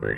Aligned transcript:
Good 0.00 0.16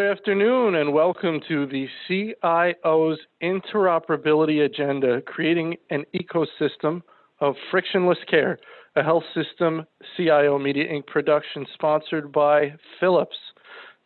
afternoon, 0.00 0.76
and 0.76 0.92
welcome 0.92 1.40
to 1.48 1.66
the 1.66 1.88
CIO's 2.06 3.18
Interoperability 3.42 4.64
Agenda 4.64 5.22
Creating 5.22 5.76
an 5.90 6.04
Ecosystem 6.14 7.02
of 7.40 7.56
Frictionless 7.72 8.18
Care, 8.30 8.60
a 8.94 9.02
health 9.02 9.24
system 9.34 9.84
CIO 10.16 10.56
Media 10.56 10.86
Inc. 10.86 11.08
production 11.08 11.66
sponsored 11.74 12.30
by 12.30 12.74
Philips. 13.00 13.36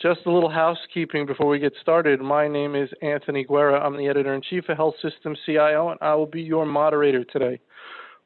Just 0.01 0.21
a 0.25 0.33
little 0.33 0.51
housekeeping 0.51 1.27
before 1.27 1.49
we 1.49 1.59
get 1.59 1.75
started. 1.83 2.23
My 2.23 2.49
name 2.49 2.75
is 2.75 2.89
Anthony 3.03 3.45
Guerra. 3.45 3.79
I'm 3.81 3.99
the 3.99 4.09
editor 4.09 4.33
in 4.33 4.41
chief 4.41 4.71
of 4.71 4.79
Health 4.79 4.95
System 5.03 5.37
CIO, 5.45 5.91
and 5.91 5.99
I 6.01 6.15
will 6.15 6.25
be 6.25 6.41
your 6.41 6.65
moderator 6.65 7.25
today. 7.25 7.61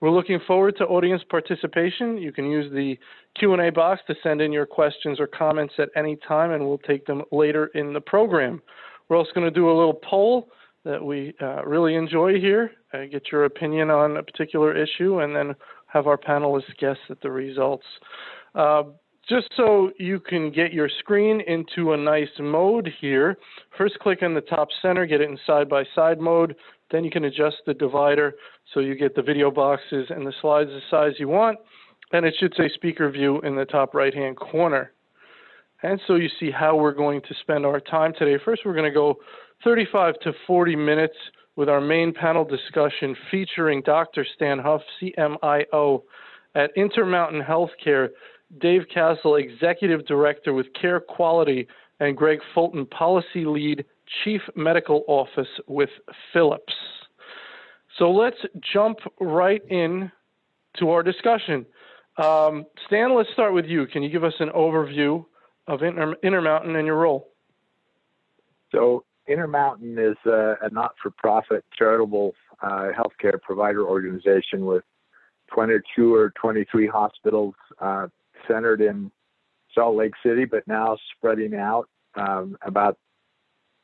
We're 0.01 0.11
looking 0.11 0.41
forward 0.46 0.77
to 0.79 0.85
audience 0.85 1.23
participation. 1.29 2.17
You 2.17 2.32
can 2.32 2.50
use 2.50 2.73
the 2.73 2.99
Q&A 3.39 3.71
box 3.71 4.00
to 4.07 4.14
send 4.23 4.40
in 4.40 4.50
your 4.50 4.64
questions 4.64 5.21
or 5.21 5.26
comments 5.26 5.75
at 5.79 5.90
any 5.95 6.17
time, 6.26 6.53
and 6.53 6.64
we'll 6.67 6.79
take 6.79 7.04
them 7.07 7.23
later 7.31 7.67
in 7.75 7.93
the 7.93 8.00
program. 8.00 8.63
We're 9.09 9.18
also 9.18 9.31
going 9.35 9.46
to 9.46 9.50
do 9.50 9.68
a 9.68 9.76
little 9.76 10.00
poll 10.03 10.49
that 10.85 11.04
we 11.04 11.35
uh, 11.43 11.64
really 11.67 11.96
enjoy 11.96 12.40
here, 12.40 12.71
uh, 12.95 13.04
get 13.11 13.31
your 13.31 13.45
opinion 13.45 13.90
on 13.90 14.17
a 14.17 14.23
particular 14.23 14.75
issue, 14.75 15.21
and 15.21 15.36
then 15.36 15.54
have 15.86 16.07
our 16.07 16.17
panelists 16.17 16.75
guess 16.79 16.96
at 17.11 17.21
the 17.21 17.31
results. 17.31 17.85
Uh, 18.54 18.85
just 19.29 19.48
so 19.57 19.90
you 19.98 20.18
can 20.18 20.51
get 20.51 20.73
your 20.73 20.89
screen 20.98 21.43
into 21.46 21.93
a 21.93 21.96
nice 21.96 22.29
mode 22.39 22.90
here, 23.01 23.37
first 23.76 23.98
click 24.01 24.23
in 24.23 24.32
the 24.32 24.40
top 24.40 24.68
center, 24.81 25.04
get 25.04 25.21
it 25.21 25.29
in 25.29 25.39
side-by-side 25.46 26.18
-side 26.18 26.21
mode, 26.21 26.57
then 26.90 27.04
you 27.04 27.11
can 27.11 27.25
adjust 27.25 27.57
the 27.67 27.75
divider 27.75 28.35
so 28.72 28.80
you 28.80 28.94
get 28.94 29.14
the 29.14 29.22
video 29.22 29.50
boxes 29.50 30.07
and 30.11 30.26
the 30.26 30.32
slides 30.40 30.71
the 30.71 30.81
size 30.90 31.12
you 31.18 31.29
want. 31.29 31.58
And 32.12 32.27
it 32.27 32.34
should 32.39 32.55
say 32.56 32.69
speaker 32.75 33.08
view 33.11 33.41
in 33.42 33.55
the 33.55 33.64
top 33.64 33.94
right 33.94 34.14
hand 34.14 34.36
corner. 34.36 34.92
And 35.83 36.00
so 36.06 36.17
you 36.17 36.28
see 36.39 36.50
how 36.50 36.77
we're 36.77 36.92
going 36.92 37.23
to 37.23 37.34
spend 37.41 37.65
our 37.65 37.81
time 37.81 38.12
today. 38.19 38.42
First, 38.45 38.62
we're 38.65 38.75
going 38.75 38.91
to 38.91 38.95
go 38.95 39.17
35 39.65 40.19
to 40.25 40.33
40 40.47 40.77
minutes 40.77 41.17
with 41.56 41.69
our 41.69 41.81
main 41.81 42.12
panel 42.12 42.45
discussion 42.45 43.17
featuring 43.31 43.83
Dr. 43.83 44.27
Stan 44.34 44.59
Huff, 44.59 44.83
CMIO 45.00 46.03
at 46.55 46.70
Intermountain 46.77 47.43
Healthcare, 47.43 48.09
Dave 48.61 48.83
Cassel, 48.93 49.37
Executive 49.37 50.06
Director 50.06 50.53
with 50.53 50.67
Carequality, 50.81 51.67
and 52.00 52.17
Greg 52.17 52.41
Fulton, 52.55 52.87
Policy 52.87 53.45
Lead 53.45 53.84
Chief 54.25 54.41
Medical 54.56 55.05
Office 55.06 55.48
with 55.66 55.91
Philips. 56.33 56.72
So 57.98 58.11
let's 58.11 58.36
jump 58.72 58.98
right 59.20 59.62
in 59.69 60.11
to 60.78 60.91
our 60.91 61.03
discussion. 61.03 61.66
Um, 62.16 62.66
Stan, 62.86 63.14
let's 63.14 63.31
start 63.33 63.53
with 63.53 63.66
you. 63.66 63.86
Can 63.86 64.03
you 64.03 64.11
give 64.11 64.25
us 64.25 64.34
an 64.41 64.50
overview 64.50 65.25
of 65.66 65.83
Inter- 65.83 66.16
Intermountain 66.22 66.77
and 66.77 66.86
your 66.86 66.97
role? 66.97 67.28
So, 68.72 69.05
Intermountain 69.27 69.98
is 69.98 70.16
a, 70.27 70.55
a 70.62 70.70
not 70.70 70.94
for 71.00 71.11
profit 71.11 71.64
charitable 71.77 72.34
uh, 72.62 72.88
healthcare 72.97 73.41
provider 73.41 73.86
organization 73.86 74.66
with 74.66 74.83
22 75.53 76.14
or 76.14 76.33
23 76.41 76.86
hospitals 76.86 77.55
uh, 77.81 78.08
centered 78.48 78.81
in 78.81 79.11
Salt 79.75 79.97
Lake 79.97 80.14
City, 80.25 80.44
but 80.44 80.66
now 80.66 80.97
spreading 81.16 81.55
out 81.55 81.88
um, 82.16 82.56
about 82.62 82.98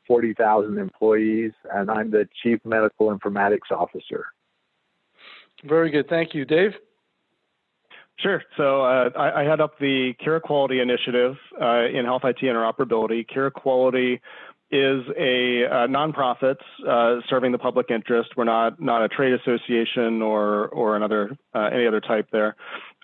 40,000 0.07 0.77
employees, 0.77 1.51
and 1.73 1.91
I'm 1.91 2.11
the 2.11 2.27
Chief 2.43 2.59
Medical 2.65 3.15
Informatics 3.15 3.71
Officer. 3.71 4.25
Very 5.63 5.89
good. 5.89 6.07
Thank 6.07 6.33
you. 6.33 6.45
Dave? 6.45 6.71
Sure. 8.19 8.41
So 8.55 8.81
uh, 8.81 9.09
I, 9.15 9.41
I, 9.41 9.43
head 9.43 9.61
up 9.61 9.77
the 9.79 10.13
Carequality 10.25 10.81
Initiative 10.81 11.35
uh, 11.61 11.85
in 11.85 12.03
Health 12.05 12.23
IT 12.23 12.37
Interoperability. 12.41 13.25
Carequality 13.27 14.19
is 14.69 15.03
a, 15.17 15.63
a 15.63 15.87
nonprofit 15.87 16.57
uh, 16.87 17.21
serving 17.29 17.51
the 17.51 17.57
public 17.57 17.89
interest. 17.89 18.31
We're 18.35 18.43
not 18.43 18.81
not 18.81 19.03
a 19.03 19.07
trade 19.07 19.33
association 19.33 20.21
or 20.21 20.67
or 20.69 20.95
another 20.95 21.37
uh, 21.55 21.69
any 21.71 21.87
other 21.87 22.01
type 22.01 22.27
there. 22.31 22.55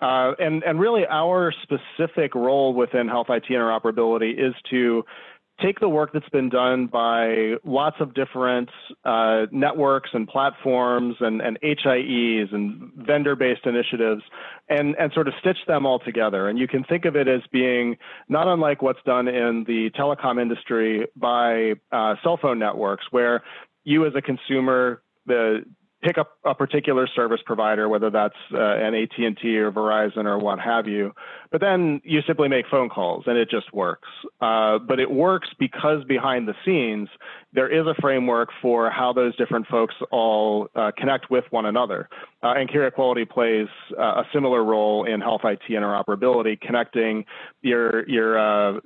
Uh, 0.02 0.32
and 0.38 0.62
and 0.64 0.78
really 0.78 1.06
our 1.08 1.54
specific 1.62 2.34
role 2.34 2.74
within 2.74 3.08
Health 3.08 3.28
IT 3.30 3.44
Interoperability 3.48 4.32
is 4.32 4.54
to 4.70 5.04
take 5.62 5.78
the 5.80 5.88
work 5.88 6.10
that's 6.12 6.28
been 6.30 6.48
done 6.48 6.86
by 6.86 7.54
lots 7.64 7.96
of 8.00 8.14
different 8.14 8.68
uh, 9.04 9.46
networks 9.52 10.10
and 10.12 10.26
platforms 10.26 11.16
and, 11.20 11.40
and 11.40 11.58
HIEs 11.62 12.52
and 12.52 12.90
vendor-based 12.96 13.64
initiatives 13.64 14.22
and, 14.68 14.96
and 14.98 15.12
sort 15.12 15.28
of 15.28 15.34
stitch 15.40 15.58
them 15.66 15.86
all 15.86 16.00
together. 16.00 16.48
And 16.48 16.58
you 16.58 16.66
can 16.66 16.82
think 16.84 17.04
of 17.04 17.14
it 17.14 17.28
as 17.28 17.40
being 17.52 17.96
not 18.28 18.48
unlike 18.48 18.82
what's 18.82 19.02
done 19.06 19.28
in 19.28 19.64
the 19.66 19.90
telecom 19.90 20.40
industry 20.40 21.06
by 21.16 21.74
uh, 21.92 22.16
cell 22.22 22.38
phone 22.40 22.58
networks, 22.58 23.04
where 23.10 23.42
you 23.84 24.06
as 24.06 24.14
a 24.16 24.22
consumer 24.22 25.02
the 25.26 25.64
pick 26.04 26.18
up 26.18 26.36
a 26.44 26.54
particular 26.54 27.06
service 27.06 27.40
provider, 27.44 27.88
whether 27.88 28.10
that's 28.10 28.34
uh, 28.52 28.58
an 28.58 28.94
AT&T 28.94 29.56
or 29.56 29.72
Verizon 29.72 30.26
or 30.26 30.38
what 30.38 30.60
have 30.60 30.86
you. 30.86 31.12
But 31.50 31.60
then 31.60 32.00
you 32.04 32.20
simply 32.26 32.48
make 32.48 32.66
phone 32.70 32.88
calls 32.88 33.24
and 33.26 33.38
it 33.38 33.48
just 33.48 33.72
works. 33.72 34.08
Uh, 34.40 34.78
but 34.78 35.00
it 35.00 35.10
works 35.10 35.48
because 35.58 36.04
behind 36.04 36.46
the 36.46 36.54
scenes, 36.64 37.08
there 37.52 37.68
is 37.68 37.86
a 37.86 37.94
framework 38.00 38.50
for 38.60 38.90
how 38.90 39.12
those 39.12 39.34
different 39.36 39.66
folks 39.68 39.94
all 40.10 40.68
uh, 40.74 40.90
connect 40.96 41.30
with 41.30 41.44
one 41.50 41.64
another. 41.64 42.08
Uh, 42.42 42.54
and 42.56 42.68
Carequality 42.68 43.28
plays 43.28 43.68
uh, 43.98 44.02
a 44.02 44.24
similar 44.32 44.62
role 44.62 45.04
in 45.04 45.20
health 45.20 45.42
IT 45.44 45.60
interoperability, 45.70 46.60
connecting 46.60 47.24
your, 47.62 48.06
your 48.08 48.38
uh, 48.38 48.80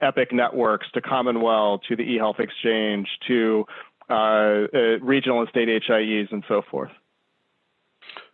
Epic 0.00 0.28
networks 0.32 0.86
to 0.92 1.00
CommonWell, 1.00 1.80
to 1.88 1.96
the 1.96 2.04
eHealth 2.04 2.38
Exchange, 2.38 3.08
to 3.26 3.64
uh, 4.10 4.66
uh, 4.74 4.78
regional 5.00 5.40
and 5.40 5.48
state 5.48 5.68
HIEs 5.68 6.32
and 6.32 6.44
so 6.48 6.62
forth. 6.70 6.90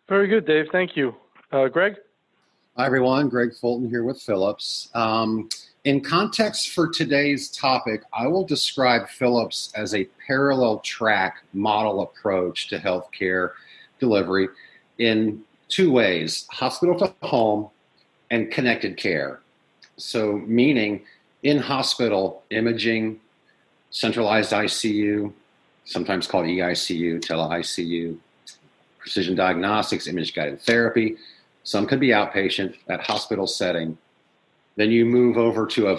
Very 0.09 0.29
good, 0.29 0.47
Dave. 0.47 0.67
Thank 0.73 0.97
you. 0.97 1.15
Uh, 1.53 1.69
Greg? 1.69 1.97
Hi, 2.77 2.87
everyone. 2.87 3.29
Greg 3.29 3.55
Fulton 3.55 3.89
here 3.89 4.05
with 4.05 4.21
Philips. 4.21 4.89
Um, 4.95 5.49
in 5.85 6.01
context 6.01 6.71
for 6.71 6.89
today's 6.89 7.49
topic, 7.49 8.03
I 8.13 8.27
will 8.27 8.45
describe 8.45 9.09
Philips 9.09 9.73
as 9.75 9.95
a 9.95 10.09
parallel 10.27 10.81
track 10.81 11.45
model 11.53 12.03
approach 12.03 12.69
to 12.69 12.79
healthcare 12.79 13.53
delivery 13.99 14.49
in 14.99 15.43
two 15.69 15.93
ways 15.93 16.47
hospital 16.51 16.99
to 16.99 17.15
home 17.23 17.71
and 18.31 18.51
connected 18.51 18.97
care. 18.97 19.41
So, 19.97 20.43
meaning 20.47 21.03
in 21.43 21.59
hospital, 21.59 22.43
imaging, 22.51 23.21
centralized 23.91 24.53
ICU, 24.53 25.33
sometimes 25.87 26.27
called 26.27 26.45
EICU, 26.47 27.23
tele-ICU, 27.23 28.19
precision 28.99 29.35
diagnostics, 29.35 30.07
image 30.07 30.35
guided 30.35 30.61
therapy. 30.61 31.17
Some 31.63 31.87
could 31.87 32.01
be 32.01 32.09
outpatient 32.09 32.77
at 32.89 33.01
hospital 33.01 33.47
setting. 33.47 33.97
Then 34.77 34.91
you 34.91 35.07
move 35.07 35.39
over 35.39 35.67
to 35.69 35.89
a 35.89 35.99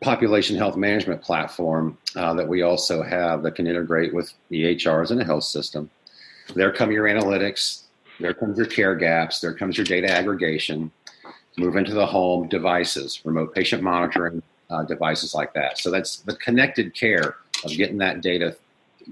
population 0.00 0.56
health 0.56 0.76
management 0.76 1.22
platform 1.22 1.98
uh, 2.14 2.34
that 2.34 2.46
we 2.46 2.62
also 2.62 3.02
have 3.02 3.42
that 3.42 3.54
can 3.54 3.66
integrate 3.66 4.14
with 4.14 4.32
EHRs 4.50 5.10
in 5.10 5.20
a 5.20 5.24
health 5.24 5.44
system. 5.44 5.90
There 6.54 6.72
come 6.72 6.92
your 6.92 7.06
analytics. 7.06 7.84
There 8.20 8.34
comes 8.34 8.58
your 8.58 8.66
care 8.66 8.94
gaps. 8.94 9.40
There 9.40 9.54
comes 9.54 9.76
your 9.76 9.86
data 9.86 10.10
aggregation. 10.10 10.90
Move 11.56 11.76
into 11.76 11.94
the 11.94 12.06
home 12.06 12.48
devices, 12.48 13.20
remote 13.24 13.54
patient 13.54 13.82
monitoring 13.82 14.42
uh, 14.70 14.82
devices 14.84 15.34
like 15.34 15.52
that. 15.54 15.78
So 15.78 15.90
that's 15.90 16.18
the 16.18 16.36
connected 16.36 16.94
care 16.94 17.36
of 17.64 17.70
getting 17.70 17.98
that 17.98 18.20
data 18.20 18.56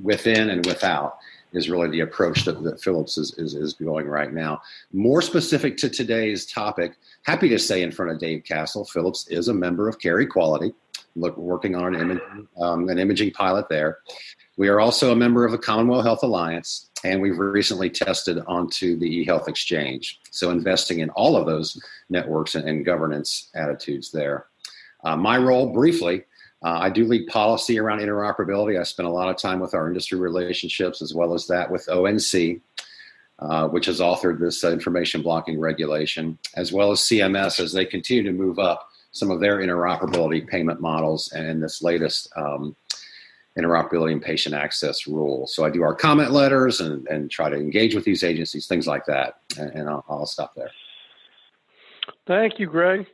within 0.02 0.50
and 0.50 0.64
without 0.66 1.18
is 1.52 1.68
really 1.68 1.88
the 1.90 2.00
approach 2.00 2.44
that, 2.44 2.62
that 2.62 2.80
Philips 2.80 3.18
is, 3.18 3.36
is, 3.38 3.54
is 3.54 3.74
going 3.74 4.06
right 4.06 4.32
now. 4.32 4.60
More 4.92 5.22
specific 5.22 5.76
to 5.78 5.88
today's 5.88 6.46
topic, 6.46 6.96
happy 7.22 7.48
to 7.48 7.58
say 7.58 7.82
in 7.82 7.90
front 7.90 8.12
of 8.12 8.18
Dave 8.18 8.44
Cassel, 8.44 8.84
Philips 8.84 9.26
is 9.28 9.48
a 9.48 9.54
member 9.54 9.88
of 9.88 9.98
Carequality, 9.98 10.72
look, 11.16 11.36
working 11.36 11.74
on 11.74 11.94
an, 11.94 12.00
imaging, 12.02 12.48
um, 12.60 12.88
an 12.88 12.98
imaging 12.98 13.32
pilot 13.32 13.68
there. 13.68 13.98
We 14.56 14.68
are 14.68 14.80
also 14.80 15.12
a 15.12 15.16
member 15.16 15.44
of 15.44 15.52
the 15.52 15.58
CommonWell 15.58 16.02
Health 16.02 16.22
Alliance, 16.22 16.90
and 17.02 17.20
we've 17.20 17.38
recently 17.38 17.88
tested 17.88 18.38
onto 18.46 18.98
the 18.98 19.26
eHealth 19.26 19.48
Exchange. 19.48 20.20
So, 20.30 20.50
investing 20.50 21.00
in 21.00 21.08
all 21.10 21.36
of 21.36 21.46
those 21.46 21.80
networks 22.10 22.54
and, 22.54 22.68
and 22.68 22.84
governance 22.84 23.48
attitudes 23.54 24.10
there. 24.10 24.46
Uh, 25.02 25.16
my 25.16 25.38
role, 25.38 25.72
briefly, 25.72 26.24
uh, 26.62 26.78
I 26.80 26.90
do 26.90 27.06
lead 27.06 27.26
policy 27.26 27.78
around 27.78 28.00
interoperability. 28.00 28.78
I 28.78 28.82
spend 28.82 29.08
a 29.08 29.12
lot 29.12 29.28
of 29.28 29.36
time 29.36 29.60
with 29.60 29.74
our 29.74 29.88
industry 29.88 30.18
relationships 30.18 31.00
as 31.00 31.14
well 31.14 31.32
as 31.32 31.46
that 31.46 31.70
with 31.70 31.88
ONC, 31.88 32.60
uh, 33.38 33.68
which 33.68 33.86
has 33.86 34.00
authored 34.00 34.40
this 34.40 34.62
uh, 34.62 34.70
information 34.70 35.22
blocking 35.22 35.58
regulation, 35.58 36.38
as 36.56 36.72
well 36.72 36.90
as 36.92 37.00
CMS 37.00 37.60
as 37.60 37.72
they 37.72 37.86
continue 37.86 38.22
to 38.24 38.32
move 38.32 38.58
up 38.58 38.90
some 39.12 39.30
of 39.30 39.40
their 39.40 39.58
interoperability 39.58 40.46
payment 40.46 40.80
models 40.80 41.32
and 41.32 41.62
this 41.62 41.82
latest 41.82 42.30
um, 42.36 42.76
interoperability 43.58 44.12
and 44.12 44.22
patient 44.22 44.54
access 44.54 45.06
rule. 45.06 45.46
So 45.46 45.64
I 45.64 45.70
do 45.70 45.82
our 45.82 45.94
comment 45.94 46.30
letters 46.30 46.80
and, 46.80 47.06
and 47.08 47.30
try 47.30 47.48
to 47.48 47.56
engage 47.56 47.94
with 47.94 48.04
these 48.04 48.22
agencies, 48.22 48.66
things 48.66 48.86
like 48.86 49.06
that. 49.06 49.40
And, 49.58 49.70
and 49.70 49.88
I'll, 49.88 50.04
I'll 50.08 50.26
stop 50.26 50.54
there. 50.54 50.70
Thank 52.26 52.58
you, 52.58 52.66
Greg. 52.66 53.06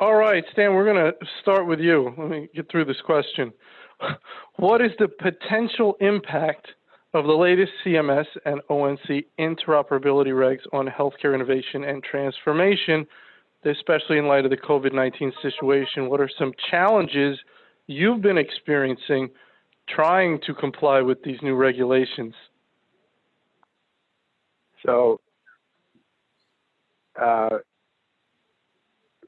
All 0.00 0.14
right, 0.14 0.44
Stan, 0.52 0.74
we're 0.74 0.84
going 0.84 1.12
to 1.12 1.26
start 1.42 1.66
with 1.66 1.80
you. 1.80 2.14
Let 2.16 2.28
me 2.28 2.48
get 2.54 2.70
through 2.70 2.84
this 2.84 3.00
question. 3.04 3.52
What 4.56 4.80
is 4.80 4.90
the 4.98 5.08
potential 5.08 5.96
impact 6.00 6.66
of 7.14 7.26
the 7.26 7.32
latest 7.32 7.70
CMS 7.84 8.26
and 8.44 8.60
ONC 8.68 9.24
interoperability 9.38 10.32
regs 10.32 10.62
on 10.72 10.86
healthcare 10.86 11.32
innovation 11.34 11.84
and 11.84 12.02
transformation, 12.02 13.06
especially 13.64 14.18
in 14.18 14.26
light 14.26 14.44
of 14.44 14.50
the 14.50 14.56
COVID 14.56 14.92
19 14.92 15.32
situation? 15.42 16.08
What 16.08 16.20
are 16.20 16.30
some 16.38 16.52
challenges 16.70 17.38
you've 17.86 18.20
been 18.20 18.38
experiencing 18.38 19.30
trying 19.88 20.40
to 20.46 20.54
comply 20.54 21.00
with 21.00 21.22
these 21.22 21.38
new 21.40 21.54
regulations? 21.54 22.34
So, 24.84 25.20
uh, 27.20 27.58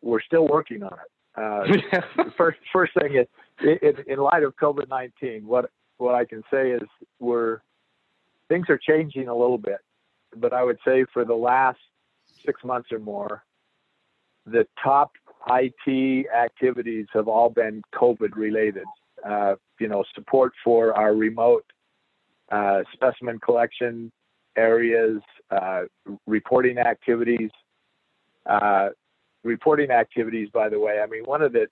we're 0.02 0.20
still 0.22 0.46
working 0.46 0.82
on 0.82 0.92
it. 0.92 1.10
Uh, 1.36 2.30
first, 2.36 2.58
first 2.72 2.92
thing 3.00 3.16
is, 3.16 3.26
in, 3.60 3.94
in 4.06 4.18
light 4.18 4.42
of 4.42 4.54
COVID 4.56 4.88
nineteen, 4.88 5.46
what 5.46 5.70
what 5.98 6.14
I 6.14 6.24
can 6.24 6.42
say 6.50 6.70
is 6.70 6.82
we're 7.18 7.60
things 8.48 8.66
are 8.68 8.78
changing 8.78 9.28
a 9.28 9.34
little 9.34 9.58
bit, 9.58 9.78
but 10.36 10.52
I 10.52 10.64
would 10.64 10.78
say 10.84 11.04
for 11.12 11.24
the 11.24 11.34
last 11.34 11.78
six 12.44 12.64
months 12.64 12.90
or 12.90 12.98
more, 12.98 13.44
the 14.46 14.66
top 14.82 15.12
IT 15.48 16.26
activities 16.34 17.06
have 17.12 17.28
all 17.28 17.48
been 17.50 17.82
COVID 17.94 18.34
related. 18.34 18.84
Uh, 19.24 19.54
you 19.78 19.88
know, 19.88 20.04
support 20.14 20.52
for 20.64 20.94
our 20.94 21.14
remote 21.14 21.64
uh, 22.50 22.80
specimen 22.92 23.38
collection 23.38 24.10
areas, 24.56 25.20
uh, 25.50 25.82
reporting 26.26 26.78
activities. 26.78 27.50
Reporting 29.42 29.90
activities, 29.90 30.48
by 30.52 30.68
the 30.68 30.78
way, 30.78 31.00
I 31.02 31.06
mean, 31.06 31.24
one 31.24 31.42
of 31.42 31.52
the, 31.52 31.66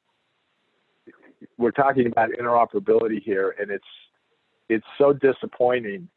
we're 1.58 1.70
talking 1.70 2.06
about 2.06 2.30
interoperability 2.30 3.22
here, 3.22 3.54
and 3.60 3.70
it's, 3.70 3.84
it's 4.68 4.86
so 4.96 5.12
disappointing 5.12 6.08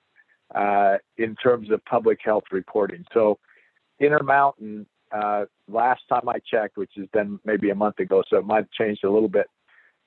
uh, 0.56 0.98
in 1.18 1.36
terms 1.36 1.72
of 1.72 1.84
public 1.86 2.20
health 2.24 2.44
reporting. 2.52 3.06
So, 3.14 3.40
Intermountain, 4.00 4.88
uh, 5.12 5.46
last 5.68 6.02
time 6.10 6.28
I 6.28 6.40
checked, 6.40 6.78
which 6.78 6.92
has 6.98 7.06
been 7.14 7.40
maybe 7.46 7.70
a 7.70 7.76
month 7.76 8.00
ago, 8.00 8.24
so 8.30 8.38
it 8.38 8.46
might 8.46 8.58
have 8.58 8.72
changed 8.72 9.04
a 9.04 9.12
little 9.12 9.30
bit. 9.30 9.48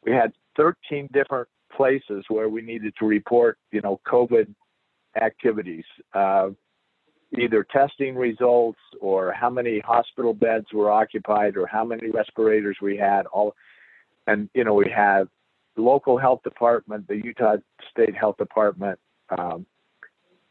We 0.05 0.13
had 0.13 0.33
13 0.57 1.09
different 1.13 1.49
places 1.75 2.25
where 2.29 2.49
we 2.49 2.63
needed 2.63 2.95
to 2.99 3.07
report, 3.07 3.59
you 3.71 3.81
know, 3.81 4.01
COVID 4.07 4.53
activities, 5.21 5.85
uh, 6.15 6.49
either 7.39 7.65
testing 7.65 8.15
results 8.15 8.79
or 9.01 9.33
how 9.33 9.51
many 9.51 9.81
hospital 9.81 10.35
beds 10.35 10.67
were 10.73 10.91
occupied 10.91 11.57
or 11.57 11.67
how 11.67 11.85
many 11.85 12.11
respirators 12.11 12.77
we 12.81 12.97
had. 12.97 13.27
All, 13.27 13.55
and 14.27 14.49
you 14.55 14.65
know, 14.65 14.75
we 14.75 14.91
have 14.95 15.29
local 15.77 16.19
health 16.19 16.43
department, 16.43 17.07
the 17.09 17.17
Utah 17.17 17.57
State 17.91 18.15
Health 18.15 18.37
Department, 18.37 18.99
um, 19.37 19.67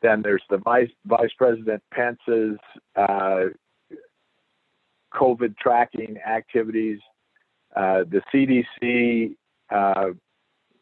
then 0.04 0.22
there's 0.22 0.44
the 0.50 0.58
Vice, 0.58 0.92
Vice 1.06 1.32
President 1.38 1.82
Pence's 1.92 2.60
uh, 2.96 3.46
COVID 5.14 5.58
tracking 5.58 6.18
activities, 6.28 7.00
uh, 7.76 8.04
the 8.10 8.22
CDC, 8.34 9.36
uh, 9.72 10.12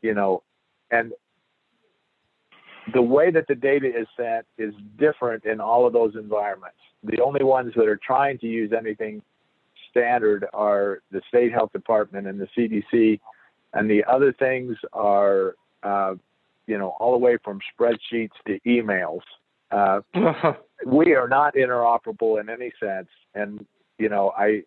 you 0.01 0.13
know, 0.15 0.41
and 0.89 1.13
the 2.93 3.01
way 3.01 3.31
that 3.31 3.47
the 3.47 3.55
data 3.55 3.87
is 3.87 4.07
sent 4.17 4.45
is 4.57 4.73
different 4.97 5.45
in 5.45 5.59
all 5.59 5.85
of 5.85 5.93
those 5.93 6.15
environments. 6.15 6.77
The 7.03 7.21
only 7.21 7.43
ones 7.43 7.73
that 7.75 7.87
are 7.87 7.99
trying 8.05 8.37
to 8.39 8.47
use 8.47 8.71
anything 8.77 9.21
standard 9.89 10.45
are 10.53 11.01
the 11.11 11.21
state 11.27 11.51
health 11.51 11.71
department 11.73 12.27
and 12.27 12.39
the 12.39 12.47
CDC, 12.57 13.19
and 13.73 13.89
the 13.89 14.03
other 14.05 14.31
things 14.33 14.77
are 14.93 15.55
uh, 15.83 16.15
you 16.67 16.77
know, 16.77 16.95
all 16.99 17.11
the 17.11 17.17
way 17.17 17.37
from 17.43 17.59
spreadsheets 17.73 18.31
to 18.47 18.59
emails. 18.65 19.21
Uh, 19.71 20.01
we 20.85 21.13
are 21.15 21.27
not 21.27 21.55
interoperable 21.55 22.39
in 22.39 22.49
any 22.49 22.71
sense, 22.79 23.09
and 23.35 23.65
you 23.97 24.09
know, 24.09 24.31
I 24.37 24.63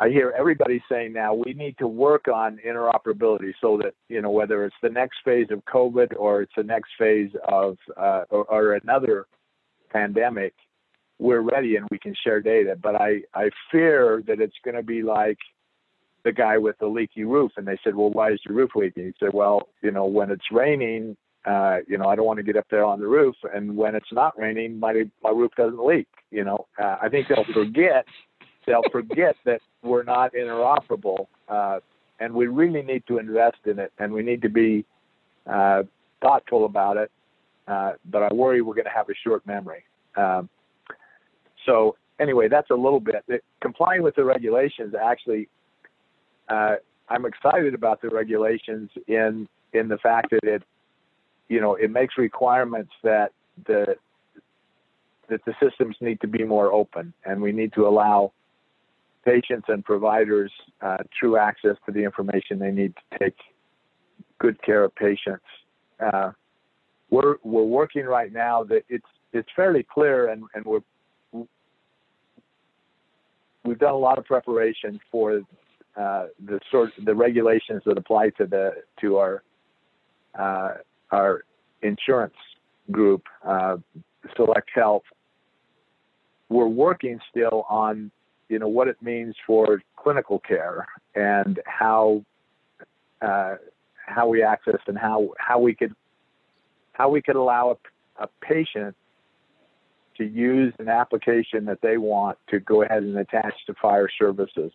I 0.00 0.10
hear 0.10 0.32
everybody 0.38 0.82
saying 0.90 1.12
now 1.12 1.34
we 1.34 1.54
need 1.54 1.76
to 1.78 1.88
work 1.88 2.28
on 2.28 2.58
interoperability 2.64 3.52
so 3.60 3.78
that 3.78 3.94
you 4.08 4.22
know 4.22 4.30
whether 4.30 4.64
it's 4.64 4.76
the 4.80 4.88
next 4.88 5.18
phase 5.24 5.48
of 5.50 5.64
COVID 5.64 6.14
or 6.16 6.42
it's 6.42 6.52
the 6.56 6.62
next 6.62 6.90
phase 6.98 7.30
of 7.48 7.76
uh, 7.96 8.22
or, 8.30 8.44
or 8.44 8.74
another 8.74 9.26
pandemic, 9.90 10.54
we're 11.18 11.40
ready 11.40 11.76
and 11.76 11.86
we 11.90 11.98
can 11.98 12.14
share 12.22 12.40
data. 12.40 12.76
But 12.80 12.94
I 12.94 13.22
I 13.34 13.50
fear 13.72 14.22
that 14.28 14.40
it's 14.40 14.54
going 14.64 14.76
to 14.76 14.84
be 14.84 15.02
like 15.02 15.38
the 16.24 16.32
guy 16.32 16.58
with 16.58 16.78
the 16.78 16.86
leaky 16.86 17.24
roof. 17.24 17.52
And 17.56 17.66
they 17.66 17.78
said 17.82 17.96
well 17.96 18.10
why 18.10 18.30
is 18.30 18.40
your 18.46 18.56
roof 18.56 18.70
leaking? 18.76 19.06
He 19.06 19.12
said 19.18 19.34
well 19.34 19.68
you 19.82 19.90
know 19.90 20.06
when 20.06 20.30
it's 20.30 20.52
raining 20.52 21.16
uh 21.46 21.76
you 21.86 21.96
know 21.96 22.06
i 22.06 22.16
don't 22.16 22.26
want 22.26 22.36
to 22.36 22.42
get 22.42 22.56
up 22.56 22.66
there 22.70 22.84
on 22.84 23.00
the 23.00 23.06
roof. 23.06 23.34
And 23.52 23.76
when 23.76 23.96
it's 23.96 24.12
not 24.12 24.38
raining 24.38 24.78
my 24.78 25.04
my 25.24 25.30
roof 25.30 25.50
doesn't 25.56 25.84
leak 25.84 26.08
you 26.30 26.44
know? 26.44 26.66
Uh, 26.80 26.96
i 27.02 27.08
think 27.08 27.26
they'll 27.28 27.44
forget 27.54 28.04
they'll 28.68 28.90
forget 28.92 29.36
that 29.44 29.60
we're 29.82 30.02
not 30.02 30.32
interoperable 30.34 31.26
uh 31.48 31.80
and 32.20 32.32
we 32.34 32.46
really 32.46 32.82
need 32.82 33.02
to 33.06 33.18
invest 33.18 33.58
in 33.66 33.78
it 33.78 33.92
and 33.98 34.12
we 34.12 34.22
need 34.22 34.42
to 34.42 34.48
be 34.48 34.84
uh 35.46 35.82
thoughtful 36.20 36.64
about 36.64 36.96
it 36.96 37.10
uh 37.66 37.92
but 38.10 38.22
i 38.22 38.32
worry 38.32 38.60
we're 38.60 38.74
going 38.74 38.84
to 38.84 38.90
have 38.90 39.08
a 39.08 39.14
short 39.24 39.46
memory. 39.46 39.84
Um 40.16 40.48
so 41.66 41.96
anyway 42.20 42.48
that's 42.48 42.70
a 42.70 42.74
little 42.74 43.00
bit. 43.00 43.24
Complying 43.60 44.02
with 44.02 44.14
the 44.14 44.24
regulations 44.24 44.94
actually 44.94 45.48
uh, 46.48 46.76
I'm 47.08 47.24
excited 47.24 47.74
about 47.74 48.02
the 48.02 48.08
regulations 48.08 48.90
in 49.06 49.48
in 49.72 49.88
the 49.88 49.98
fact 49.98 50.30
that 50.30 50.44
it, 50.44 50.62
you 51.48 51.60
know, 51.60 51.74
it 51.74 51.90
makes 51.90 52.16
requirements 52.16 52.92
that 53.02 53.32
the 53.66 53.96
that 55.28 55.44
the 55.44 55.54
systems 55.62 55.96
need 56.00 56.20
to 56.22 56.26
be 56.26 56.44
more 56.44 56.72
open, 56.72 57.12
and 57.24 57.40
we 57.40 57.52
need 57.52 57.72
to 57.74 57.86
allow 57.86 58.32
patients 59.28 59.66
and 59.68 59.84
providers 59.84 60.50
uh, 60.80 60.96
true 61.18 61.36
access 61.36 61.76
to 61.84 61.92
the 61.92 62.02
information 62.02 62.58
they 62.58 62.70
need 62.70 62.94
to 62.96 63.18
take 63.18 63.36
good 64.38 64.60
care 64.62 64.84
of 64.84 64.94
patients. 64.94 65.44
Uh, 66.00 66.30
we're 67.10 67.36
we're 67.42 67.64
working 67.64 68.04
right 68.04 68.32
now 68.32 68.64
that 68.64 68.82
it's 68.88 69.06
it's 69.32 69.48
fairly 69.54 69.84
clear, 69.92 70.28
and 70.28 70.44
and 70.54 70.64
we're 70.64 70.80
we've 73.64 73.78
done 73.78 73.92
a 73.92 73.98
lot 73.98 74.18
of 74.18 74.24
preparation 74.24 74.98
for 75.10 75.42
uh, 75.96 76.26
the 76.46 76.60
sort 76.70 76.90
the 77.04 77.14
regulations 77.14 77.82
that 77.84 77.98
apply 77.98 78.30
to 78.30 78.46
the 78.46 78.70
to 79.00 79.16
our 79.16 79.42
uh, 80.38 80.74
our 81.10 81.42
insurance 81.82 82.34
group, 82.90 83.22
uh, 83.46 83.76
Select 84.36 84.70
Health. 84.74 85.02
We're 86.48 86.68
working 86.68 87.18
still 87.30 87.66
on 87.68 88.10
you 88.48 88.58
know 88.58 88.68
what 88.68 88.88
it 88.88 88.96
means 89.02 89.34
for 89.46 89.82
clinical 89.96 90.38
care 90.38 90.86
and 91.14 91.60
how 91.66 92.24
uh, 93.20 93.56
how 94.06 94.28
we 94.28 94.42
access 94.42 94.80
and 94.86 94.98
how 94.98 95.30
how 95.38 95.58
we 95.58 95.74
could 95.74 95.94
how 96.92 97.08
we 97.08 97.22
could 97.22 97.36
allow 97.36 97.70
a, 97.70 98.24
a 98.24 98.28
patient 98.40 98.94
to 100.16 100.24
use 100.24 100.74
an 100.78 100.88
application 100.88 101.64
that 101.64 101.80
they 101.80 101.96
want 101.96 102.36
to 102.48 102.58
go 102.58 102.82
ahead 102.82 103.02
and 103.04 103.16
attach 103.16 103.54
to 103.66 103.74
FHIR 103.74 104.08
services. 104.18 104.72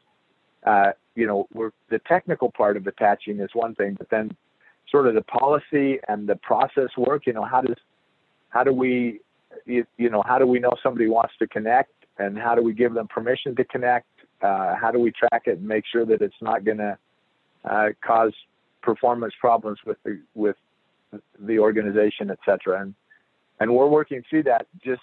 Uh, 0.65 0.92
you 1.15 1.27
know, 1.27 1.48
the 1.89 2.00
technical 2.08 2.50
part 2.50 2.77
of 2.77 2.88
attaching 2.88 3.42
is 3.42 3.50
one 3.53 3.75
thing, 3.75 3.96
but 3.98 4.10
then 4.10 4.32
sort 4.89 5.06
of 5.06 5.15
the 5.15 5.22
policy 5.22 6.00
and 6.08 6.27
the 6.27 6.38
process 6.38 6.89
work, 6.98 7.27
you 7.27 7.34
know, 7.34 7.44
how 7.44 7.62
does, 7.62 7.75
how 8.50 8.63
do 8.63 8.72
we, 8.72 9.20
you, 9.65 9.86
you 9.98 10.10
know, 10.10 10.24
how 10.25 10.39
do 10.39 10.48
we 10.48 10.60
know 10.60 10.72
somebody 10.82 11.08
wants 11.08 11.34
to 11.39 11.48
connect 11.48 11.92
and 12.17 12.38
how 12.38 12.55
do 12.55 12.62
we 12.62 12.74
give 12.74 12.93
them 12.93 13.08
permission 13.08 13.55
to 13.55 13.63
connect? 13.65 14.08
Uh, 14.41 14.75
how 14.75 14.91
do 14.91 15.00
we 15.00 15.12
track 15.12 15.43
it 15.46 15.58
and 15.58 15.67
make 15.67 15.86
sure 15.91 16.05
that 16.05 16.22
it's 16.22 16.41
not 16.41 16.65
going 16.65 16.77
to 16.77 16.98
uh, 17.65 17.89
cause 18.05 18.34
performance 18.82 19.34
problems 19.39 19.79
with 19.86 19.98
the, 20.03 20.20
with 20.36 20.58
the 21.39 21.60
organization, 21.60 22.29
et 22.29 22.39
cetera. 22.46 22.82
And, 22.82 22.93
and 23.60 23.74
we're 23.74 23.88
working 23.88 24.24
through 24.29 24.43
that. 24.43 24.67
Just, 24.84 25.01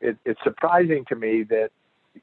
it, 0.00 0.16
it's 0.24 0.40
surprising 0.44 1.04
to 1.08 1.16
me 1.16 1.44
that, 1.44 1.70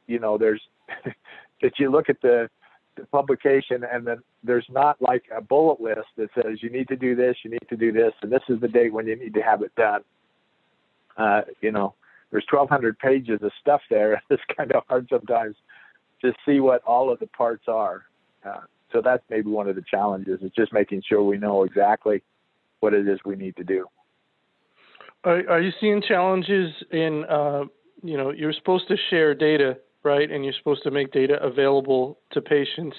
you 0.08 0.20
know, 0.20 0.38
there's, 0.38 0.62
that 1.62 1.80
you 1.80 1.92
look 1.92 2.10
at 2.10 2.22
the, 2.22 2.50
the 2.96 3.06
publication 3.06 3.84
and 3.92 4.06
then 4.06 4.18
there's 4.44 4.66
not 4.70 5.02
like 5.02 5.24
a 5.36 5.42
bullet 5.42 5.82
list 5.82 6.08
that 6.18 6.30
says 6.36 6.62
you 6.62 6.70
need 6.70 6.88
to 6.88 6.96
do 6.96 7.16
this, 7.16 7.36
you 7.44 7.52
need 7.52 7.68
to 7.70 7.78
do 7.78 7.92
this, 7.92 8.14
and 8.22 8.32
this 8.32 8.44
is 8.50 8.60
the 8.62 8.68
date 8.68 8.94
when 8.94 9.08
you 9.08 9.16
need 9.16 9.34
to 9.34 9.42
have 9.42 9.62
it 9.62 9.74
done. 9.76 10.02
Uh, 11.18 11.42
you 11.62 11.72
know, 11.72 11.94
there's 12.32 12.46
1,200 12.52 12.98
pages 13.00 13.40
of 13.42 13.52
stuff 13.60 13.82
there. 13.90 14.22
It's 14.30 14.42
kind 14.56 14.72
of 14.72 14.84
hard 14.88 15.08
sometimes 15.10 15.56
to 16.22 16.34
see 16.46 16.60
what 16.60 16.84
all 16.84 17.12
of 17.12 17.20
the 17.20 17.28
parts 17.28 17.66
are. 17.68 18.04
Uh, 18.46 18.62
so 18.92 19.02
that's 19.04 19.24
maybe 19.30 19.50
one 19.50 19.68
of 19.68 19.76
the 19.76 19.84
challenges. 19.90 20.42
Is 20.42 20.52
just 20.56 20.74
making 20.74 21.04
sure 21.08 21.24
we 21.24 21.38
know 21.38 21.64
exactly 21.64 22.24
what 22.80 22.94
it 22.94 23.08
is 23.08 23.20
we 23.26 23.36
need 23.36 23.56
to 23.58 23.64
do. 23.64 23.86
Are, 25.24 25.50
are 25.50 25.62
you 25.62 25.72
seeing 25.82 26.02
challenges 26.02 26.72
in, 26.92 27.26
uh, 27.30 27.66
you 28.02 28.18
know, 28.18 28.32
you're 28.32 28.54
supposed 28.54 28.88
to 28.88 28.96
share 29.10 29.34
data 29.34 29.78
right? 30.04 30.30
And 30.30 30.44
you're 30.44 30.54
supposed 30.58 30.84
to 30.84 30.92
make 30.92 31.12
data 31.12 31.42
available 31.42 32.20
to 32.32 32.42
patients. 32.42 32.96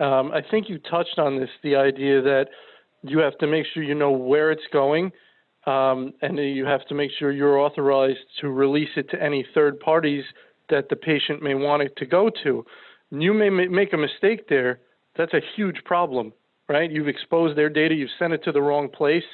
Um, 0.00 0.32
I 0.32 0.40
think 0.48 0.68
you 0.68 0.78
touched 0.78 1.18
on 1.18 1.38
this 1.38 1.50
the 1.62 1.76
idea 1.76 2.22
that 2.22 2.46
you 3.02 3.18
have 3.18 3.36
to 3.38 3.46
make 3.46 3.66
sure 3.72 3.82
you 3.82 3.94
know 3.94 4.10
where 4.10 4.50
it's 4.50 4.66
going, 4.72 5.12
um, 5.66 6.12
and 6.22 6.38
you 6.38 6.64
have 6.64 6.84
to 6.86 6.94
make 6.94 7.10
sure 7.18 7.30
you're 7.30 7.58
authorized 7.58 8.18
to 8.40 8.48
release 8.48 8.90
it 8.96 9.10
to 9.10 9.22
any 9.22 9.46
third 9.54 9.78
parties 9.80 10.24
that 10.70 10.88
the 10.88 10.96
patient 10.96 11.42
may 11.42 11.54
want 11.54 11.82
it 11.82 11.94
to 11.96 12.06
go 12.06 12.30
to. 12.42 12.64
You 13.10 13.34
may 13.34 13.50
make 13.50 13.92
a 13.92 13.96
mistake 13.96 14.48
there. 14.48 14.80
That's 15.16 15.34
a 15.34 15.40
huge 15.54 15.84
problem, 15.84 16.32
right? 16.68 16.90
You've 16.90 17.08
exposed 17.08 17.56
their 17.56 17.68
data, 17.68 17.94
you've 17.94 18.10
sent 18.18 18.32
it 18.32 18.42
to 18.44 18.52
the 18.52 18.62
wrong 18.62 18.88
place. 18.88 19.24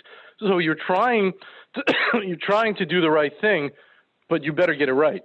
So 0.41 0.59
you're 0.59 0.77
trying 0.87 1.33
to, 1.75 1.83
you're 2.27 2.37
trying 2.41 2.75
to 2.77 2.87
do 2.87 3.01
the 3.01 3.11
right 3.11 3.33
thing, 3.41 3.71
but 4.29 4.43
you 4.43 4.53
better 4.53 4.75
get 4.75 4.89
it 4.89 4.95
right. 4.95 5.23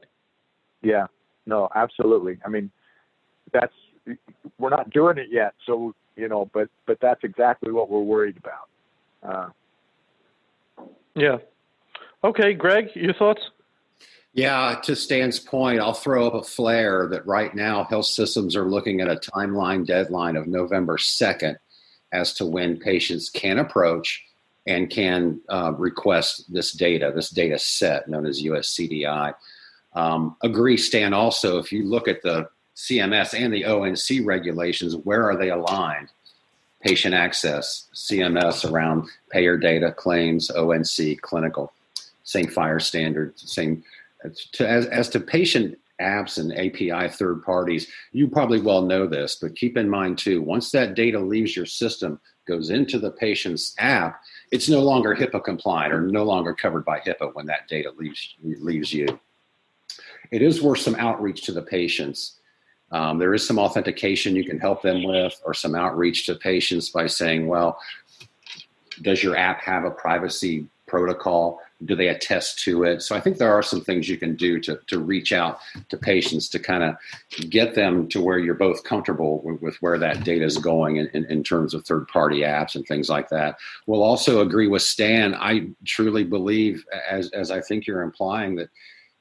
Yeah, 0.82 1.08
no, 1.46 1.70
absolutely. 1.74 2.38
I 2.46 2.50
mean, 2.50 2.70
that's 3.52 3.74
we're 4.60 4.70
not 4.70 4.90
doing 4.90 5.18
it 5.18 5.28
yet, 5.32 5.54
so 5.66 5.96
you 6.16 6.28
know, 6.28 6.50
but 6.54 6.70
but 6.86 6.98
that's 7.02 7.24
exactly 7.24 7.72
what 7.72 7.90
we're 7.90 8.02
worried 8.02 8.38
about. 8.38 8.70
Uh, 9.24 9.50
yeah. 11.16 11.38
Okay, 12.24 12.54
Greg, 12.54 12.90
your 12.96 13.14
thoughts? 13.14 13.42
Yeah, 14.34 14.80
to 14.84 14.96
Stan's 14.96 15.40
point, 15.40 15.80
I'll 15.80 15.94
throw 15.94 16.26
up 16.26 16.34
a 16.34 16.44
flare 16.44 17.08
that 17.10 17.28
right 17.28 17.54
now 17.54 17.84
health 17.84 18.08
systems 18.08 18.56
are 18.56 18.70
looking 18.70 19.00
at 19.00 19.08
a 19.08 19.16
timeline 19.16 19.86
deadline 19.86 20.36
of 20.36 20.48
November 20.48 20.98
2nd 20.98 21.58
as 22.12 22.34
to 22.36 22.46
when 22.46 22.80
patients 22.80 23.30
can 23.30 23.60
approach 23.60 24.24
and 24.66 24.90
can 24.90 25.42
uh, 25.50 25.74
request 25.78 26.52
this 26.52 26.72
data, 26.72 27.12
this 27.14 27.30
data 27.30 27.60
set 27.60 28.08
known 28.08 28.26
as 28.26 28.42
USCDI. 28.42 29.34
Um, 29.94 30.36
agree, 30.42 30.78
Stan, 30.78 31.14
also, 31.14 31.60
if 31.60 31.72
you 31.72 31.86
look 31.86 32.08
at 32.08 32.24
the 32.24 32.50
CMS 32.76 33.38
and 33.40 33.54
the 33.54 33.66
ONC 33.66 34.26
regulations, 34.26 34.96
where 34.96 35.30
are 35.30 35.38
they 35.38 35.50
aligned? 35.50 36.10
Patient 36.84 37.16
access, 37.16 37.88
CMS 37.96 38.70
around 38.70 39.08
payer 39.30 39.58
data, 39.58 39.92
claims, 39.92 40.52
ONC, 40.52 41.22
clinical, 41.22 41.72
same 42.24 42.48
FHIR 42.48 42.82
standards, 42.82 43.52
same. 43.52 43.84
To, 44.54 44.68
as, 44.68 44.86
as 44.88 45.10
to 45.10 45.20
patient 45.20 45.78
apps 46.02 46.38
and 46.38 46.52
API 46.54 47.10
third 47.10 47.44
parties, 47.44 47.88
you 48.12 48.28
probably 48.28 48.60
well 48.60 48.82
know 48.82 49.08
this, 49.08 49.38
but 49.42 49.56
keep 49.56 49.78
in 49.78 49.90
mind 49.90 50.18
too, 50.18 50.42
once 50.42 50.72
that 50.72 50.96
data 50.96 51.20
leaves 51.20 51.56
your 51.56 51.66
system, 51.66 52.20
goes 52.48 52.70
into 52.70 53.00
the 53.00 53.12
patient's 53.12 53.74
app, 53.80 54.22
it's 54.52 54.70
no 54.70 54.82
longer 54.82 55.16
HIPAA 55.16 55.44
compliant 55.44 55.94
or 55.94 56.02
no 56.02 56.24
longer 56.24 56.54
covered 56.54 56.86
by 56.86 57.00
HIPAA 57.00 57.34
when 57.34 57.46
that 57.46 57.68
data 57.68 57.92
leaves 57.98 58.36
leaves 58.44 58.94
you. 58.94 59.08
It 60.32 60.42
is 60.42 60.62
worth 60.62 60.80
some 60.80 60.96
outreach 60.96 61.44
to 61.44 61.52
the 61.52 61.62
patients 61.62 62.40
um, 62.94 63.18
there 63.18 63.34
is 63.34 63.46
some 63.46 63.60
authentication 63.60 64.36
you 64.36 64.46
can 64.46 64.60
help 64.60 64.82
them 64.82 65.04
with, 65.04 65.42
or 65.44 65.54
some 65.54 65.76
outreach 65.76 66.26
to 66.28 66.36
patients 66.36 66.90
by 66.90 67.08
saying, 67.08 67.48
well, 67.48 67.80
does 69.02 69.24
your 69.24 69.36
app 69.36 69.60
have 69.62 69.84
a 69.84 69.92
privacy 69.92 70.68
protocol? 70.88 71.60
Do 71.86 71.96
they 71.96 72.10
attest 72.10 72.60
to 72.60 72.84
it? 72.84 73.02
So 73.02 73.16
I 73.16 73.20
think 73.20 73.40
there 73.40 73.52
are 73.52 73.64
some 73.64 73.82
things 73.82 74.08
you 74.08 74.18
can 74.18 74.36
do 74.36 74.60
to, 74.62 74.80
to 74.88 75.00
reach 75.00 75.34
out 75.34 75.60
to 75.90 75.98
patients 75.98 76.48
to 76.50 76.60
kind 76.60 76.84
of 76.84 76.96
get 77.50 77.74
them 77.74 78.08
to 78.10 78.22
where 78.22 78.38
you're 78.38 78.54
both 78.54 78.84
comfortable 78.84 79.42
with, 79.42 79.62
with 79.62 79.76
where 79.82 79.98
that 79.98 80.24
data 80.24 80.46
is 80.46 80.58
going 80.60 80.98
in, 80.98 81.08
in, 81.16 81.26
in 81.26 81.44
terms 81.44 81.74
of 81.74 81.84
third 81.84 82.08
party 82.08 82.42
apps 82.42 82.76
and 82.76 82.86
things 82.86 83.10
like 83.10 83.28
that. 83.30 83.58
We'll 83.88 84.04
also 84.04 84.42
agree 84.42 84.68
with 84.68 84.84
Stan. 84.84 85.34
I 85.34 85.68
truly 85.84 86.24
believe, 86.24 86.86
as, 87.10 87.32
as 87.32 87.50
I 87.50 87.60
think 87.60 87.88
you're 87.88 88.04
implying, 88.04 88.56
that 88.56 88.70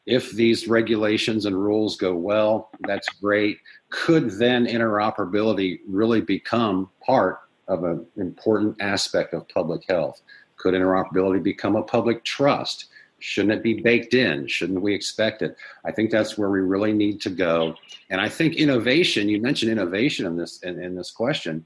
if 0.07 0.33
these 0.33 0.69
regulations 0.69 1.47
and 1.47 1.57
rules 1.57 1.97
go 1.97 2.15
well, 2.15 2.71
that's 2.81 3.09
great. 3.21 3.59
Could 3.91 4.31
then 4.33 4.67
interoperability 4.67 5.81
really 5.87 6.21
become 6.21 6.91
part 7.05 7.41
of 7.69 7.85
an 7.85 8.05
important 8.17 8.77
aspect 8.81 9.33
of 9.33 9.49
public 9.49 9.83
health? 9.89 10.23
Could 10.57 10.75
interoperability 10.75 11.43
become 11.43 11.77
a 11.77 11.83
public 11.83 12.25
trust? 12.25 12.87
Shouldn't 13.21 13.55
it 13.55 13.63
be 13.63 13.81
baked 13.81 14.15
in? 14.15 14.49
Shouldn't 14.49 14.83
we 14.83 14.93
expect 14.93 15.43
it? 15.43 15.57
I 15.85 15.93
think 15.93 16.11
that's 16.11 16.37
where 16.37 16.51
we 16.51 16.61
really 16.61 16.93
need 16.93 17.21
to 17.21 17.31
go. 17.31 17.77
And 18.11 18.21
I 18.21 18.29
think 18.29 18.57
innovation, 18.57 19.29
you 19.29 19.41
mentioned 19.41 19.71
innovation 19.71 20.27
in 20.27 20.37
this 20.37 20.61
in, 20.63 20.83
in 20.83 20.97
this 20.97 21.13
question. 21.13 21.65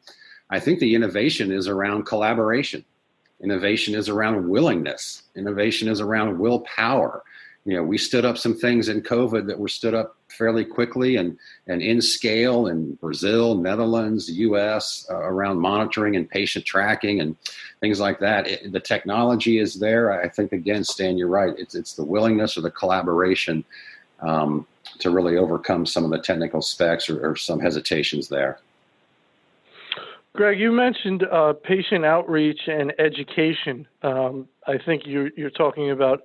I 0.50 0.60
think 0.60 0.78
the 0.78 0.94
innovation 0.94 1.50
is 1.50 1.66
around 1.66 2.04
collaboration. 2.04 2.84
Innovation 3.42 3.94
is 3.94 4.10
around 4.10 4.48
willingness. 4.48 5.22
Innovation 5.34 5.88
is 5.88 6.00
around 6.00 6.38
willpower 6.38 7.22
you 7.66 7.74
know, 7.74 7.82
we 7.82 7.98
stood 7.98 8.24
up 8.24 8.38
some 8.38 8.54
things 8.54 8.88
in 8.88 9.02
COVID 9.02 9.48
that 9.48 9.58
were 9.58 9.68
stood 9.68 9.92
up 9.92 10.16
fairly 10.28 10.64
quickly 10.64 11.16
and, 11.16 11.36
and 11.66 11.82
in 11.82 12.00
scale 12.00 12.68
in 12.68 12.94
Brazil, 12.94 13.56
Netherlands, 13.56 14.28
the 14.28 14.34
US 14.34 15.04
uh, 15.10 15.16
around 15.16 15.58
monitoring 15.58 16.14
and 16.14 16.30
patient 16.30 16.64
tracking 16.64 17.20
and 17.20 17.34
things 17.80 17.98
like 17.98 18.20
that. 18.20 18.46
It, 18.46 18.70
the 18.70 18.78
technology 18.78 19.58
is 19.58 19.74
there. 19.74 20.22
I 20.22 20.28
think, 20.28 20.52
again, 20.52 20.84
Stan, 20.84 21.18
you're 21.18 21.26
right. 21.26 21.54
It's, 21.58 21.74
it's 21.74 21.94
the 21.94 22.04
willingness 22.04 22.56
or 22.56 22.60
the 22.60 22.70
collaboration 22.70 23.64
um, 24.20 24.64
to 25.00 25.10
really 25.10 25.36
overcome 25.36 25.86
some 25.86 26.04
of 26.04 26.12
the 26.12 26.20
technical 26.20 26.62
specs 26.62 27.10
or, 27.10 27.30
or 27.30 27.34
some 27.34 27.58
hesitations 27.58 28.28
there. 28.28 28.60
Greg, 30.36 30.60
you 30.60 30.70
mentioned 30.70 31.24
uh, 31.24 31.54
patient 31.64 32.04
outreach 32.04 32.60
and 32.68 32.92
education. 33.00 33.88
Um, 34.02 34.46
I 34.68 34.78
think 34.78 35.04
you, 35.04 35.32
you're 35.36 35.50
talking 35.50 35.90
about 35.90 36.22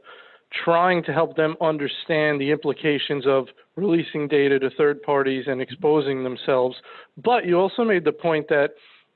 trying 0.52 1.04
to 1.04 1.14
help 1.14 1.36
them 1.36 1.56
understand 1.62 2.40
the 2.40 2.52
implications 2.52 3.26
of 3.26 3.48
releasing 3.76 4.28
data 4.28 4.60
to 4.60 4.70
third 4.72 5.02
parties 5.02 5.46
and 5.48 5.62
exposing 5.62 6.24
themselves. 6.24 6.76
But 7.24 7.46
you 7.46 7.58
also 7.58 7.84
made 7.84 8.04
the 8.04 8.12
point 8.12 8.48
that 8.50 8.72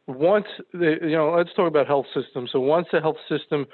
once 0.08 0.46
the, 0.72 0.98
you 1.02 1.16
know, 1.16 1.34
let's 1.36 1.54
talk 1.56 1.68
about 1.68 1.88
health 1.88 2.06
systems. 2.14 2.52
So 2.52 2.60
once 2.60 2.88
the 2.92 3.02
health 3.02 3.18
system 3.28 3.66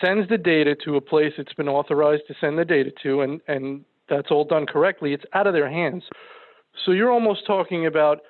sends 0.00 0.28
the 0.28 0.38
data 0.38 0.76
to 0.84 0.96
a 0.96 1.00
place 1.00 1.32
it's 1.38 1.52
been 1.54 1.68
authorized 1.68 2.22
to 2.28 2.34
send 2.40 2.58
the 2.58 2.64
data 2.64 2.90
to, 3.02 3.20
and, 3.22 3.40
and 3.48 3.84
that's 4.08 4.30
all 4.30 4.44
done 4.44 4.66
correctly, 4.66 5.12
it's 5.12 5.24
out 5.34 5.46
of 5.46 5.52
their 5.52 5.70
hands. 5.70 6.04
So 6.84 6.92
you're 6.92 7.12
almost 7.12 7.46
talking 7.46 7.86
about 7.86 8.20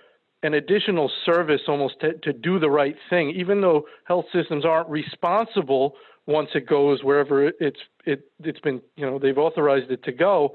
an 0.42 0.54
additional 0.54 1.10
service 1.24 1.60
almost 1.68 2.00
to, 2.00 2.14
to 2.14 2.32
do 2.32 2.58
the 2.58 2.70
right 2.70 2.96
thing, 3.08 3.30
even 3.30 3.60
though 3.60 3.84
health 4.04 4.24
systems 4.32 4.64
aren't 4.64 4.88
responsible 4.88 5.94
once 6.26 6.50
it 6.54 6.66
goes 6.66 7.02
wherever 7.02 7.48
it's 7.60 7.80
it 8.04 8.22
it's 8.40 8.60
been 8.60 8.80
you 8.96 9.04
know 9.04 9.18
they've 9.18 9.38
authorized 9.38 9.90
it 9.90 10.02
to 10.04 10.12
go 10.12 10.54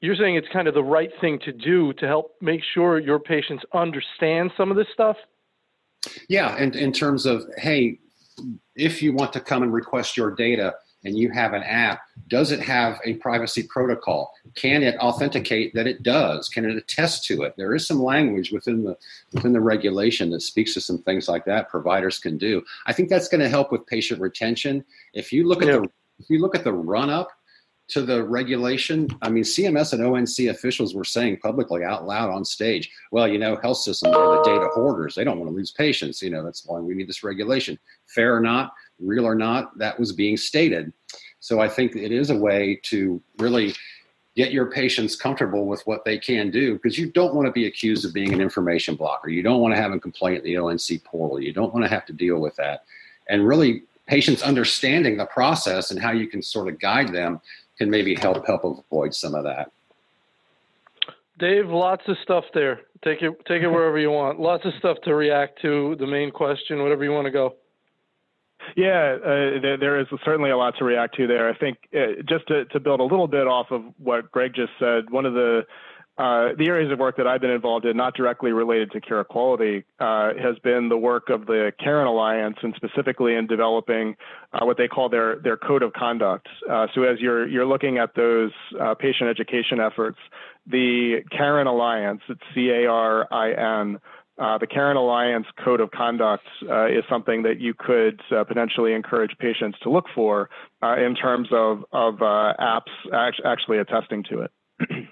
you're 0.00 0.16
saying 0.16 0.36
it's 0.36 0.48
kind 0.52 0.68
of 0.68 0.74
the 0.74 0.82
right 0.82 1.10
thing 1.20 1.38
to 1.44 1.52
do 1.52 1.92
to 1.94 2.06
help 2.06 2.34
make 2.40 2.60
sure 2.74 2.98
your 2.98 3.18
patients 3.18 3.62
understand 3.74 4.50
some 4.56 4.70
of 4.70 4.76
this 4.78 4.86
stuff? 4.94 5.16
Yeah 6.28 6.54
and 6.56 6.74
in 6.76 6.92
terms 6.92 7.26
of 7.26 7.44
hey 7.56 7.98
if 8.74 9.02
you 9.02 9.12
want 9.12 9.32
to 9.34 9.40
come 9.40 9.62
and 9.62 9.72
request 9.72 10.16
your 10.16 10.30
data 10.34 10.74
and 11.04 11.16
you 11.16 11.30
have 11.30 11.52
an 11.52 11.62
app, 11.62 12.02
does 12.28 12.52
it 12.52 12.60
have 12.60 13.00
a 13.04 13.14
privacy 13.14 13.62
protocol? 13.62 14.32
Can 14.54 14.82
it 14.82 14.96
authenticate 14.98 15.74
that 15.74 15.86
it 15.86 16.02
does? 16.02 16.48
Can 16.48 16.64
it 16.64 16.76
attest 16.76 17.24
to 17.26 17.42
it? 17.42 17.54
There 17.56 17.74
is 17.74 17.86
some 17.86 18.02
language 18.02 18.52
within 18.52 18.84
the 18.84 18.96
within 19.32 19.52
the 19.52 19.60
regulation 19.60 20.30
that 20.30 20.42
speaks 20.42 20.74
to 20.74 20.80
some 20.80 20.98
things 20.98 21.28
like 21.28 21.44
that 21.46 21.70
providers 21.70 22.18
can 22.18 22.38
do. 22.38 22.62
I 22.86 22.92
think 22.92 23.08
that's 23.08 23.28
going 23.28 23.40
to 23.40 23.48
help 23.48 23.72
with 23.72 23.86
patient 23.86 24.20
retention. 24.20 24.84
If 25.14 25.32
you 25.32 25.46
look 25.46 25.62
at 25.62 25.68
the 25.68 25.88
if 26.18 26.28
you 26.28 26.40
look 26.40 26.54
at 26.54 26.64
the 26.64 26.72
run 26.72 27.10
up 27.10 27.30
to 27.90 28.02
the 28.02 28.22
regulation, 28.22 29.08
I 29.20 29.30
mean, 29.30 29.42
CMS 29.42 29.92
and 29.92 30.04
ONC 30.04 30.48
officials 30.48 30.94
were 30.94 31.04
saying 31.04 31.38
publicly 31.38 31.82
out 31.82 32.06
loud 32.06 32.30
on 32.30 32.44
stage, 32.44 32.88
well, 33.10 33.26
you 33.26 33.38
know, 33.38 33.56
health 33.56 33.78
systems 33.78 34.14
are 34.14 34.36
the 34.36 34.42
data 34.44 34.68
hoarders. 34.72 35.16
They 35.16 35.24
don't 35.24 35.40
want 35.40 35.50
to 35.50 35.56
lose 35.56 35.72
patients. 35.72 36.22
You 36.22 36.30
know, 36.30 36.44
that's 36.44 36.64
why 36.64 36.78
we 36.78 36.94
need 36.94 37.08
this 37.08 37.24
regulation. 37.24 37.78
Fair 38.06 38.36
or 38.36 38.40
not, 38.40 38.72
real 39.00 39.26
or 39.26 39.34
not, 39.34 39.76
that 39.78 39.98
was 39.98 40.12
being 40.12 40.36
stated. 40.36 40.92
So 41.40 41.60
I 41.60 41.68
think 41.68 41.96
it 41.96 42.12
is 42.12 42.30
a 42.30 42.36
way 42.36 42.80
to 42.84 43.20
really 43.38 43.74
get 44.36 44.52
your 44.52 44.70
patients 44.70 45.16
comfortable 45.16 45.66
with 45.66 45.82
what 45.86 46.04
they 46.04 46.18
can 46.18 46.50
do 46.50 46.74
because 46.74 46.98
you 46.98 47.10
don't 47.10 47.34
want 47.34 47.46
to 47.46 47.52
be 47.52 47.66
accused 47.66 48.04
of 48.04 48.14
being 48.14 48.32
an 48.32 48.40
information 48.40 48.94
blocker. 48.94 49.28
You 49.28 49.42
don't 49.42 49.60
want 49.60 49.74
to 49.74 49.80
have 49.80 49.92
a 49.92 49.98
complaint 49.98 50.44
in 50.44 50.44
the 50.44 50.58
ONC 50.58 51.02
portal. 51.04 51.40
You 51.40 51.52
don't 51.52 51.72
want 51.72 51.84
to 51.84 51.90
have 51.90 52.06
to 52.06 52.12
deal 52.12 52.38
with 52.38 52.54
that. 52.56 52.84
And 53.28 53.46
really, 53.46 53.84
patients 54.06 54.42
understanding 54.42 55.16
the 55.16 55.26
process 55.26 55.90
and 55.90 56.00
how 56.00 56.12
you 56.12 56.26
can 56.26 56.42
sort 56.42 56.68
of 56.68 56.78
guide 56.80 57.12
them 57.12 57.40
can 57.78 57.88
maybe 57.88 58.14
help 58.14 58.46
help 58.46 58.64
avoid 58.64 59.14
some 59.14 59.34
of 59.34 59.44
that. 59.44 59.70
Dave, 61.38 61.70
lots 61.70 62.02
of 62.08 62.16
stuff 62.22 62.44
there. 62.52 62.82
Take 63.02 63.22
it 63.22 63.32
take 63.46 63.62
it 63.62 63.68
wherever 63.76 63.98
you 63.98 64.10
want. 64.10 64.38
Lots 64.38 64.64
of 64.66 64.72
stuff 64.78 64.98
to 65.04 65.14
react 65.14 65.62
to 65.62 65.96
the 65.98 66.06
main 66.06 66.30
question, 66.30 66.82
whatever 66.82 67.04
you 67.04 67.12
want 67.12 67.26
to 67.26 67.30
go. 67.30 67.54
Yeah, 68.76 69.16
uh, 69.22 69.60
there, 69.60 69.76
there 69.78 70.00
is 70.00 70.06
certainly 70.24 70.50
a 70.50 70.56
lot 70.56 70.74
to 70.78 70.84
react 70.84 71.16
to 71.16 71.26
there. 71.26 71.48
I 71.48 71.56
think 71.56 71.78
uh, 71.94 72.22
just 72.28 72.46
to, 72.48 72.64
to 72.66 72.80
build 72.80 73.00
a 73.00 73.04
little 73.04 73.28
bit 73.28 73.46
off 73.46 73.70
of 73.70 73.82
what 73.98 74.30
Greg 74.30 74.52
just 74.54 74.72
said, 74.78 75.10
one 75.10 75.26
of 75.26 75.34
the 75.34 75.62
uh, 76.18 76.50
the 76.58 76.66
areas 76.66 76.92
of 76.92 76.98
work 76.98 77.16
that 77.16 77.26
I've 77.26 77.40
been 77.40 77.50
involved 77.50 77.86
in, 77.86 77.96
not 77.96 78.14
directly 78.14 78.52
related 78.52 78.90
to 78.92 79.00
Carequality, 79.00 79.84
uh, 80.00 80.34
has 80.34 80.58
been 80.58 80.90
the 80.90 80.96
work 80.98 81.30
of 81.30 81.46
the 81.46 81.72
CARIN 81.82 82.06
Alliance, 82.06 82.56
and 82.62 82.74
specifically 82.76 83.34
in 83.36 83.46
developing 83.46 84.16
uh, 84.52 84.66
what 84.66 84.76
they 84.76 84.86
call 84.86 85.08
their 85.08 85.38
their 85.38 85.56
code 85.56 85.82
of 85.82 85.94
conduct. 85.94 86.46
Uh, 86.70 86.88
so 86.94 87.04
as 87.04 87.20
you're 87.20 87.48
you're 87.48 87.64
looking 87.64 87.96
at 87.96 88.14
those 88.14 88.52
patient 88.98 89.30
education 89.30 89.80
efforts, 89.80 90.18
the 90.66 91.20
CARIN 91.30 91.66
Alliance, 91.66 92.20
it's 92.28 92.42
C 92.54 92.68
A 92.68 92.86
R 92.86 93.26
I 93.32 93.80
N. 93.80 93.98
Uh, 94.40 94.56
the 94.56 94.66
CARIN 94.66 94.96
Alliance 94.96 95.46
Code 95.62 95.80
of 95.80 95.90
Conduct 95.90 96.46
uh, 96.66 96.86
is 96.86 97.04
something 97.10 97.42
that 97.42 97.60
you 97.60 97.74
could 97.78 98.20
uh, 98.34 98.42
potentially 98.42 98.94
encourage 98.94 99.36
patients 99.38 99.78
to 99.82 99.90
look 99.90 100.06
for 100.14 100.48
in 100.82 101.14
terms 101.14 101.48
of, 101.52 101.84
of 101.92 102.14
apps 102.14 102.90
actually 103.44 103.78
attesting 103.78 104.24
to 104.30 104.40
it. 104.40 104.50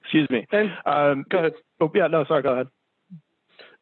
Excuse 0.00 0.30
me. 0.30 0.46
And, 0.52 0.70
um, 0.86 1.24
go 1.30 1.38
ahead. 1.38 1.52
Oh, 1.80 1.90
yeah, 1.94 2.06
no, 2.06 2.24
sorry, 2.26 2.42
go 2.42 2.52
ahead. 2.52 2.68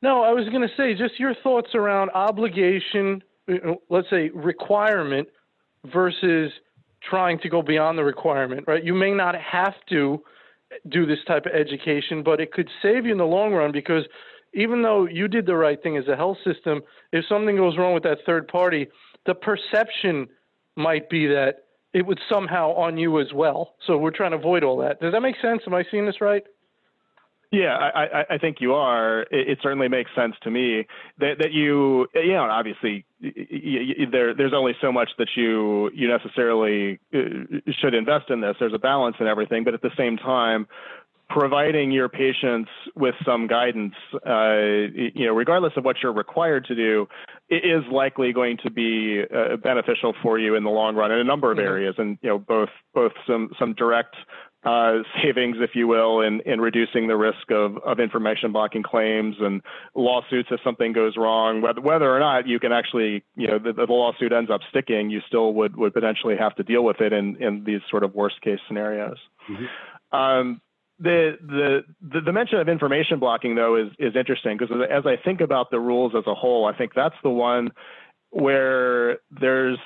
No, 0.01 0.23
I 0.23 0.33
was 0.33 0.49
going 0.49 0.63
to 0.63 0.75
say 0.75 0.95
just 0.95 1.21
your 1.21 1.35
thoughts 1.43 1.75
around 1.75 2.11
obligation, 2.11 3.23
let's 3.91 4.09
say 4.09 4.31
requirement 4.31 5.29
versus 5.93 6.51
trying 7.09 7.39
to 7.41 7.49
go 7.49 7.61
beyond 7.61 7.99
the 7.99 8.05
requirement, 8.05 8.65
right? 8.67 8.83
You 8.83 8.95
may 8.95 9.13
not 9.13 9.35
have 9.35 9.75
to 9.91 10.23
do 10.89 11.05
this 11.05 11.19
type 11.27 11.45
of 11.47 11.53
education, 11.53 12.23
but 12.23 12.41
it 12.41 12.53
could 12.53 12.69
save 12.81 13.05
you 13.05 13.13
in 13.13 13.19
the 13.19 13.25
long 13.25 13.53
run 13.53 13.71
because 13.71 14.05
even 14.55 14.83
though 14.83 15.07
you 15.07 15.29
did 15.29 15.47
the 15.47 15.57
right 15.57 15.83
thing 15.83 15.97
as 15.97 16.09
a 16.09 16.17
health 16.17 16.39
system, 16.45 16.83
if 17.13 17.25
something 17.29 17.57
goes 17.57 17.77
wrong 17.79 17.95
with 17.95 18.03
that 18.03 18.19
third 18.27 18.49
party, 18.49 18.89
the 19.27 19.35
perception 19.35 20.29
might 20.77 21.09
be 21.09 21.27
that 21.27 21.65
it 21.93 22.07
would 22.07 22.21
somehow 22.29 22.73
on 22.73 22.97
you 22.97 23.21
as 23.21 23.33
well. 23.35 23.75
So 23.87 23.99
we're 23.99 24.11
trying 24.11 24.31
to 24.31 24.39
avoid 24.39 24.65
all 24.65 24.79
that. 24.79 25.01
Does 25.01 25.13
that 25.13 25.21
make 25.21 25.37
sense? 25.43 25.63
Am 25.67 25.75
I 25.75 25.85
seeing 25.91 26.07
this 26.07 26.21
right? 26.21 26.43
Yeah, 27.53 27.77
I, 27.77 28.25
I 28.31 28.39
think 28.39 28.63
you 28.63 28.73
are. 28.73 29.27
It, 29.31 29.59
certainly 29.63 29.87
makes 29.87 30.11
sense 30.17 30.35
to 30.45 30.51
me 30.51 30.87
that, 31.19 31.35
that 31.39 31.53
you, 31.53 32.07
you 32.15 32.33
know, 32.33 32.45
obviously 32.45 33.05
there, 33.21 34.35
there's 34.35 34.55
only 34.55 34.73
so 34.81 34.91
much 34.91 35.11
that 35.19 35.29
you, 35.37 35.91
you 35.95 36.09
necessarily 36.09 36.99
uh, 37.15 37.19
should 37.79 37.93
invest 37.93 38.31
in 38.31 38.41
this. 38.41 38.57
There's 38.59 38.73
a 38.73 38.79
balance 38.79 39.17
in 39.21 39.27
everything, 39.27 39.65
but 39.65 39.75
at 39.75 39.83
the 39.83 39.91
same 39.99 40.17
time, 40.17 40.67
providing 41.33 41.91
your 41.91 42.09
patients 42.09 42.71
with 42.95 43.15
some 43.25 43.47
guidance, 43.47 43.95
uh, 44.27 44.55
you 45.15 45.27
know, 45.27 45.33
regardless 45.33 45.73
of 45.77 45.85
what 45.85 45.97
you're 46.03 46.13
required 46.13 46.65
to 46.67 46.75
do, 46.75 47.07
it 47.49 47.65
is 47.65 47.83
likely 47.91 48.33
going 48.33 48.59
to 48.63 48.71
be 48.71 49.23
uh, 49.35 49.57
beneficial 49.57 50.15
for 50.23 50.39
you 50.39 50.55
in 50.55 50.65
the 50.65 50.71
long 50.71 50.95
run 50.95 51.11
in 51.11 51.19
a 51.19 51.25
number 51.25 51.51
of 51.51 51.59
mm-hmm. 51.59 51.67
areas, 51.67 51.95
and 51.99 52.19
you 52.23 52.29
know, 52.29 52.39
both 52.39 52.69
both 52.95 53.13
some 53.27 53.51
some 53.59 53.75
direct 53.75 54.15
uh, 54.65 54.99
savings, 55.23 55.57
if 55.61 55.71
you 55.75 55.89
will, 55.89 56.21
in, 56.21 56.41
in 56.47 56.61
reducing 56.61 57.09
the 57.09 57.17
risk 57.17 57.51
of, 57.51 57.79
of 57.79 57.99
information 57.99 58.53
blocking 58.53 58.83
claims 58.83 59.35
and 59.41 59.61
lawsuits 59.95 60.49
if 60.53 60.61
something 60.63 60.93
goes 60.93 61.17
wrong. 61.17 61.63
Whether, 61.63 61.81
whether 61.81 62.15
or 62.15 62.21
not 62.21 62.47
you 62.47 62.61
can 62.61 62.73
actually, 62.73 63.25
you 63.35 63.49
know, 63.49 63.59
the, 63.59 63.73
the 63.73 63.93
lawsuit 63.93 64.33
ends 64.33 64.51
up 64.51 64.61
sticking, 64.71 65.11
you 65.11 65.21
still 65.27 65.53
would, 65.55 65.77
would 65.77 65.93
potentially 65.93 66.37
have 66.37 66.55
to 66.57 66.63
deal 66.63 66.85
with 66.85 67.01
it 67.01 67.13
in, 67.13 67.43
in 67.43 67.65
these 67.65 67.81
sort 67.91 68.05
of 68.05 68.15
worst 68.15 68.41
case 68.41 68.61
scenarios. 68.69 69.19
Mm-hmm. 69.51 70.17
Um, 70.17 70.61
the, 71.03 71.85
the 72.03 72.21
the 72.21 72.33
mention 72.33 72.59
of 72.59 72.69
information 72.69 73.19
blocking 73.19 73.55
though 73.55 73.77
is 73.77 73.89
is 73.99 74.15
interesting 74.17 74.57
because 74.57 74.75
as 74.91 75.05
I 75.07 75.17
think 75.23 75.41
about 75.41 75.71
the 75.71 75.81
rules 75.81 76.13
as 76.17 76.25
a 76.27 76.35
whole, 76.35 76.67
I 76.67 76.77
think 76.77 76.93
that's 76.95 77.15
the 77.23 77.31
one 77.31 77.71
where 78.31 79.19
there's 79.31 79.79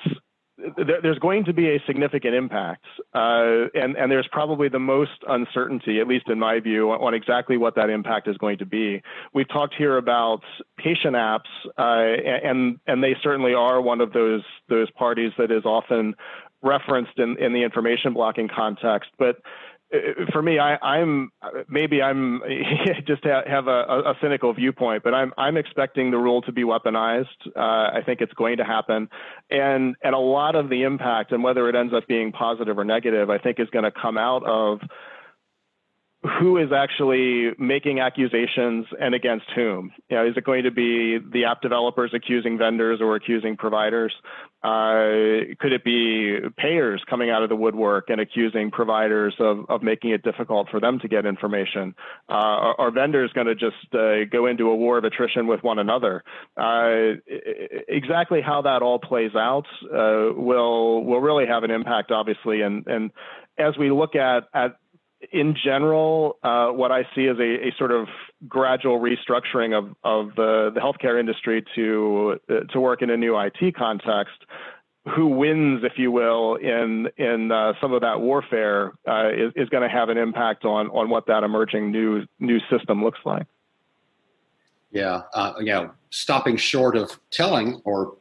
there's 0.75 1.19
going 1.19 1.45
to 1.45 1.53
be 1.53 1.69
a 1.75 1.79
significant 1.85 2.33
impact, 2.33 2.85
uh, 3.13 3.69
and 3.75 3.95
and 3.95 4.11
there's 4.11 4.27
probably 4.31 4.69
the 4.69 4.79
most 4.79 5.11
uncertainty, 5.27 5.99
at 5.99 6.07
least 6.07 6.29
in 6.29 6.39
my 6.39 6.59
view, 6.59 6.91
on, 6.91 6.99
on, 6.99 7.13
exactly 7.13 7.57
what 7.57 7.75
that 7.75 7.91
impact 7.91 8.27
is 8.27 8.37
going 8.37 8.57
to 8.57 8.65
be. 8.65 9.01
We've 9.33 9.47
talked 9.47 9.75
here 9.77 9.97
about 9.97 10.41
patient 10.77 11.15
apps, 11.15 11.49
uh, 11.77 12.41
and 12.43 12.79
and 12.87 13.03
they 13.03 13.15
certainly 13.21 13.53
are 13.53 13.79
one 13.81 14.01
of 14.01 14.13
those 14.13 14.41
those 14.67 14.89
parties 14.91 15.31
that 15.37 15.51
is 15.51 15.63
often 15.63 16.15
referenced 16.63 17.17
in, 17.17 17.37
in 17.37 17.53
the 17.53 17.63
information 17.63 18.13
blocking 18.13 18.47
context, 18.47 19.11
but 19.19 19.37
for 20.31 20.41
me, 20.41 20.59
I, 20.59 20.99
am 20.99 21.31
maybe 21.69 22.01
I'm 22.01 22.41
just 23.07 23.23
have 23.23 23.67
a, 23.67 24.03
a, 24.05 24.15
cynical 24.21 24.53
viewpoint, 24.53 25.03
but 25.03 25.13
I'm 25.13 25.31
I'm 25.37 25.55
expecting 25.55 26.11
the 26.11 26.17
rule 26.17 26.41
to 26.41 26.51
be 26.51 26.63
weaponized. 26.63 27.25
Uh, 27.55 27.59
I 27.95 28.01
think 28.05 28.19
it's 28.19 28.33
going 28.33 28.57
to 28.57 28.65
happen, 28.65 29.07
and 29.49 29.95
and 30.03 30.13
a 30.13 30.19
lot 30.19 30.55
of 30.55 30.69
the 30.69 30.83
impact 30.83 31.31
and 31.31 31.41
whether 31.41 31.69
it 31.69 31.75
ends 31.75 31.93
up 31.93 32.05
being 32.07 32.33
positive 32.33 32.77
or 32.77 32.83
negative, 32.83 33.29
I 33.29 33.37
think 33.37 33.59
is 33.59 33.69
going 33.69 33.85
to 33.85 33.91
come 33.91 34.17
out 34.17 34.43
of 34.45 34.79
who 36.39 36.57
is 36.57 36.71
actually 36.71 37.51
making 37.57 37.99
accusations 37.99 38.85
and 38.99 39.15
against 39.15 39.45
whom? 39.55 39.91
You 40.09 40.17
know, 40.17 40.27
is 40.27 40.35
it 40.37 40.43
going 40.43 40.63
to 40.63 40.71
be 40.71 41.17
the 41.17 41.45
app 41.45 41.61
developers 41.61 42.11
accusing 42.13 42.57
vendors 42.57 42.99
or 43.01 43.15
accusing 43.15 43.57
providers? 43.57 44.13
Uh, 44.63 45.53
could 45.59 45.71
it 45.71 45.83
be 45.83 46.37
payers 46.57 47.03
coming 47.09 47.29
out 47.29 47.43
of 47.43 47.49
the 47.49 47.55
woodwork 47.55 48.09
and 48.09 48.19
accusing 48.19 48.71
providers 48.71 49.35
of, 49.39 49.65
of 49.69 49.83
making 49.83 50.09
it 50.09 50.23
difficult 50.23 50.67
for 50.69 50.79
them 50.79 50.99
to 50.99 51.07
get 51.07 51.25
information? 51.25 51.93
Uh, 52.27 52.33
are, 52.33 52.81
are, 52.81 52.91
vendors 52.91 53.31
going 53.33 53.47
to 53.47 53.55
just 53.55 53.75
uh, 53.93 54.25
go 54.31 54.47
into 54.47 54.69
a 54.69 54.75
war 54.75 54.97
of 54.97 55.03
attrition 55.03 55.45
with 55.45 55.61
one 55.63 55.77
another? 55.77 56.23
Uh, 56.57 57.19
exactly 57.87 58.41
how 58.41 58.61
that 58.63 58.81
all 58.81 58.99
plays 58.99 59.35
out 59.35 59.65
uh, 59.85 60.33
will 60.35 61.03
will 61.03 61.21
really 61.21 61.45
have 61.45 61.63
an 61.63 61.71
impact, 61.71 62.11
obviously, 62.11 62.61
and 62.61 62.85
and 62.87 63.11
as 63.57 63.77
we 63.77 63.91
look 63.91 64.15
at 64.15 64.43
at 64.53 64.77
in 65.31 65.55
general, 65.61 66.37
uh, 66.43 66.67
what 66.67 66.91
I 66.91 67.03
see 67.15 67.25
is 67.25 67.37
a, 67.39 67.67
a, 67.67 67.71
sort 67.77 67.91
of 67.91 68.07
gradual 68.47 68.99
restructuring 68.99 69.77
of, 69.77 69.95
of 70.03 70.35
the, 70.35 70.71
the 70.73 70.79
healthcare 70.79 71.19
industry 71.19 71.65
to 71.75 72.39
uh, 72.49 72.59
to 72.71 72.79
work 72.79 73.01
in 73.01 73.09
a 73.09 73.17
new 73.17 73.37
IT 73.39 73.75
context. 73.75 74.45
Who 75.15 75.27
wins, 75.27 75.83
if 75.83 75.93
you 75.97 76.11
will, 76.11 76.55
in 76.55 77.07
in 77.17 77.51
uh, 77.51 77.73
some 77.79 77.93
of 77.93 78.01
that 78.01 78.19
warfare 78.19 78.93
uh, 79.07 79.29
is, 79.29 79.53
is 79.55 79.69
going 79.69 79.83
to 79.83 79.89
have 79.89 80.09
an 80.09 80.17
impact 80.17 80.65
on 80.65 80.87
on 80.87 81.09
what 81.09 81.27
that 81.27 81.43
emerging 81.43 81.91
new 81.91 82.25
new 82.39 82.59
system 82.69 83.03
looks 83.03 83.19
like. 83.25 83.47
Yeah, 84.91 85.23
uh, 85.33 85.53
yeah. 85.61 85.89
Stopping 86.09 86.57
short 86.57 86.95
of 86.97 87.19
telling 87.31 87.81
or 87.85 88.15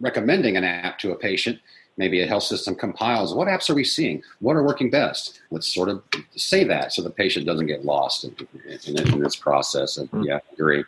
recommending 0.00 0.56
an 0.56 0.64
app 0.64 0.98
to 0.98 1.12
a 1.12 1.16
patient 1.16 1.58
maybe 1.96 2.22
a 2.22 2.26
health 2.26 2.44
system 2.44 2.74
compiles 2.74 3.34
what 3.34 3.48
apps 3.48 3.68
are 3.70 3.74
we 3.74 3.84
seeing? 3.84 4.22
What 4.40 4.56
are 4.56 4.62
working 4.62 4.90
best? 4.90 5.40
Let's 5.50 5.72
sort 5.72 5.88
of 5.88 6.02
say 6.36 6.64
that 6.64 6.92
so 6.92 7.02
the 7.02 7.10
patient 7.10 7.46
doesn't 7.46 7.66
get 7.66 7.84
lost 7.84 8.24
in, 8.24 8.34
in, 8.86 8.98
in 8.98 9.20
this 9.20 9.36
process. 9.36 9.96
And 9.96 10.10
mm-hmm. 10.10 10.24
yeah 10.24 10.38
agree. 10.52 10.84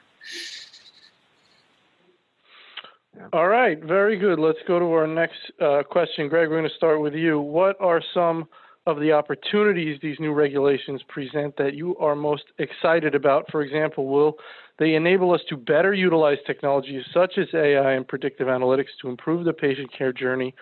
All 3.33 3.49
right. 3.49 3.83
Very 3.83 4.19
good. 4.19 4.39
Let's 4.39 4.59
go 4.67 4.79
to 4.79 4.87
our 4.87 5.07
next 5.07 5.39
uh, 5.61 5.83
question. 5.89 6.29
Greg 6.29 6.49
we're 6.49 6.59
going 6.59 6.69
to 6.69 6.77
start 6.77 7.01
with 7.01 7.15
you. 7.15 7.41
What 7.41 7.77
are 7.81 8.03
some 8.13 8.49
of 8.87 9.01
the 9.01 9.13
opportunities 9.13 9.99
these 10.03 10.21
new 10.21 10.33
regulations 10.33 11.01
present 11.09 11.57
that 11.57 11.75
you 11.75 11.97
are 11.99 12.15
most 12.15 12.45
excited 12.59 13.15
about? 13.15 13.51
For 13.51 13.63
example 13.63 14.07
will 14.07 14.37
they 14.79 14.95
enable 14.95 15.33
us 15.33 15.41
to 15.49 15.57
better 15.57 15.95
utilize 15.95 16.39
technologies 16.47 17.05
such 17.15 17.39
as 17.39 17.47
ai 17.55 17.93
and 17.93 18.07
predictive 18.07 18.49
analytics 18.49 18.89
to 19.01 19.09
improve 19.09 19.45
the 19.45 19.53
patient 19.53 19.91
care 19.97 20.13
journey 20.13 20.55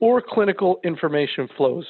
or 0.00 0.20
clinical 0.20 0.80
information 0.84 1.48
flows? 1.56 1.86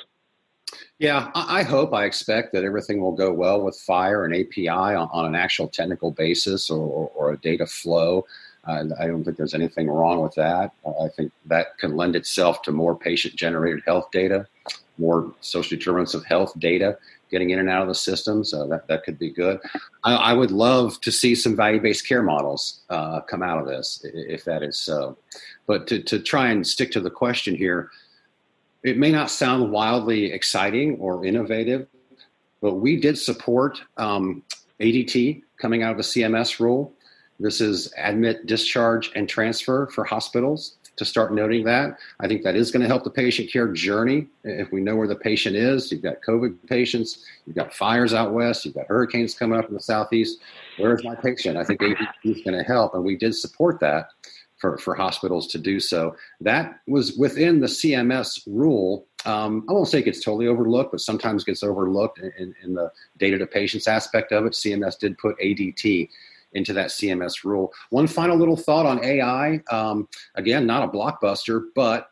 Yeah, 0.99 1.31
I 1.35 1.63
hope, 1.63 1.95
I 1.95 2.05
expect 2.05 2.53
that 2.53 2.63
everything 2.63 3.01
will 3.01 3.13
go 3.13 3.33
well 3.33 3.63
with 3.63 3.75
FHIR 3.89 4.27
and 4.27 4.35
API 4.35 4.69
on, 4.69 5.09
on 5.13 5.25
an 5.25 5.35
actual 5.35 5.67
technical 5.67 6.11
basis 6.11 6.71
or, 6.71 6.87
or, 6.87 7.11
or 7.15 7.33
a 7.33 7.39
data 7.39 7.67
flow. 7.67 8.27
Uh, 8.65 8.85
I 9.01 9.07
don't 9.07 9.25
think 9.25 9.37
there's 9.37 9.55
anything 9.55 9.89
wrong 9.89 10.21
with 10.21 10.35
that. 10.35 10.73
Uh, 10.85 11.05
I 11.05 11.09
think 11.09 11.33
that 11.47 11.79
can 11.79 11.97
lend 11.97 12.17
itself 12.17 12.63
to 12.63 12.73
more 12.73 12.95
patient 12.95 13.35
generated 13.35 13.83
health 13.87 14.11
data, 14.13 14.47
more 14.99 15.33
social 15.41 15.77
determinants 15.77 16.15
of 16.15 16.25
health 16.25 16.53
data 16.59 16.99
getting 17.31 17.51
in 17.51 17.61
and 17.61 17.71
out 17.71 17.83
of 17.83 17.89
the 17.89 17.95
system. 17.95 18.45
So 18.45 18.67
that, 18.69 18.87
that 18.89 19.05
could 19.05 19.19
be 19.19 19.31
good. 19.31 19.61
I, 20.05 20.15
I 20.15 20.33
would 20.33 20.51
love 20.51 21.01
to 21.03 21.13
see 21.13 21.35
some 21.35 21.57
value 21.57 21.81
based 21.81 22.07
care 22.07 22.23
models 22.23 22.81
uh, 22.91 23.21
come 23.21 23.43
out 23.43 23.59
of 23.59 23.67
this, 23.67 24.05
if 24.05 24.45
that 24.45 24.63
is 24.63 24.77
so. 24.77 25.17
But 25.67 25.87
to, 25.87 26.03
to 26.03 26.19
try 26.19 26.51
and 26.51 26.67
stick 26.67 26.91
to 26.93 27.01
the 27.01 27.11
question 27.11 27.55
here, 27.55 27.91
it 28.83 28.99
may 28.99 29.11
not 29.11 29.31
sound 29.31 29.71
wildly 29.71 30.33
exciting 30.33 30.97
or 30.99 31.25
innovative, 31.25 31.87
but 32.61 32.75
we 32.75 33.01
did 33.01 33.19
support 33.19 33.81
um, 33.97 34.43
ADT 34.81 35.43
coming 35.59 35.83
out 35.83 35.93
of 35.93 35.97
the 35.97 36.03
CMS 36.03 36.61
rule. 36.61 36.93
This 37.39 37.61
is 37.61 37.93
admit, 37.97 38.47
discharge, 38.47 39.11
and 39.15 39.29
transfer 39.29 39.87
for 39.89 40.05
hospitals 40.05 40.77
to 40.97 41.05
start 41.07 41.33
noting 41.33 41.65
that. 41.65 41.97
I 42.21 42.29
think 42.29 42.43
that 42.43 42.55
is 42.55 42.71
going 42.71 42.83
to 42.83 42.89
help 42.89 43.05
the 43.05 43.11
patient 43.11 43.51
care 43.51 43.69
journey. 43.69 44.27
If 44.45 44.71
we 44.71 44.83
know 44.83 44.97
where 44.97 45.09
the 45.09 45.17
patient 45.17 45.57
is, 45.57 45.91
you've 45.91 46.03
got 46.03 46.17
COVID 46.27 46.69
patients, 46.69 47.25
you've 47.47 47.57
got 47.57 47.73
fires 47.73 48.13
out 48.13 48.33
west, 48.33 48.67
you've 48.67 48.75
got 48.75 48.87
hurricanes 48.87 49.35
coming 49.35 49.59
up 49.59 49.69
in 49.69 49.75
the 49.75 49.81
southeast. 49.81 50.41
Where's 50.79 51.03
my 51.03 51.15
patient? 51.15 51.57
I 51.57 51.65
think 51.65 51.81
ADT 51.81 52.07
is 52.25 52.43
going 52.43 52.59
to 52.59 52.65
help, 52.65 52.95
and 52.95 53.03
we 53.03 53.17
did 53.17 53.35
support 53.35 53.81
that 53.81 54.11
for, 54.61 54.79
for 54.79 54.95
hospitals 54.95 55.47
to 55.49 55.59
do 55.59 55.81
so. 55.81 56.15
That 56.41 56.81
was 56.87 57.17
within 57.17 57.61
the 57.61 57.67
CMS 57.67 58.41
rule, 58.47 59.07
um, 59.25 59.67
I 59.69 59.73
won't 59.73 59.89
say 59.89 59.99
it 59.99 60.05
gets 60.05 60.23
totally 60.23 60.47
overlooked, 60.47 60.93
but 60.93 61.01
sometimes 61.01 61.45
gets 61.45 61.63
overlooked 61.63 62.21
in, 62.21 62.55
in 62.63 62.75
the 62.75 62.93
data 63.19 63.39
to 63.39 63.47
patients 63.47 63.89
aspect 63.89 64.33
of 64.33 64.47
it. 64.47 64.53
CMS 64.53 64.99
did 64.99 65.19
put 65.19 65.39
ADT 65.39 66.09
into 66.53 66.73
that 66.73 66.89
CMS 66.89 67.45
rule. 67.45 67.73
One 67.91 68.07
final 68.07 68.37
little 68.37 68.57
thought 68.57 68.87
on 68.87 69.03
AI. 69.05 69.61
Um, 69.71 70.09
again, 70.35 70.67
not 70.67 70.83
a 70.83 70.89
blockbuster, 70.89 71.65
but 71.75 72.11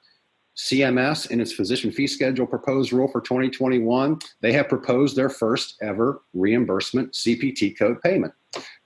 CMS 0.57 1.31
in 1.31 1.41
its 1.41 1.53
physician 1.53 1.93
fee 1.93 2.07
schedule 2.07 2.47
proposed 2.47 2.93
rule 2.93 3.09
for 3.09 3.21
2021, 3.21 4.19
they 4.41 4.53
have 4.53 4.69
proposed 4.69 5.17
their 5.17 5.29
first 5.29 5.77
ever 5.81 6.23
reimbursement 6.35 7.13
CPT 7.13 7.79
code 7.79 8.01
payment 8.03 8.33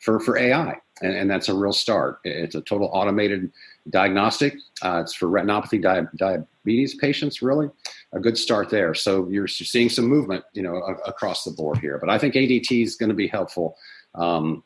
for, 0.01 0.21
for 0.21 0.37
AI. 0.37 0.77
And, 1.03 1.15
and 1.15 1.31
that's 1.31 1.49
a 1.49 1.55
real 1.55 1.73
start. 1.73 2.21
It's 2.25 2.55
a 2.55 2.61
total 2.61 2.89
automated 2.93 3.53
diagnostic. 3.91 4.55
Uh, 4.83 5.01
it's 5.03 5.15
for 5.15 5.27
retinopathy 5.27 5.83
di- 5.83 6.07
diabetes 6.17 6.95
patients, 6.95 7.43
really. 7.43 7.69
A 8.13 8.21
good 8.21 8.39
start 8.39 8.71
there. 8.71 8.95
So 8.95 9.29
you're 9.29 9.49
seeing 9.49 9.89
some 9.89 10.07
movement, 10.07 10.45
you 10.53 10.63
know, 10.63 10.77
across 11.07 11.45
the 11.45 11.51
board 11.51 11.79
here. 11.79 11.99
But 11.99 12.11
I 12.11 12.19
think 12.19 12.35
ADT 12.35 12.83
is 12.83 12.97
going 12.97 13.09
to 13.09 13.15
be 13.15 13.27
helpful. 13.27 13.77
Um, 14.15 14.63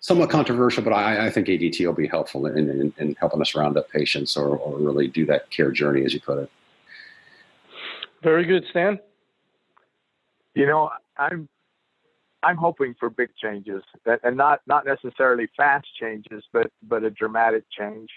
somewhat 0.00 0.28
controversial, 0.28 0.82
but 0.82 0.92
I, 0.92 1.26
I, 1.26 1.30
think 1.30 1.46
ADT 1.46 1.84
will 1.86 1.94
be 1.94 2.06
helpful 2.06 2.44
in, 2.44 2.68
in, 2.68 2.92
in 2.98 3.16
helping 3.18 3.40
us 3.40 3.54
round 3.54 3.78
up 3.78 3.88
patients 3.88 4.36
or, 4.36 4.56
or, 4.58 4.78
really 4.78 5.08
do 5.08 5.24
that 5.24 5.50
care 5.50 5.70
journey, 5.70 6.04
as 6.04 6.12
you 6.12 6.20
put 6.20 6.38
it. 6.38 6.50
Very 8.22 8.44
good, 8.44 8.66
Stan. 8.68 8.98
You 10.54 10.66
know, 10.66 10.90
I'm 11.16 11.48
I'm 12.44 12.56
hoping 12.56 12.94
for 12.98 13.10
big 13.10 13.30
changes, 13.42 13.82
and 14.22 14.36
not 14.36 14.60
not 14.66 14.84
necessarily 14.84 15.48
fast 15.56 15.86
changes, 16.00 16.44
but 16.52 16.70
but 16.82 17.02
a 17.04 17.10
dramatic 17.10 17.64
change. 17.76 18.08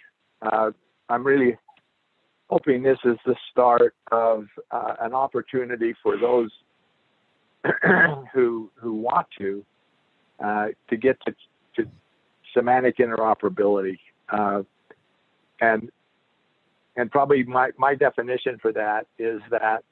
Uh, 0.42 0.72
I'm 1.10 1.26
really 1.26 1.58
hoping 2.50 2.84
this 2.84 3.00
is 3.06 3.18
the 3.26 3.36
start 3.52 3.96
of 4.12 4.46
uh, 4.72 4.96
an 5.02 5.14
opportunity 5.14 5.96
for 6.04 6.18
those 6.18 6.50
who 8.34 8.70
who 8.76 8.94
want 8.94 9.28
to 9.40 9.66
uh, 10.44 10.68
to 10.90 10.98
get 10.98 11.18
to 11.26 11.34
to 11.76 11.90
semantic 12.54 12.98
interoperability. 12.98 13.98
Uh, 14.30 14.64
and 15.62 15.90
and 16.98 17.12
probably 17.12 17.44
my, 17.44 17.70
my 17.78 17.96
definition 17.96 18.58
for 18.60 18.74
that 18.74 19.06
is 19.20 19.40
that 19.52 19.84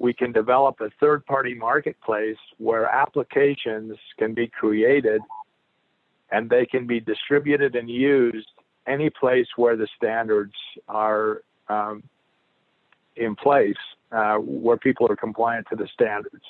we 0.00 0.14
can 0.14 0.32
develop 0.32 0.80
a 0.80 0.88
third 0.98 1.24
party 1.26 1.52
marketplace 1.54 2.38
where 2.56 2.86
applications 2.86 3.98
can 4.18 4.32
be 4.32 4.48
created 4.48 5.20
and 6.32 6.48
they 6.48 6.64
can 6.64 6.86
be 6.86 7.00
distributed 7.00 7.76
and 7.76 7.90
used 7.90 8.48
any 8.86 9.10
place 9.10 9.46
where 9.56 9.76
the 9.76 9.86
standards 9.98 10.54
are 10.88 11.42
um, 11.68 12.02
in 13.16 13.36
place, 13.36 13.76
uh, 14.10 14.36
where 14.36 14.78
people 14.78 15.06
are 15.10 15.16
compliant 15.16 15.66
to 15.68 15.76
the 15.76 15.86
standards. 15.92 16.44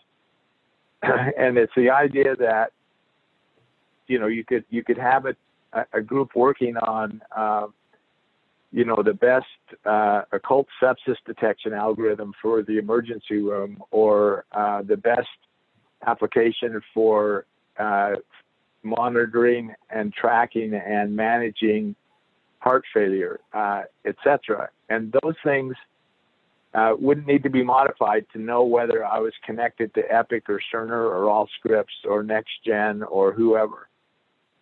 and 1.02 1.58
it's 1.58 1.72
the 1.76 1.90
idea 1.90 2.36
that 2.36 2.72
you 4.06 4.20
know 4.20 4.28
you 4.28 4.44
could 4.44 4.64
you 4.70 4.84
could 4.84 4.98
have 4.98 5.26
a, 5.26 5.34
a 5.92 6.00
group 6.00 6.36
working 6.36 6.76
on 6.76 7.20
uh, 7.36 7.66
you 8.72 8.84
know 8.84 9.02
the 9.04 9.14
best 9.14 9.46
uh, 9.84 10.22
occult 10.32 10.66
sepsis 10.80 11.16
detection 11.26 11.72
algorithm 11.72 12.32
for 12.40 12.62
the 12.62 12.78
emergency 12.78 13.38
room 13.38 13.82
or 13.90 14.44
uh, 14.52 14.82
the 14.82 14.96
best 14.96 15.28
application 16.06 16.80
for 16.94 17.46
uh, 17.78 18.14
monitoring 18.82 19.74
and 19.90 20.12
tracking 20.12 20.74
and 20.74 21.14
managing 21.14 21.94
heart 22.60 22.84
failure, 22.92 23.40
uh, 23.52 23.82
etc. 24.04 24.70
And 24.88 25.14
those 25.22 25.34
things 25.42 25.74
uh, 26.74 26.92
wouldn't 26.98 27.26
need 27.26 27.42
to 27.42 27.50
be 27.50 27.62
modified 27.62 28.26
to 28.32 28.38
know 28.38 28.64
whether 28.64 29.04
I 29.04 29.18
was 29.18 29.32
connected 29.44 29.92
to 29.94 30.02
Epic 30.12 30.48
or 30.48 30.60
Cerner 30.72 30.92
or 30.92 31.24
Allscripts 31.24 32.06
or 32.08 32.22
NextGen 32.22 33.02
or 33.10 33.32
whoever. 33.32 33.88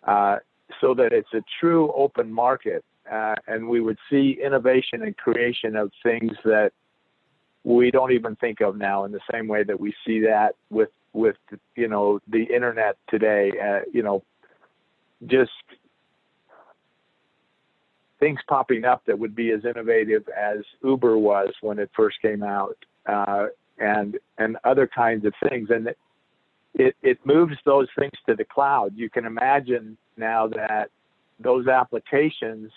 Uh, 0.04 0.36
so 0.80 0.94
that 0.94 1.12
it's 1.12 1.32
a 1.34 1.42
true 1.60 1.92
open 1.92 2.32
market, 2.32 2.84
uh, 3.10 3.34
and 3.46 3.68
we 3.68 3.80
would 3.80 3.98
see 4.10 4.38
innovation 4.42 5.02
and 5.02 5.16
creation 5.16 5.76
of 5.76 5.90
things 6.02 6.32
that 6.44 6.72
we 7.64 7.90
don't 7.90 8.12
even 8.12 8.36
think 8.36 8.60
of 8.60 8.76
now 8.76 9.04
in 9.04 9.12
the 9.12 9.20
same 9.30 9.48
way 9.48 9.62
that 9.64 9.78
we 9.78 9.94
see 10.06 10.20
that 10.20 10.54
with 10.70 10.90
with 11.12 11.36
you 11.74 11.88
know 11.88 12.20
the 12.28 12.44
internet 12.44 12.96
today. 13.08 13.52
Uh, 13.62 13.80
you 13.92 14.02
know, 14.02 14.22
just 15.26 15.50
things 18.20 18.40
popping 18.48 18.84
up 18.84 19.02
that 19.06 19.18
would 19.18 19.34
be 19.34 19.50
as 19.50 19.64
innovative 19.64 20.28
as 20.28 20.58
Uber 20.82 21.18
was 21.18 21.52
when 21.60 21.78
it 21.78 21.90
first 21.94 22.20
came 22.22 22.42
out, 22.42 22.76
uh, 23.06 23.46
and 23.78 24.18
and 24.38 24.56
other 24.64 24.86
kinds 24.86 25.24
of 25.24 25.32
things. 25.48 25.68
And 25.70 25.94
it, 26.74 26.94
it 27.02 27.18
moves 27.24 27.56
those 27.64 27.88
things 27.98 28.12
to 28.26 28.34
the 28.34 28.44
cloud. 28.44 28.92
You 28.94 29.10
can 29.10 29.24
imagine 29.24 29.96
now 30.16 30.46
that 30.48 30.90
those 31.40 31.66
applications, 31.66 32.70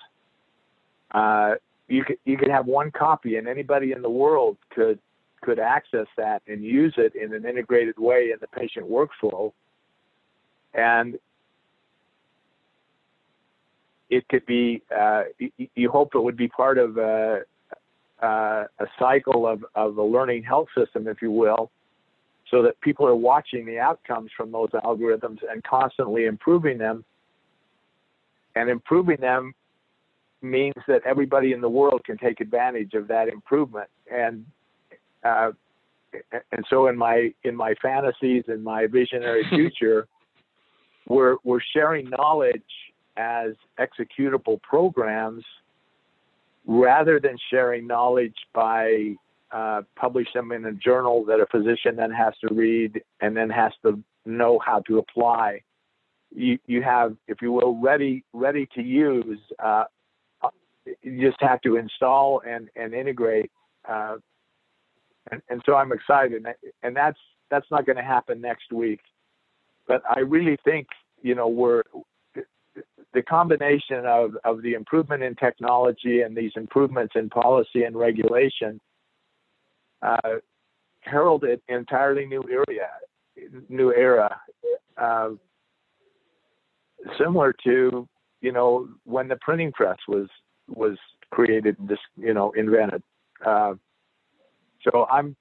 uh, 1.14 1.56
you 1.88 2.04
could 2.04 2.18
you 2.26 2.38
could 2.38 2.50
have 2.50 2.66
one 2.66 2.92
copy, 2.92 3.36
and 3.36 3.48
anybody 3.48 3.92
in 3.92 4.02
the 4.02 4.10
world 4.10 4.58
could 4.74 5.00
could 5.42 5.60
access 5.60 6.08
that 6.18 6.42
and 6.48 6.64
use 6.64 6.94
it 6.98 7.16
in 7.16 7.34
an 7.34 7.46
integrated 7.46 7.98
way 7.98 8.32
in 8.32 8.38
the 8.40 8.48
patient 8.48 8.90
workflow, 8.90 9.52
and 10.74 11.20
it 14.10 14.28
could 14.30 14.46
be. 14.46 14.82
Uh, 14.96 15.24
you, 15.38 15.68
you 15.76 15.90
hope 15.90 16.16
it 16.16 16.20
would 16.20 16.38
be 16.38 16.48
part 16.48 16.78
of 16.78 16.98
a, 16.98 17.42
uh, 18.22 18.66
a 18.80 18.86
cycle 18.98 19.46
of 19.46 19.66
of 19.76 19.98
a 19.98 20.04
learning 20.04 20.44
health 20.44 20.68
system, 20.78 21.08
if 21.08 21.22
you 21.22 21.32
will, 21.32 21.72
so 22.50 22.62
that 22.62 22.80
people 22.82 23.06
are 23.06 23.16
watching 23.16 23.66
the 23.66 23.80
outcomes 23.80 24.32
from 24.38 24.52
those 24.52 24.70
algorithms 24.70 25.40
and 25.50 25.64
constantly 25.64 26.26
improving 26.26 26.78
them. 26.78 27.04
And 28.54 28.70
improving 28.70 29.16
them 29.22 29.54
means 30.42 30.76
that 30.88 31.02
everybody 31.06 31.54
in 31.54 31.62
the 31.62 31.70
world 31.70 32.04
can 32.06 32.18
take 32.18 32.42
advantage 32.42 32.94
of 32.94 33.08
that 33.08 33.28
improvement. 33.28 33.90
And 34.12 34.46
uh, 35.24 35.52
and 36.52 36.66
so 36.70 36.88
in 36.88 36.98
my 36.98 37.34
in 37.44 37.56
my 37.56 37.74
fantasies 37.82 38.44
and 38.48 38.64
my 38.64 38.88
visionary 38.88 39.46
future, 39.50 40.08
we're 41.08 41.38
we're 41.44 41.62
sharing 41.74 42.10
knowledge 42.10 42.62
as 43.18 43.52
executable 43.80 44.62
programs 44.62 45.44
rather 46.66 47.20
than 47.20 47.38
sharing 47.50 47.88
knowledge 47.88 48.36
by 48.54 49.16
uh, 49.52 49.82
publish 49.96 50.28
them 50.34 50.52
in 50.52 50.66
a 50.66 50.72
journal 50.72 51.26
that 51.26 51.40
a 51.40 51.46
physician 51.48 51.96
then 51.96 52.12
has 52.12 52.34
to 52.40 52.54
read 52.54 53.02
and 53.20 53.36
then 53.36 53.50
has 53.50 53.74
to 53.84 54.02
know 54.26 54.60
how 54.60 54.80
to 54.82 54.98
apply. 54.98 55.62
You, 56.34 56.58
you 56.66 56.82
have, 56.84 57.18
if 57.28 57.42
you 57.42 57.52
will, 57.52 57.80
ready 57.82 58.24
ready 58.34 58.68
to 58.76 58.82
use. 58.82 59.40
Uh, 59.60 59.86
you 61.02 61.30
just 61.30 61.42
have 61.42 61.62
to 61.62 61.78
install 61.78 62.42
and, 62.48 62.70
and 62.76 62.94
integrate. 62.94 63.52
Uh, 63.88 64.18
and, 65.32 65.42
and 65.50 65.62
so 65.66 65.76
I'm 65.76 65.92
excited, 65.92 66.46
and 66.82 66.96
that's 66.96 67.20
that's 67.50 67.68
not 67.70 67.86
going 67.86 67.98
to 67.98 68.04
happen 68.04 68.42
next 68.42 68.72
week. 68.74 69.02
But 69.88 70.02
I 70.10 70.22
really 70.22 70.58
think 70.64 70.88
you 71.22 71.36
know 71.36 71.48
we're 71.48 71.84
the 73.14 73.22
combination 73.22 74.06
of, 74.06 74.32
of 74.46 74.62
the 74.62 74.74
improvement 74.74 75.22
in 75.22 75.36
technology 75.36 76.22
and 76.22 76.36
these 76.36 76.52
improvements 76.56 77.14
in 77.16 77.30
policy 77.30 77.84
and 77.84 77.96
regulation 77.96 78.80
uh, 80.02 80.38
heralded 81.02 81.62
an 81.68 81.78
entirely 81.78 82.26
new 82.26 82.44
area, 82.50 82.88
new 83.70 83.94
era, 83.94 84.40
uh, 84.98 85.30
similar 87.20 87.54
to 87.64 88.08
you 88.42 88.52
know 88.52 88.88
when 89.04 89.28
the 89.28 89.38
printing 89.42 89.72
press 89.72 89.98
was 90.08 90.28
was 90.72 90.98
created, 91.32 91.78
and 91.80 91.90
just 91.90 92.02
you 92.18 92.34
know 92.34 92.52
invented. 92.52 93.04
Uh, 93.46 93.74
so 94.84 95.06
I'm 95.12 95.36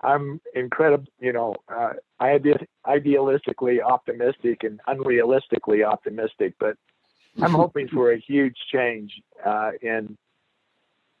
I'm 0.00 0.40
incredible, 0.54 1.06
you 1.20 1.32
know, 1.32 1.56
uh, 1.68 1.92
I 2.20 2.38
idealistically 2.86 3.82
optimistic 3.82 4.62
and 4.62 4.80
unrealistically 4.88 5.86
optimistic, 5.86 6.54
but 6.58 6.76
I'm 7.40 7.52
hoping 7.52 7.88
for 7.88 8.12
a 8.12 8.18
huge 8.18 8.56
change 8.72 9.12
uh, 9.44 9.72
in 9.80 10.16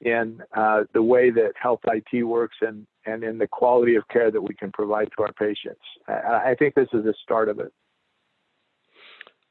in 0.02 0.42
uh, 0.56 0.82
the 0.92 1.02
way 1.02 1.30
that 1.30 1.52
health 1.54 1.80
IT 1.86 2.24
works 2.24 2.56
and, 2.60 2.86
and 3.06 3.22
in 3.22 3.38
the 3.38 3.46
quality 3.46 3.94
of 3.94 4.06
care 4.08 4.32
that 4.32 4.42
we 4.42 4.52
can 4.52 4.72
provide 4.72 5.08
to 5.16 5.22
our 5.22 5.32
patients. 5.32 5.80
I, 6.08 6.50
I 6.50 6.54
think 6.58 6.74
this 6.74 6.88
is 6.92 7.04
the 7.04 7.14
start 7.22 7.48
of 7.48 7.60
it. 7.60 7.72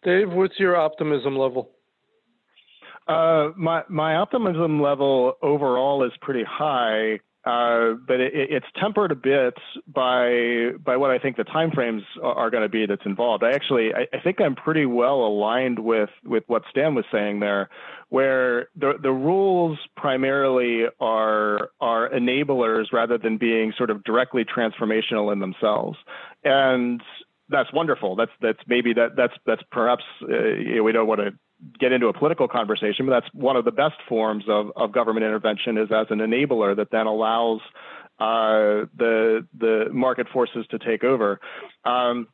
Dave, 0.04 0.30
what's 0.30 0.60
your 0.60 0.75
optimism 0.75 1.38
level? 1.38 1.71
Uh, 3.12 3.52
my 3.58 3.84
my 3.89 4.15
optimism 4.15 4.82
level 4.82 5.34
overall 5.41 6.04
is 6.04 6.12
pretty 6.21 6.43
high. 6.43 7.19
uh, 7.43 7.93
but 8.08 8.19
it, 8.19 8.32
it's 8.34 8.67
tempered 8.80 9.12
a 9.12 9.15
bit 9.15 9.56
by 9.88 10.71
by 10.84 10.95
what 10.95 11.10
I 11.10 11.17
think 11.17 11.38
the 11.38 11.43
timeframes 11.43 12.02
are, 12.21 12.36
are 12.36 12.50
going 12.52 12.62
to 12.63 12.69
be 12.69 12.86
that's 12.86 13.06
involved. 13.06 13.43
I 13.43 13.52
actually 13.52 13.93
I, 13.93 14.06
I, 14.15 14.19
think 14.21 14.39
I'm 14.39 14.56
pretty 14.56 14.86
well 14.86 15.26
aligned 15.26 15.80
with 15.80 16.12
with 16.24 16.43
what 16.45 16.62
Stan 16.69 16.93
was 16.93 17.06
saying 17.12 17.39
there, 17.39 17.69
where 18.10 18.67
the 18.76 18.93
the 19.02 19.12
rules 19.12 19.80
primarily 19.97 20.84
are 21.00 21.71
are 21.80 22.10
enablers 22.12 22.93
rather 22.93 23.17
than 23.17 23.38
being 23.38 23.74
sort 23.76 23.89
of 23.89 24.04
directly 24.04 24.45
transformational 24.45 25.34
in 25.34 25.39
themselves, 25.39 25.97
and 26.43 27.02
that's 27.51 27.71
wonderful. 27.73 28.15
That's 28.15 28.31
that's 28.41 28.59
maybe 28.67 28.93
that 28.93 29.15
that's 29.15 29.33
that's 29.45 29.61
perhaps 29.71 30.03
uh, 30.23 30.55
you 30.55 30.75
know, 30.77 30.83
we 30.83 30.91
don't 30.91 31.07
want 31.07 31.21
to 31.21 31.31
get 31.79 31.91
into 31.91 32.07
a 32.07 32.13
political 32.13 32.47
conversation, 32.47 33.05
but 33.05 33.11
that's 33.11 33.33
one 33.33 33.55
of 33.55 33.65
the 33.65 33.71
best 33.71 33.95
forms 34.09 34.45
of, 34.47 34.71
of 34.75 34.91
government 34.91 35.25
intervention 35.25 35.77
is 35.77 35.89
as 35.91 36.07
an 36.09 36.19
enabler 36.19 36.75
that 36.75 36.89
then 36.91 37.05
allows 37.05 37.59
uh, 38.19 38.85
the 38.97 39.45
the 39.57 39.85
market 39.91 40.27
forces 40.29 40.65
to 40.71 40.79
take 40.79 41.03
over. 41.03 41.39
Um, 41.85 42.27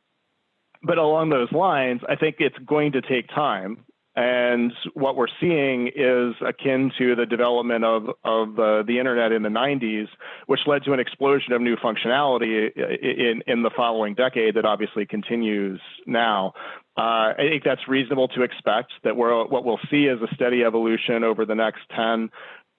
but 0.82 0.98
along 0.98 1.30
those 1.30 1.50
lines, 1.50 2.00
I 2.08 2.16
think 2.16 2.36
it's 2.38 2.58
going 2.64 2.92
to 2.92 3.02
take 3.02 3.28
time. 3.28 3.84
And 4.18 4.72
what 4.94 5.14
we're 5.14 5.28
seeing 5.40 5.92
is 5.94 6.34
akin 6.44 6.90
to 6.98 7.14
the 7.14 7.24
development 7.24 7.84
of, 7.84 8.08
of 8.24 8.56
the 8.56 8.96
internet 8.98 9.30
in 9.30 9.44
the 9.44 9.48
90s, 9.48 10.08
which 10.46 10.58
led 10.66 10.82
to 10.86 10.92
an 10.92 10.98
explosion 10.98 11.52
of 11.52 11.62
new 11.62 11.76
functionality 11.76 12.68
in, 12.76 13.44
in 13.46 13.62
the 13.62 13.70
following 13.76 14.14
decade 14.14 14.56
that 14.56 14.64
obviously 14.64 15.06
continues 15.06 15.80
now. 16.04 16.52
Uh, 16.96 17.30
I 17.38 17.48
think 17.48 17.62
that's 17.62 17.86
reasonable 17.86 18.26
to 18.28 18.42
expect 18.42 18.90
that 19.04 19.16
we're, 19.16 19.46
what 19.46 19.64
we'll 19.64 19.78
see 19.88 20.06
is 20.06 20.20
a 20.20 20.34
steady 20.34 20.64
evolution 20.64 21.22
over 21.22 21.44
the 21.44 21.54
next 21.54 21.82
10, 21.94 22.28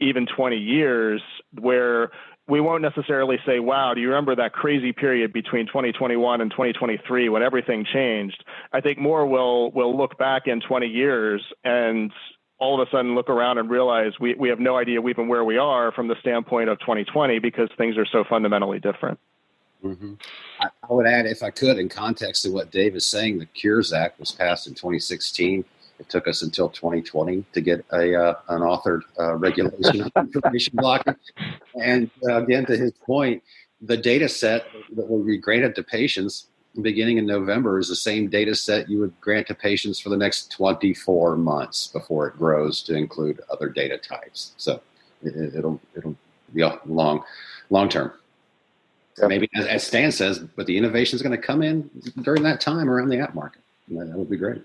even 0.02 0.26
20 0.26 0.58
years, 0.58 1.22
where 1.58 2.12
we 2.50 2.60
won't 2.60 2.82
necessarily 2.82 3.38
say, 3.46 3.60
wow, 3.60 3.94
do 3.94 4.02
you 4.02 4.10
remember 4.10 4.36
that 4.36 4.54
crazy 4.54 4.92
period 4.92 5.32
between 5.32 5.68
2021 5.68 6.42
and 6.42 6.50
2023 6.50 7.30
when 7.30 7.44
everything 7.44 7.86
changed? 7.86 8.44
I 8.74 8.82
think 8.82 8.98
more 8.98 9.26
will 9.26 9.72
will 9.72 9.96
look 9.96 10.18
back 10.18 10.48
in 10.48 10.60
20 10.60 10.88
years 10.88 11.42
and 11.64 12.12
all 12.58 12.82
of 12.82 12.86
a 12.86 12.92
sudden 12.92 13.16
look 13.16 13.30
around 13.30 13.58
and 13.58 13.70
realize 13.70 14.14
we, 14.20 14.34
we 14.34 14.50
have 14.50 14.60
no 14.60 14.78
idea 14.78 15.00
even 15.00 15.28
where 15.28 15.46
we 15.46 15.58
are 15.58 15.92
from 15.92 16.08
the 16.08 16.16
standpoint 16.20 16.70
of 16.70 16.80
2020 16.80 17.40
because 17.40 17.70
things 17.78 17.98
are 17.98 18.06
so 18.06 18.24
fundamentally 18.28 18.80
different. 18.80 19.20
Mm-hmm. 19.84 20.16
I, 20.60 20.68
I, 20.84 20.94
would 20.94 21.08
add, 21.08 21.26
if 21.26 21.42
I 21.42 21.52
could, 21.52 21.78
in 21.78 21.88
context 21.88 22.44
to 22.44 22.50
what 22.50 22.70
Dave 22.70 22.98
is 22.98 23.06
saying, 23.06 23.40
the 23.40 23.46
Cures 23.46 23.94
Act 23.94 24.20
was 24.20 24.32
passed 24.32 24.68
in 24.68 24.74
2016. 24.74 25.64
It 26.00 26.10
took 26.10 26.28
us 26.28 26.42
until 26.42 26.70
2020 26.70 27.44
to 27.54 27.62
get 27.62 27.86
a 27.92 28.16
uh, 28.16 28.36
an 28.50 28.62
authored 28.62 29.02
uh, 29.20 29.36
regulation 29.36 30.10
on 30.16 30.26
information 30.34 30.74
blocking. 30.76 31.16
And 31.82 32.10
uh, 32.28 32.44
again, 32.44 32.66
to 32.68 32.78
his 32.78 32.94
point, 32.94 33.44
the 33.82 33.98
data 33.98 34.30
set 34.30 34.66
that 34.96 35.10
will 35.10 35.24
be 35.24 35.38
granted 35.38 35.76
to 35.76 35.84
patients 35.84 36.48
beginning 36.82 37.18
in 37.18 37.26
November 37.26 37.80
is 37.80 37.90
the 37.90 37.96
same 37.96 38.30
data 38.30 38.56
set 38.56 38.90
you 38.90 39.00
would 39.00 39.20
grant 39.20 39.48
to 39.48 39.56
patients 39.56 40.00
for 40.00 40.10
the 40.10 40.18
next 40.18 40.52
24 40.52 41.36
months 41.36 41.88
before 41.88 42.28
it 42.28 42.38
grows 42.38 42.82
to 42.84 42.96
include 42.96 43.42
other 43.52 43.70
data 43.70 43.98
types. 43.98 44.54
So 44.58 44.82
it, 45.24 45.64
will 45.64 45.82
it'll 45.96 46.16
be 46.54 46.62
a 46.62 46.80
long 46.86 47.24
long 47.70 47.90
term. 47.90 48.14
Maybe 49.22 49.50
as, 49.54 49.66
as 49.66 49.86
Stan 49.86 50.14
says, 50.14 50.40
but 50.40 50.66
the 50.66 50.78
innovation 50.78 51.18
is 51.18 51.22
going 51.22 51.36
to 51.36 51.42
come 51.42 51.62
in 51.62 51.90
during 52.22 52.42
that 52.44 52.62
time 52.62 52.90
around 52.90 53.10
the 53.10 53.20
app 53.20 53.36
market. 53.36 53.62
That 53.90 54.18
would 54.18 54.30
be 54.30 54.38
great. 54.38 54.62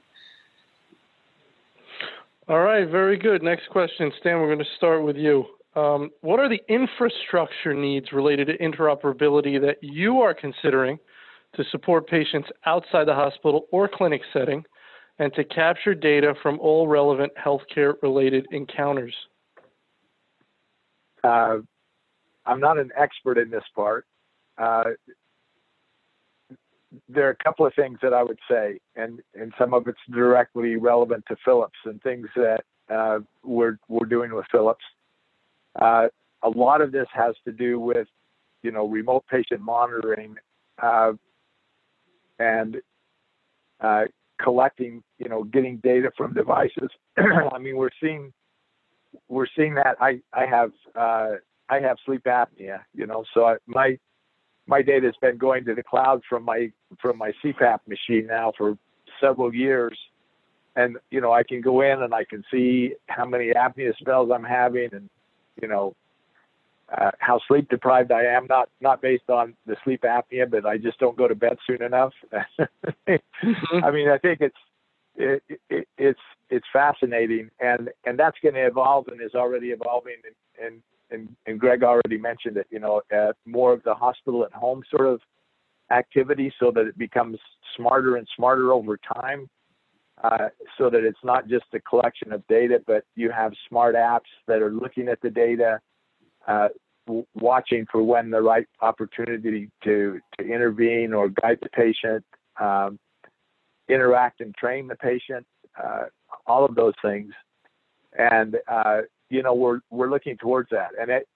All 2.46 2.60
right, 2.60 2.86
very 2.86 3.16
good. 3.16 3.42
Next 3.42 3.70
question, 3.70 4.12
Stan. 4.20 4.38
We're 4.38 4.54
going 4.54 4.58
to 4.58 4.76
start 4.76 5.02
with 5.02 5.16
you. 5.16 5.44
Um, 5.76 6.10
what 6.20 6.38
are 6.38 6.48
the 6.48 6.60
infrastructure 6.68 7.72
needs 7.72 8.12
related 8.12 8.48
to 8.48 8.58
interoperability 8.58 9.58
that 9.62 9.78
you 9.80 10.20
are 10.20 10.34
considering 10.34 10.98
to 11.56 11.64
support 11.70 12.06
patients 12.06 12.48
outside 12.66 13.06
the 13.06 13.14
hospital 13.14 13.66
or 13.72 13.88
clinic 13.88 14.20
setting 14.32 14.62
and 15.18 15.32
to 15.34 15.44
capture 15.44 15.94
data 15.94 16.34
from 16.42 16.60
all 16.60 16.86
relevant 16.86 17.32
healthcare 17.42 17.94
related 18.02 18.46
encounters? 18.50 19.14
Uh, 21.22 21.58
I'm 22.44 22.60
not 22.60 22.78
an 22.78 22.90
expert 22.94 23.38
in 23.38 23.48
this 23.48 23.64
part. 23.74 24.06
Uh, 24.58 24.84
there 27.08 27.26
are 27.26 27.30
a 27.30 27.44
couple 27.44 27.66
of 27.66 27.74
things 27.74 27.98
that 28.02 28.12
I 28.12 28.22
would 28.22 28.38
say, 28.50 28.78
and, 28.96 29.20
and 29.34 29.52
some 29.58 29.74
of 29.74 29.86
it's 29.88 29.98
directly 30.12 30.76
relevant 30.76 31.24
to 31.28 31.36
Philips 31.44 31.78
and 31.84 32.02
things 32.02 32.26
that 32.36 32.64
uh, 32.90 33.20
we're, 33.42 33.78
we're 33.88 34.06
doing 34.06 34.34
with 34.34 34.46
Philips. 34.50 34.84
Uh, 35.80 36.08
a 36.42 36.50
lot 36.50 36.80
of 36.80 36.92
this 36.92 37.06
has 37.12 37.34
to 37.44 37.52
do 37.52 37.80
with, 37.80 38.06
you 38.62 38.70
know, 38.70 38.86
remote 38.86 39.24
patient 39.30 39.60
monitoring 39.60 40.36
uh, 40.82 41.12
and 42.38 42.76
uh, 43.80 44.04
collecting, 44.40 45.02
you 45.18 45.28
know, 45.28 45.44
getting 45.44 45.78
data 45.78 46.10
from 46.16 46.34
devices. 46.34 46.90
I 47.16 47.58
mean, 47.58 47.76
we're 47.76 47.90
seeing 48.00 48.32
we're 49.28 49.46
seeing 49.56 49.74
that. 49.74 49.96
I 50.00 50.20
I 50.32 50.46
have 50.46 50.72
uh, 50.94 51.32
I 51.68 51.80
have 51.80 51.96
sleep 52.04 52.24
apnea, 52.24 52.80
you 52.94 53.06
know, 53.06 53.24
so 53.32 53.46
I, 53.46 53.56
my 53.66 53.98
my 54.66 54.82
data 54.82 55.06
has 55.06 55.14
been 55.20 55.36
going 55.36 55.64
to 55.64 55.74
the 55.74 55.82
cloud 55.82 56.22
from 56.28 56.44
my 56.44 56.70
from 57.00 57.18
my 57.18 57.32
CPAP 57.42 57.80
machine 57.86 58.26
now 58.26 58.52
for 58.56 58.78
several 59.20 59.54
years, 59.54 59.98
and 60.76 60.96
you 61.10 61.20
know 61.20 61.32
I 61.32 61.42
can 61.42 61.60
go 61.60 61.80
in 61.82 62.02
and 62.02 62.14
I 62.14 62.24
can 62.24 62.44
see 62.50 62.94
how 63.08 63.24
many 63.24 63.52
apnea 63.52 63.96
spells 63.96 64.30
I'm 64.32 64.44
having, 64.44 64.88
and 64.92 65.08
you 65.60 65.68
know 65.68 65.94
uh, 66.96 67.10
how 67.18 67.40
sleep 67.46 67.68
deprived 67.68 68.12
I 68.12 68.24
am. 68.24 68.46
Not 68.48 68.68
not 68.80 69.02
based 69.02 69.28
on 69.28 69.54
the 69.66 69.76
sleep 69.84 70.02
apnea, 70.02 70.50
but 70.50 70.66
I 70.66 70.78
just 70.78 70.98
don't 70.98 71.16
go 71.16 71.28
to 71.28 71.34
bed 71.34 71.58
soon 71.66 71.82
enough. 71.82 72.12
mm-hmm. 72.32 73.84
I 73.84 73.90
mean, 73.90 74.08
I 74.08 74.18
think 74.18 74.40
it's 74.40 74.56
it, 75.16 75.42
it, 75.68 75.88
it's 75.98 76.20
it's 76.50 76.66
fascinating, 76.72 77.50
and 77.60 77.90
and 78.04 78.18
that's 78.18 78.38
going 78.42 78.54
to 78.54 78.66
evolve 78.66 79.08
and 79.08 79.20
is 79.20 79.34
already 79.34 79.68
evolving, 79.68 80.16
and, 80.24 80.66
and 80.66 80.82
and, 81.10 81.28
and 81.46 81.60
Greg 81.60 81.82
already 81.82 82.18
mentioned 82.18 82.56
it, 82.56 82.66
you 82.70 82.78
know, 82.78 83.02
uh, 83.14 83.32
more 83.46 83.72
of 83.72 83.82
the 83.82 83.94
hospital 83.94 84.44
at 84.44 84.52
home 84.52 84.82
sort 84.90 85.08
of 85.08 85.20
activity 85.90 86.52
so 86.58 86.70
that 86.70 86.86
it 86.86 86.98
becomes 86.98 87.38
smarter 87.76 88.16
and 88.16 88.26
smarter 88.36 88.72
over 88.72 88.98
time. 89.14 89.48
Uh, 90.22 90.48
so 90.78 90.88
that 90.88 91.02
it's 91.02 91.18
not 91.24 91.48
just 91.48 91.64
a 91.74 91.80
collection 91.80 92.32
of 92.32 92.46
data, 92.46 92.80
but 92.86 93.02
you 93.16 93.32
have 93.32 93.52
smart 93.68 93.96
apps 93.96 94.30
that 94.46 94.62
are 94.62 94.70
looking 94.70 95.08
at 95.08 95.20
the 95.22 95.28
data, 95.28 95.80
uh, 96.46 96.68
w- 97.08 97.26
watching 97.34 97.84
for 97.90 98.00
when 98.00 98.30
the 98.30 98.40
right 98.40 98.66
opportunity 98.80 99.68
to, 99.82 100.20
to 100.38 100.46
intervene 100.46 101.12
or 101.12 101.28
guide 101.28 101.58
the 101.62 101.68
patient, 101.70 102.24
um, 102.60 102.96
interact 103.88 104.40
and 104.40 104.54
train 104.54 104.86
the 104.86 104.94
patient, 104.96 105.44
uh, 105.82 106.04
all 106.46 106.64
of 106.64 106.76
those 106.76 106.94
things. 107.02 107.32
And 108.16 108.56
uh, 108.68 109.00
you 109.30 109.42
know, 109.42 109.54
we're 109.54 109.80
we're 109.90 110.10
looking 110.10 110.36
towards 110.36 110.70
that. 110.70 110.90
And 111.00 111.10
it, 111.10 111.26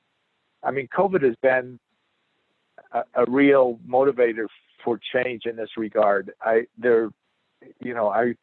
I 0.63 0.71
mean, 0.71 0.89
COVID 0.97 1.23
has 1.23 1.35
been 1.43 1.81
a, 2.93 3.03
a 3.15 3.31
real 3.31 3.79
motivator 3.89 4.47
for 4.85 5.01
change 5.13 5.47
in 5.47 5.57
this 5.57 5.71
regard. 5.77 6.33
I 6.41 6.67
there, 6.77 7.11
you 7.81 7.95
know, 7.95 8.09
I 8.09 8.35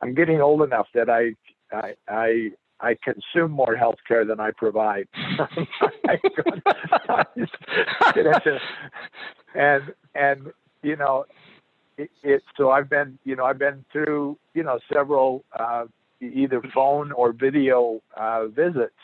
I'm 0.00 0.14
getting 0.14 0.40
old 0.40 0.62
enough 0.62 0.86
that 0.94 1.10
I 1.10 1.34
I 1.74 1.94
I, 2.08 2.50
I 2.80 2.96
consume 3.02 3.50
more 3.50 3.76
healthcare 3.76 4.24
than 4.26 4.40
I 4.40 4.52
provide. 4.56 5.08
and 9.54 9.94
and 10.14 10.52
you 10.82 10.96
know, 10.96 11.24
it, 11.96 12.10
it, 12.22 12.42
so 12.56 12.70
I've 12.70 12.90
been 12.90 13.18
you 13.24 13.36
know 13.36 13.44
I've 13.44 13.58
been 13.58 13.84
through 13.92 14.38
you 14.54 14.62
know 14.62 14.78
several 14.92 15.44
uh, 15.58 15.84
either 16.32 16.62
phone 16.74 17.12
or 17.12 17.32
video 17.32 18.00
uh, 18.16 18.46
visits 18.46 18.94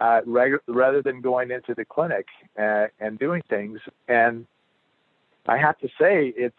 uh, 0.00 0.20
reg- 0.26 0.60
rather 0.66 1.02
than 1.02 1.20
going 1.20 1.50
into 1.50 1.74
the 1.74 1.84
clinic 1.84 2.26
uh, 2.58 2.86
and 3.00 3.18
doing 3.18 3.42
things. 3.48 3.80
And 4.08 4.46
I 5.46 5.58
have 5.58 5.78
to 5.78 5.88
say, 6.00 6.32
it's 6.36 6.54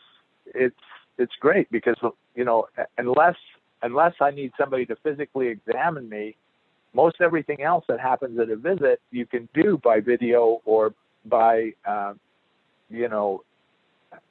it's 0.46 0.76
it's 1.18 1.34
great 1.40 1.72
because 1.72 1.98
you 2.36 2.46
know 2.46 2.68
unless 2.98 3.36
unless 3.82 4.14
I 4.20 4.32
need 4.32 4.52
somebody 4.58 4.86
to 4.88 4.96
physically 4.98 5.48
examine 5.48 6.10
me, 6.10 6.36
most 6.94 7.18
everything 7.22 7.62
else 7.62 7.86
that 7.88 8.00
happens 8.00 8.40
at 8.40 8.50
a 8.50 8.56
visit 8.56 9.00
you 9.12 9.26
can 9.26 9.48
do 9.54 9.80
by 9.84 10.00
video 10.00 10.62
or 10.66 10.94
by 11.26 11.72
uh, 11.86 12.14
you 12.90 13.08
know 13.08 13.44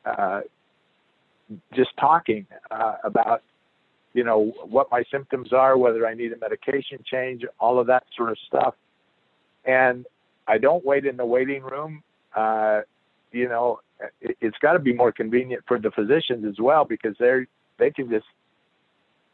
uh, 0.05 0.41
just 1.75 1.91
talking 1.99 2.47
uh, 2.71 2.97
about 3.05 3.43
you 4.19 4.25
know, 4.25 4.53
what 4.69 4.91
my 4.91 5.05
symptoms 5.13 5.53
are, 5.53 5.79
whether 5.79 6.05
I 6.05 6.13
need 6.13 6.33
a 6.33 6.39
medication 6.39 6.99
change, 7.05 7.45
all 7.61 7.79
of 7.79 7.87
that 7.87 8.03
sort 8.17 8.31
of 8.31 8.39
stuff. 8.49 8.75
And 9.65 10.07
I 10.49 10.59
don't 10.59 10.85
wait 10.85 11.07
in 11.07 11.17
the 11.17 11.25
waiting 11.25 11.63
room. 11.63 12.03
Uh, 12.35 12.81
you 13.31 13.49
know, 13.49 13.79
it, 14.21 14.37
has 14.43 14.55
got 14.61 14.73
to 14.73 14.81
be 14.81 14.93
more 14.93 15.13
convenient 15.13 15.63
for 15.69 15.79
the 15.79 15.93
physicians 15.93 16.45
as 16.45 16.59
well 16.59 16.85
because 16.85 17.15
they're 17.21 17.47
they 17.79 17.93
can 17.93 18.11
just 18.11 18.27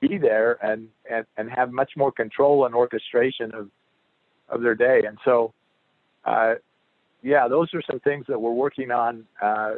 be 0.00 0.18
there 0.18 0.62
and, 0.62 0.88
and, 1.10 1.24
and 1.38 1.50
have 1.50 1.72
much 1.72 1.92
more 1.96 2.12
control 2.12 2.66
and 2.66 2.74
orchestration 2.74 3.54
of 3.54 3.70
of 4.50 4.60
their 4.60 4.74
day. 4.74 5.04
And 5.08 5.16
so, 5.24 5.54
uh, 6.26 6.56
yeah, 7.22 7.48
those 7.48 7.72
are 7.72 7.80
some 7.90 8.00
things 8.00 8.26
that 8.28 8.38
we're 8.38 8.52
working 8.52 8.90
on. 8.90 9.24
Uh, 9.40 9.76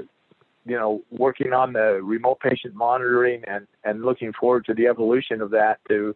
you 0.66 0.76
know, 0.76 1.02
working 1.10 1.52
on 1.52 1.72
the 1.72 2.00
remote 2.02 2.40
patient 2.40 2.74
monitoring 2.74 3.42
and 3.46 3.66
and 3.84 4.04
looking 4.04 4.32
forward 4.32 4.64
to 4.66 4.74
the 4.74 4.86
evolution 4.88 5.40
of 5.40 5.50
that 5.50 5.78
to 5.88 6.14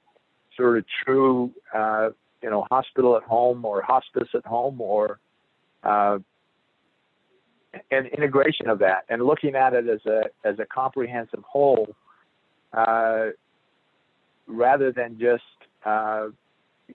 sort 0.56 0.78
of 0.78 0.84
true, 1.04 1.52
uh, 1.74 2.10
you 2.42 2.50
know, 2.50 2.66
hospital 2.70 3.16
at 3.16 3.22
home 3.22 3.64
or 3.64 3.80
hospice 3.80 4.28
at 4.34 4.44
home 4.44 4.80
or 4.80 5.20
uh, 5.84 6.18
an 7.92 8.06
integration 8.06 8.68
of 8.68 8.80
that 8.80 9.04
and 9.08 9.22
looking 9.22 9.54
at 9.54 9.72
it 9.72 9.88
as 9.88 10.04
a 10.06 10.22
as 10.44 10.58
a 10.58 10.66
comprehensive 10.66 11.44
whole 11.48 11.94
uh, 12.72 13.26
rather 14.48 14.90
than 14.90 15.16
just 15.18 15.44
uh, 15.84 16.26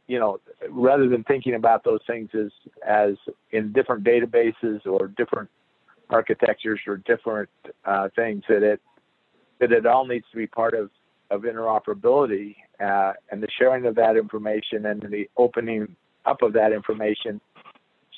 you 0.07 0.19
know 0.19 0.39
rather 0.69 1.07
than 1.07 1.23
thinking 1.23 1.55
about 1.55 1.85
those 1.85 2.01
things 2.05 2.29
as 2.33 2.51
as 2.85 3.13
in 3.51 3.71
different 3.71 4.03
databases 4.03 4.85
or 4.85 5.07
different 5.07 5.49
architectures 6.09 6.79
or 6.87 6.97
different 6.97 7.49
uh, 7.85 8.09
things 8.15 8.43
that 8.49 8.63
it 8.63 8.81
that 9.59 9.71
it 9.71 9.85
all 9.85 10.05
needs 10.05 10.25
to 10.31 10.37
be 10.37 10.47
part 10.47 10.73
of 10.73 10.89
of 11.31 11.41
interoperability 11.41 12.55
uh, 12.79 13.13
and 13.31 13.41
the 13.41 13.47
sharing 13.57 13.85
of 13.85 13.95
that 13.95 14.15
information 14.15 14.85
and 14.85 15.01
the 15.01 15.27
opening 15.37 15.95
up 16.25 16.41
of 16.41 16.53
that 16.53 16.71
information 16.71 17.41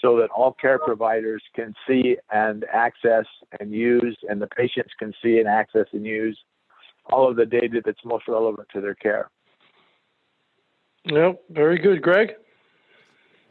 so 0.02 0.18
that 0.18 0.30
all 0.30 0.54
care 0.54 0.78
providers 0.78 1.42
can 1.56 1.74
see 1.88 2.18
and 2.32 2.66
access 2.72 3.26
and 3.60 3.72
use 3.72 4.18
and 4.30 4.42
the 4.42 4.48
patients 4.48 4.92
can 5.00 5.14
see 5.24 5.40
and 5.40 5.48
access 5.48 5.86
and 5.94 6.06
use 6.06 6.38
all 7.12 7.30
of 7.30 7.36
the 7.36 7.46
data 7.46 7.82
that's 7.84 8.04
most 8.04 8.28
relevant 8.28 8.68
to 8.74 8.82
their 8.82 8.96
care. 8.96 9.30
Yeah, 11.06 11.34
very 11.50 11.78
good. 11.78 12.02
Greg? 12.02 12.34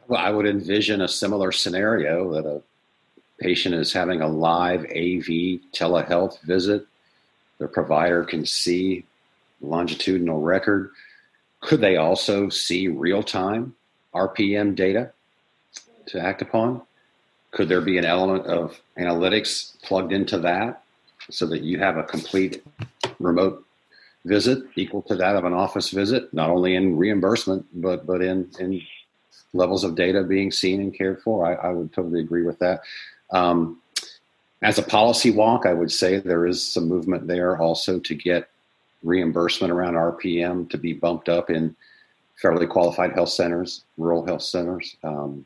Well, 0.07 0.21
I 0.21 0.29
would 0.29 0.45
envision 0.45 1.01
a 1.01 1.07
similar 1.07 1.51
scenario 1.51 2.31
that 2.33 2.45
a 2.45 2.61
patient 3.39 3.75
is 3.75 3.93
having 3.93 4.21
a 4.21 4.27
live 4.27 4.81
AV 4.81 5.59
telehealth 5.73 6.41
visit. 6.41 6.85
The 7.59 7.67
provider 7.67 8.23
can 8.23 8.45
see 8.45 9.05
longitudinal 9.61 10.41
record. 10.41 10.91
Could 11.61 11.81
they 11.81 11.97
also 11.97 12.49
see 12.49 12.87
real 12.87 13.23
time 13.23 13.75
RPM 14.13 14.75
data 14.75 15.11
to 16.07 16.19
act 16.19 16.41
upon? 16.41 16.81
Could 17.51 17.69
there 17.69 17.81
be 17.81 17.97
an 17.97 18.05
element 18.05 18.45
of 18.45 18.79
analytics 18.97 19.81
plugged 19.81 20.11
into 20.11 20.39
that 20.39 20.83
so 21.29 21.45
that 21.47 21.63
you 21.63 21.79
have 21.79 21.97
a 21.97 22.03
complete 22.03 22.63
remote 23.19 23.63
visit 24.25 24.63
equal 24.75 25.01
to 25.03 25.15
that 25.15 25.35
of 25.35 25.45
an 25.45 25.53
office 25.53 25.89
visit, 25.89 26.33
not 26.33 26.49
only 26.49 26.75
in 26.75 26.97
reimbursement, 26.97 27.65
but, 27.73 28.05
but 28.05 28.21
in, 28.21 28.49
in 28.59 28.81
levels 29.53 29.83
of 29.83 29.95
data 29.95 30.23
being 30.23 30.51
seen 30.51 30.81
and 30.81 30.93
cared 30.93 31.21
for? 31.21 31.45
I, 31.45 31.69
I 31.69 31.71
would 31.71 31.93
totally 31.93 32.19
agree 32.19 32.43
with 32.43 32.59
that. 32.59 32.81
Um, 33.31 33.81
as 34.61 34.77
a 34.77 34.83
policy 34.83 35.31
walk, 35.31 35.65
I 35.65 35.73
would 35.73 35.91
say 35.91 36.17
there 36.17 36.47
is 36.47 36.63
some 36.63 36.87
movement 36.87 37.27
there 37.27 37.57
also 37.57 37.99
to 37.99 38.15
get 38.15 38.49
reimbursement 39.03 39.71
around 39.71 39.93
RPM 39.93 40.69
to 40.69 40.77
be 40.77 40.93
bumped 40.93 41.29
up 41.29 41.49
in 41.49 41.75
federally 42.41 42.67
qualified 42.67 43.13
health 43.13 43.29
centers, 43.29 43.83
rural 43.97 44.25
health 44.25 44.41
centers, 44.41 44.95
um, 45.03 45.45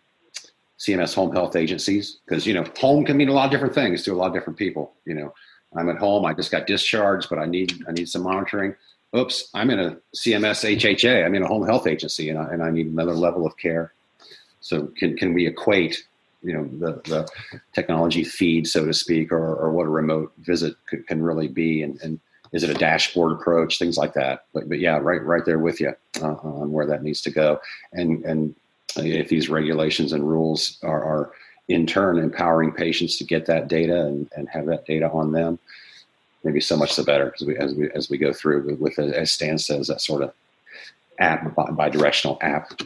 CMS 0.79 1.13
home 1.13 1.31
health 1.31 1.55
agencies, 1.55 2.17
because 2.25 2.47
you 2.47 2.53
know 2.53 2.65
home 2.79 3.05
can 3.05 3.17
mean 3.17 3.29
a 3.29 3.33
lot 3.33 3.45
of 3.45 3.51
different 3.51 3.75
things 3.75 4.03
to 4.03 4.13
a 4.13 4.15
lot 4.15 4.27
of 4.27 4.33
different 4.33 4.57
people. 4.57 4.93
You 5.05 5.13
know, 5.13 5.33
I'm 5.75 5.89
at 5.89 5.97
home, 5.97 6.25
I 6.25 6.33
just 6.33 6.51
got 6.51 6.65
discharged, 6.65 7.29
but 7.29 7.39
I 7.39 7.45
need 7.45 7.83
I 7.87 7.91
need 7.91 8.09
some 8.09 8.23
monitoring. 8.23 8.75
Oops, 9.15 9.49
I'm 9.53 9.69
in 9.69 9.79
a 9.79 9.97
CMS 10.15 10.77
HHA. 10.77 11.25
I'm 11.25 11.35
in 11.35 11.43
a 11.43 11.47
home 11.47 11.65
health 11.65 11.85
agency, 11.85 12.29
and 12.29 12.39
I, 12.39 12.45
and 12.45 12.63
I 12.63 12.71
need 12.71 12.87
another 12.87 13.13
level 13.13 13.45
of 13.45 13.57
care. 13.57 13.93
So 14.61 14.87
can 14.97 15.17
can 15.17 15.33
we 15.33 15.47
equate 15.47 16.05
you 16.43 16.53
know 16.53 16.63
the, 16.79 17.01
the 17.09 17.29
technology 17.73 18.23
feed, 18.23 18.67
so 18.67 18.85
to 18.85 18.93
speak, 18.93 19.31
or, 19.31 19.55
or 19.55 19.71
what 19.71 19.85
a 19.85 19.89
remote 19.89 20.33
visit 20.39 20.75
could, 20.87 21.07
can 21.07 21.21
really 21.21 21.47
be, 21.47 21.83
and, 21.83 21.99
and 22.01 22.19
is 22.51 22.63
it 22.63 22.69
a 22.69 22.73
dashboard 22.73 23.33
approach, 23.33 23.79
things 23.79 23.97
like 23.97 24.13
that. 24.13 24.45
But 24.53 24.67
but 24.67 24.79
yeah, 24.79 24.97
right 24.97 25.23
right 25.23 25.45
there 25.45 25.59
with 25.59 25.79
you 25.79 25.93
uh, 26.21 26.33
on 26.33 26.71
where 26.71 26.87
that 26.87 27.03
needs 27.03 27.21
to 27.21 27.31
go, 27.31 27.59
and 27.93 28.23
and 28.25 28.55
if 28.97 29.29
these 29.29 29.49
regulations 29.49 30.13
and 30.13 30.27
rules 30.27 30.77
are, 30.83 31.03
are 31.03 31.31
in 31.69 31.85
turn 31.85 32.17
empowering 32.17 32.71
patients 32.71 33.17
to 33.17 33.23
get 33.23 33.45
that 33.45 33.67
data 33.67 34.05
and, 34.05 34.29
and 34.35 34.49
have 34.49 34.65
that 34.65 34.85
data 34.85 35.09
on 35.11 35.31
them, 35.31 35.57
maybe 36.43 36.59
so 36.59 36.75
much 36.75 36.95
the 36.95 37.03
better 37.03 37.33
as 37.39 37.45
we 37.45 37.57
as 37.57 37.73
we 37.73 37.89
as 37.91 38.09
we 38.09 38.17
go 38.17 38.33
through 38.33 38.65
with, 38.65 38.79
with 38.79 38.99
as 38.99 39.31
Stan 39.31 39.57
says 39.57 39.87
that 39.87 40.01
sort 40.01 40.23
of 40.23 40.33
app 41.19 41.55
bi-directional 41.55 42.37
app 42.41 42.81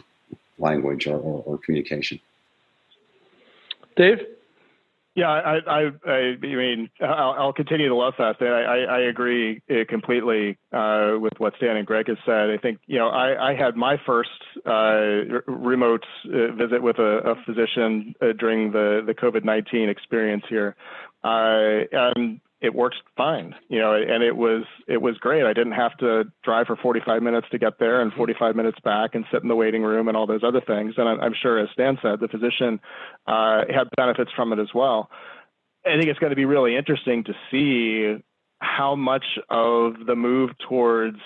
language 0.58 1.06
or, 1.06 1.18
or, 1.18 1.42
or 1.44 1.58
communication. 1.58 2.20
Dave? 3.96 4.18
Yeah, 5.16 5.28
I, 5.30 5.58
I, 5.66 6.10
I 6.10 6.36
mean, 6.42 6.90
I'll, 7.00 7.54
continue 7.54 7.88
to 7.88 7.94
love 7.94 8.12
that. 8.18 8.36
I, 8.42 8.96
I, 8.96 9.00
agree 9.08 9.62
uh, 9.70 9.84
completely 9.88 10.58
uh, 10.74 11.14
with 11.18 11.32
what 11.38 11.54
Stan 11.56 11.78
and 11.78 11.86
Greg 11.86 12.08
have 12.08 12.18
said. 12.26 12.50
I 12.50 12.58
think, 12.58 12.80
you 12.86 12.98
know, 12.98 13.08
I, 13.08 13.54
had 13.54 13.76
my 13.76 13.96
first 14.04 14.28
uh, 14.66 15.40
remote 15.46 16.04
uh, 16.26 16.52
visit 16.52 16.82
with 16.82 16.98
a, 16.98 17.34
physician 17.46 18.14
during 18.38 18.72
the, 18.72 19.02
the 19.06 19.14
COVID 19.14 19.42
19 19.42 19.88
experience 19.88 20.44
here. 20.50 20.76
And 21.24 22.40
it 22.66 22.74
worked 22.74 22.96
fine, 23.16 23.54
you 23.68 23.78
know, 23.78 23.94
and 23.94 24.24
it 24.24 24.36
was 24.36 24.64
it 24.88 25.00
was 25.00 25.16
great. 25.18 25.44
I 25.44 25.52
didn't 25.52 25.72
have 25.72 25.96
to 25.98 26.24
drive 26.42 26.66
for 26.66 26.76
45 26.76 27.22
minutes 27.22 27.46
to 27.52 27.58
get 27.58 27.78
there 27.78 28.02
and 28.02 28.12
45 28.12 28.56
minutes 28.56 28.78
back 28.84 29.14
and 29.14 29.24
sit 29.32 29.42
in 29.42 29.48
the 29.48 29.54
waiting 29.54 29.82
room 29.82 30.08
and 30.08 30.16
all 30.16 30.26
those 30.26 30.42
other 30.42 30.60
things. 30.60 30.94
And 30.96 31.08
I'm, 31.08 31.32
sure, 31.40 31.58
as 31.58 31.68
Stan 31.72 31.96
said, 32.02 32.18
the 32.20 32.28
physician 32.28 32.80
uh, 33.26 33.62
had 33.68 33.88
benefits 33.96 34.32
from 34.34 34.52
it 34.52 34.58
as 34.58 34.68
well. 34.74 35.08
I 35.86 35.96
think 35.96 36.08
it's 36.08 36.18
going 36.18 36.30
to 36.30 36.36
be 36.36 36.44
really 36.44 36.76
interesting 36.76 37.22
to 37.24 37.32
see 37.50 38.22
how 38.58 38.96
much 38.96 39.24
of 39.48 39.94
the 40.06 40.16
move 40.16 40.50
towards 40.68 41.20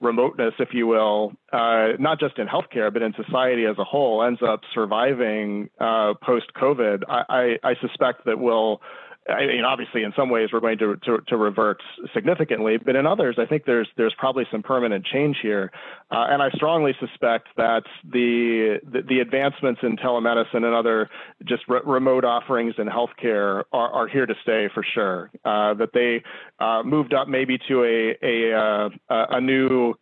remoteness, 0.00 0.54
if 0.58 0.68
you 0.72 0.86
will, 0.86 1.32
uh, 1.52 1.88
not 1.98 2.20
just 2.20 2.38
in 2.38 2.46
healthcare, 2.46 2.92
but 2.92 3.02
in 3.02 3.12
society 3.14 3.64
as 3.64 3.76
a 3.78 3.84
whole, 3.84 4.22
ends 4.22 4.40
up 4.46 4.60
surviving 4.74 5.68
uh, 5.80 6.14
post 6.22 6.46
COVID. 6.56 7.02
I, 7.08 7.58
I, 7.64 7.70
I, 7.70 7.74
suspect 7.80 8.24
that 8.26 8.38
we'll 8.38 8.80
I 9.28 9.46
mean, 9.46 9.64
obviously, 9.64 10.02
in 10.02 10.12
some 10.14 10.28
ways, 10.28 10.50
we're 10.52 10.60
going 10.60 10.78
to, 10.78 10.96
to, 11.04 11.18
to 11.28 11.36
revert 11.36 11.82
significantly, 12.12 12.76
but 12.76 12.94
in 12.94 13.06
others, 13.06 13.36
I 13.38 13.46
think 13.46 13.64
there's 13.64 13.88
there's 13.96 14.14
probably 14.18 14.44
some 14.52 14.62
permanent 14.62 15.06
change 15.06 15.38
here, 15.40 15.72
uh, 16.10 16.26
and 16.28 16.42
I 16.42 16.50
strongly 16.50 16.92
suspect 17.00 17.48
that 17.56 17.84
the, 18.04 18.80
the, 18.84 19.00
the 19.08 19.20
advancements 19.20 19.80
in 19.82 19.96
telemedicine 19.96 20.56
and 20.64 20.74
other 20.74 21.08
just 21.44 21.62
re- 21.68 21.80
remote 21.86 22.24
offerings 22.24 22.74
in 22.76 22.86
healthcare 22.86 23.62
are, 23.72 23.92
are 23.92 24.08
here 24.08 24.26
to 24.26 24.34
stay 24.42 24.68
for 24.74 24.84
sure. 24.94 25.30
Uh, 25.44 25.72
that 25.74 25.90
they 25.94 26.22
uh, 26.58 26.82
moved 26.84 27.14
up 27.14 27.26
maybe 27.26 27.58
to 27.68 27.82
a 27.82 28.16
a 28.22 28.54
uh, 28.54 28.88
a 29.08 29.40
new 29.40 29.94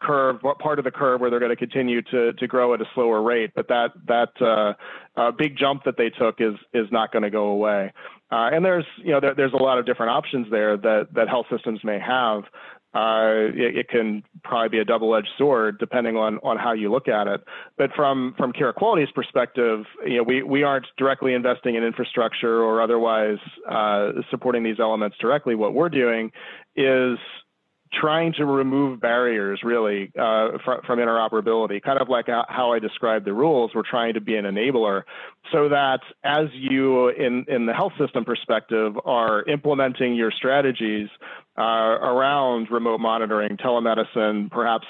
curve, 0.00 0.38
what 0.42 0.58
part 0.58 0.78
of 0.78 0.84
the 0.84 0.90
curve 0.90 1.20
where 1.20 1.30
they're 1.30 1.40
going 1.40 1.50
to 1.50 1.56
continue 1.56 2.02
to 2.02 2.32
to 2.32 2.46
grow 2.46 2.74
at 2.74 2.80
a 2.80 2.86
slower 2.94 3.22
rate. 3.22 3.52
But 3.54 3.68
that 3.68 3.90
that 4.06 4.30
uh, 4.40 4.74
uh, 5.20 5.30
big 5.32 5.56
jump 5.56 5.84
that 5.84 5.96
they 5.96 6.10
took 6.10 6.40
is 6.40 6.54
is 6.72 6.86
not 6.90 7.12
going 7.12 7.22
to 7.22 7.30
go 7.30 7.46
away. 7.46 7.92
Uh, 8.30 8.50
and 8.52 8.64
there's 8.64 8.86
you 8.98 9.12
know 9.12 9.20
there, 9.20 9.34
there's 9.34 9.52
a 9.52 9.62
lot 9.62 9.78
of 9.78 9.86
different 9.86 10.10
options 10.10 10.46
there 10.50 10.76
that 10.76 11.08
that 11.14 11.28
health 11.28 11.46
systems 11.50 11.80
may 11.84 11.98
have. 11.98 12.44
Uh, 12.94 13.50
it, 13.52 13.78
it, 13.78 13.88
can 13.88 14.22
probably 14.44 14.68
be 14.68 14.78
a 14.78 14.84
double-edged 14.84 15.30
sword 15.36 15.78
depending 15.80 16.16
on 16.16 16.38
on 16.44 16.56
how 16.56 16.72
you 16.72 16.88
look 16.92 17.08
at 17.08 17.26
it. 17.26 17.42
But 17.76 17.90
from 17.96 18.34
from 18.38 18.52
Carequality's 18.52 19.10
perspective, 19.12 19.80
you 20.06 20.18
know, 20.18 20.22
we 20.22 20.44
we 20.44 20.62
aren't 20.62 20.86
directly 20.96 21.34
investing 21.34 21.74
in 21.74 21.82
infrastructure 21.82 22.62
or 22.62 22.80
otherwise 22.80 23.38
uh, 23.68 24.12
supporting 24.30 24.62
these 24.62 24.78
elements 24.78 25.16
directly. 25.20 25.56
What 25.56 25.74
we're 25.74 25.88
doing 25.88 26.30
is 26.76 27.18
trying 27.92 28.32
to 28.34 28.44
remove 28.44 29.00
barriers 29.00 29.60
really 29.62 30.10
uh, 30.18 30.58
fr- 30.64 30.84
from 30.86 30.98
interoperability, 30.98 31.82
kind 31.82 32.00
of 32.00 32.08
like 32.08 32.26
how 32.26 32.72
I 32.72 32.78
described 32.78 33.24
the 33.24 33.32
rules. 33.32 33.72
We're 33.74 33.82
trying 33.88 34.14
to 34.14 34.20
be 34.20 34.36
an 34.36 34.44
enabler 34.44 35.02
so 35.52 35.68
that 35.68 36.00
as 36.24 36.46
you, 36.52 37.08
in, 37.08 37.44
in 37.48 37.66
the 37.66 37.72
health 37.72 37.92
system 37.98 38.24
perspective, 38.24 38.94
are 39.04 39.44
implementing 39.44 40.14
your 40.14 40.30
strategies 40.30 41.08
uh, 41.56 41.62
around 41.62 42.68
remote 42.70 42.98
monitoring, 42.98 43.56
telemedicine, 43.56 44.50
perhaps 44.50 44.86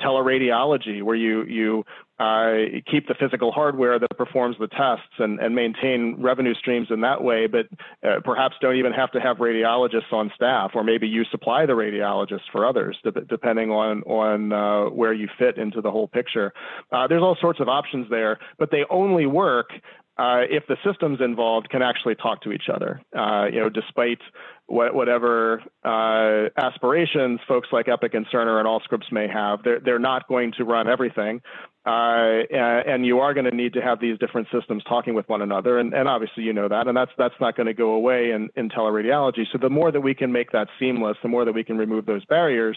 teleradiology, 0.00 1.02
where 1.02 1.16
you, 1.16 1.44
you 1.44 1.84
uh, 2.18 2.80
keep 2.90 3.06
the 3.06 3.14
physical 3.18 3.52
hardware 3.52 3.98
that 3.98 4.10
performs 4.16 4.56
the 4.58 4.66
tests 4.68 5.14
and, 5.18 5.38
and 5.38 5.54
maintain 5.54 6.16
revenue 6.18 6.54
streams 6.54 6.88
in 6.90 7.00
that 7.02 7.22
way, 7.22 7.46
but 7.46 7.66
uh, 8.06 8.20
perhaps 8.24 8.56
don't 8.60 8.76
even 8.76 8.92
have 8.92 9.10
to 9.12 9.20
have 9.20 9.36
radiologists 9.36 10.12
on 10.12 10.30
staff, 10.34 10.72
or 10.74 10.82
maybe 10.82 11.06
you 11.06 11.24
supply 11.30 11.64
the 11.64 11.72
radiologists 11.72 12.50
for 12.50 12.66
others, 12.66 12.98
depending 13.28 13.70
on 13.70 14.02
on 14.02 14.52
uh, 14.52 14.90
where 14.90 15.12
you 15.12 15.28
fit 15.38 15.58
into 15.58 15.80
the 15.80 15.90
whole 15.90 16.08
picture. 16.08 16.52
Uh, 16.92 17.06
there's 17.06 17.22
all 17.22 17.36
sorts 17.40 17.60
of 17.60 17.68
options 17.68 18.08
there, 18.10 18.38
but 18.58 18.70
they 18.70 18.84
only 18.90 19.26
work 19.26 19.70
uh, 20.18 20.42
if 20.50 20.66
the 20.66 20.76
systems 20.84 21.20
involved 21.20 21.70
can 21.70 21.80
actually 21.80 22.16
talk 22.16 22.42
to 22.42 22.50
each 22.50 22.68
other. 22.72 23.00
Uh, 23.16 23.46
you 23.52 23.60
know, 23.60 23.68
despite 23.68 24.18
what, 24.66 24.94
whatever 24.94 25.62
uh, 25.84 26.48
aspirations 26.56 27.40
folks 27.46 27.68
like 27.70 27.88
Epic 27.88 28.14
and 28.14 28.26
Cerner 28.26 28.58
and 28.58 28.66
Allscripts 28.66 29.12
may 29.12 29.28
have, 29.28 29.62
they're, 29.62 29.80
they're 29.80 29.98
not 29.98 30.28
going 30.28 30.52
to 30.58 30.64
run 30.64 30.88
everything. 30.88 31.40
Uh, 31.86 32.42
and 32.52 33.06
you 33.06 33.20
are 33.20 33.32
going 33.32 33.46
to 33.46 33.54
need 33.54 33.72
to 33.72 33.80
have 33.80 33.98
these 33.98 34.18
different 34.18 34.46
systems 34.52 34.82
talking 34.86 35.14
with 35.14 35.26
one 35.28 35.40
another, 35.40 35.78
and, 35.78 35.94
and 35.94 36.06
obviously 36.06 36.42
you 36.42 36.52
know 36.52 36.68
that, 36.68 36.86
and 36.86 36.94
that's 36.94 37.12
that's 37.16 37.34
not 37.40 37.56
going 37.56 37.66
to 37.66 37.72
go 37.72 37.92
away 37.92 38.30
in, 38.32 38.50
in 38.56 38.68
teleradiology. 38.68 39.46
So 39.50 39.56
the 39.56 39.70
more 39.70 39.90
that 39.90 40.02
we 40.02 40.12
can 40.12 40.30
make 40.30 40.50
that 40.52 40.68
seamless, 40.78 41.16
the 41.22 41.30
more 41.30 41.46
that 41.46 41.54
we 41.54 41.64
can 41.64 41.78
remove 41.78 42.04
those 42.04 42.26
barriers, 42.26 42.76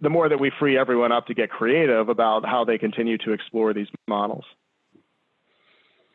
the 0.00 0.10
more 0.10 0.28
that 0.28 0.40
we 0.40 0.50
free 0.58 0.76
everyone 0.76 1.12
up 1.12 1.26
to 1.26 1.34
get 1.34 1.50
creative 1.50 2.08
about 2.08 2.44
how 2.44 2.64
they 2.64 2.78
continue 2.78 3.16
to 3.18 3.32
explore 3.32 3.72
these 3.72 3.86
models. 4.08 4.44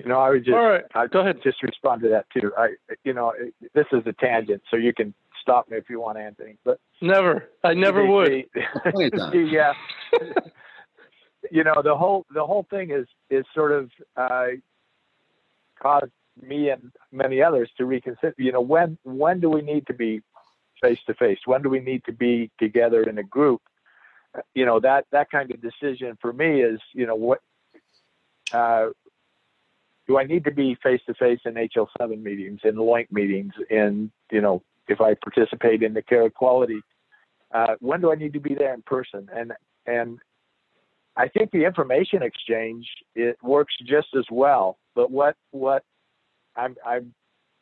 You 0.04 0.10
know, 0.10 0.20
I 0.20 0.30
would 0.32 0.44
just 0.44 0.54
All 0.56 0.70
right, 0.70 0.84
I 0.94 1.08
go 1.08 1.22
ahead. 1.22 1.36
and 1.36 1.44
just 1.44 1.64
respond 1.64 2.02
to 2.02 2.10
that 2.10 2.26
too. 2.38 2.52
I, 2.58 2.76
you 3.06 3.14
know, 3.14 3.34
this 3.74 3.86
is 3.94 4.04
a 4.06 4.12
tangent, 4.14 4.62
so 4.70 4.76
you 4.76 4.94
can 4.94 5.14
stop 5.42 5.70
me 5.70 5.78
if 5.78 5.90
you 5.90 6.02
want, 6.02 6.18
Anthony. 6.18 6.58
But 6.66 6.80
Never. 7.02 7.50
I 7.64 7.74
never 7.74 8.04
the- 8.04 8.12
would. 8.12 8.32
the- 8.54 8.92
Plenty 8.92 9.10
the, 9.52 9.60
uh, 9.60 9.74
you 11.52 11.64
know, 11.64 11.82
the 11.82 11.96
whole 11.96 12.26
the 12.34 12.46
whole 12.46 12.66
thing 12.70 12.92
is 12.92 13.08
is 13.30 13.46
sort 13.56 13.72
of 13.72 13.90
uh, 14.18 14.48
caused 15.82 16.12
me 16.42 16.70
and 16.70 16.92
many 17.12 17.42
others 17.42 17.70
to 17.78 17.86
reconsider. 17.86 18.34
You 18.38 18.52
know, 18.52 18.62
when 18.62 18.98
when 19.04 19.40
do 19.40 19.50
we 19.50 19.62
need 19.62 19.88
to 19.88 19.94
be 19.94 20.22
face 20.82 21.00
to 21.08 21.14
face? 21.14 21.40
When 21.46 21.62
do 21.62 21.70
we 21.70 21.80
need 21.80 22.04
to 22.06 22.12
be 22.12 22.52
together 22.60 23.04
in 23.04 23.18
a 23.20 23.24
group? 23.24 23.62
Uh, 24.38 24.42
You 24.54 24.66
know, 24.66 24.80
that 24.82 25.06
that 25.12 25.32
kind 25.32 25.50
of 25.52 25.62
decision 25.62 26.18
for 26.22 26.34
me 26.34 26.62
is, 26.62 26.80
you 26.94 27.06
know, 27.06 27.16
what 27.16 27.40
uh, 28.52 28.88
do 30.08 30.18
I 30.18 30.24
need 30.24 30.44
to 30.46 30.52
be 30.52 30.76
face 30.84 31.02
to 31.08 31.14
face 31.14 31.40
in 31.46 31.54
HL7 31.54 32.22
meetings, 32.22 32.60
in 32.64 32.76
LOINC 32.76 33.12
meetings, 33.12 33.54
in 33.70 34.12
you 34.32 34.42
know, 34.42 34.62
if 34.88 35.00
I 35.00 35.16
participate 35.16 35.82
in 35.82 35.94
the 35.94 36.02
Carequality, 36.02 36.80
uh, 37.54 37.76
when 37.80 38.02
do 38.02 38.12
I 38.12 38.16
need 38.16 38.34
to 38.34 38.40
be 38.40 38.56
there 38.56 38.74
in 38.74 38.82
person? 38.82 39.30
And 39.34 39.54
and 39.86 40.20
I 41.16 41.28
think 41.28 41.52
the 41.52 41.66
information 41.66 42.24
exchange 42.24 42.86
it 43.16 43.38
works 43.42 43.74
just 43.86 44.08
as 44.18 44.26
well. 44.32 44.78
But 44.96 45.12
what 45.12 45.36
what 45.52 45.84
I'm 46.56 46.76
I'm 46.86 47.14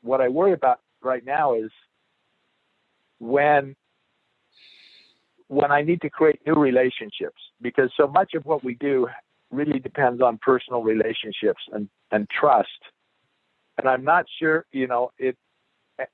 what 0.02 0.22
I 0.22 0.30
worry 0.30 0.54
about 0.54 0.80
right 1.04 1.26
now 1.26 1.54
is 1.54 1.70
when 3.20 3.76
when 5.48 5.72
I 5.72 5.82
need 5.82 6.02
to 6.02 6.10
create 6.10 6.40
new 6.48 6.56
relationships 6.56 7.42
because 7.62 7.92
so 7.98 8.08
much 8.08 8.34
of 8.36 8.46
what 8.46 8.64
we 8.64 8.76
do 8.76 9.08
really 9.52 9.80
depends 9.80 10.22
on 10.22 10.38
personal 10.38 10.84
relationships 10.84 11.62
and, 11.72 11.90
and 12.12 12.28
trust. 12.30 12.70
And 13.78 13.88
I'm 13.88 14.04
not 14.04 14.26
sure, 14.40 14.66
you 14.72 14.88
know, 14.88 15.12
it 15.18 15.38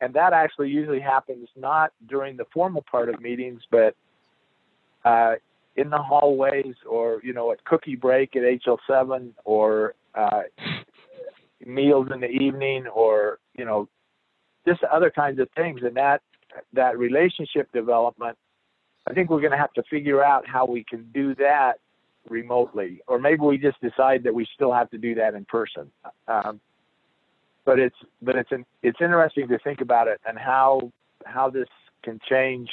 and 0.01 0.13
that 0.13 0.33
actually 0.33 0.69
usually 0.69 0.99
happens 0.99 1.47
not 1.55 1.91
during 2.09 2.35
the 2.35 2.45
formal 2.53 2.83
part 2.89 3.07
of 3.07 3.21
meetings, 3.21 3.61
but 3.71 3.95
uh, 5.05 5.35
in 5.77 5.89
the 5.89 5.97
hallways 5.97 6.75
or 6.89 7.21
you 7.23 7.33
know 7.33 7.51
at 7.51 7.63
cookie 7.63 7.95
break 7.95 8.35
at 8.35 8.41
HL7 8.41 9.31
or 9.45 9.93
uh, 10.15 10.41
meals 11.65 12.07
in 12.13 12.19
the 12.19 12.27
evening 12.27 12.88
or 12.88 13.39
you 13.57 13.63
know 13.63 13.88
just 14.67 14.83
other 14.83 15.09
kinds 15.09 15.39
of 15.39 15.47
things 15.55 15.81
and 15.83 15.95
that 15.95 16.21
that 16.73 16.97
relationship 16.97 17.71
development 17.71 18.38
I 19.07 19.13
think 19.13 19.29
we're 19.29 19.39
going 19.39 19.51
to 19.51 19.57
have 19.57 19.73
to 19.73 19.83
figure 19.89 20.23
out 20.23 20.45
how 20.47 20.65
we 20.65 20.83
can 20.83 21.09
do 21.13 21.33
that 21.35 21.75
remotely 22.30 23.01
or 23.07 23.19
maybe 23.19 23.41
we 23.41 23.57
just 23.57 23.80
decide 23.82 24.23
that 24.23 24.34
we 24.34 24.47
still 24.53 24.73
have 24.73 24.89
to 24.89 24.97
do 24.97 25.15
that 25.15 25.34
in 25.34 25.45
person 25.45 25.89
um, 26.28 26.59
but 27.65 27.80
it's 27.80 27.97
but 28.21 28.36
it's 28.36 28.51
an, 28.51 28.65
it's 28.82 28.99
interesting 29.01 29.47
to 29.47 29.59
think 29.59 29.82
about 29.82 30.07
it 30.07 30.19
and 30.28 30.38
how 30.38 30.91
how 31.25 31.49
this 31.49 31.67
can 32.01 32.19
change 32.30 32.69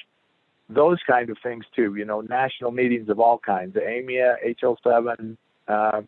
those 0.69 0.99
kind 1.07 1.31
of 1.31 1.37
things 1.43 1.65
too. 1.75 1.97
You 1.97 2.05
know, 2.05 2.21
national 2.21 2.71
meetings 2.71 3.09
of 3.09 3.21
all 3.21 3.39
kinds, 3.39 3.75
the 3.75 3.81
AMIA, 3.81 4.37
HL7, 4.63 5.37
uh, 5.69 6.03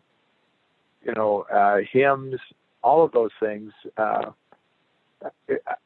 you 1.03 1.13
know, 1.13 1.45
uh, 1.51 1.77
HIMSS, 1.93 2.39
all 2.83 3.03
of 3.03 3.11
those 3.11 3.31
things. 3.39 3.71
Uh, 3.97 4.31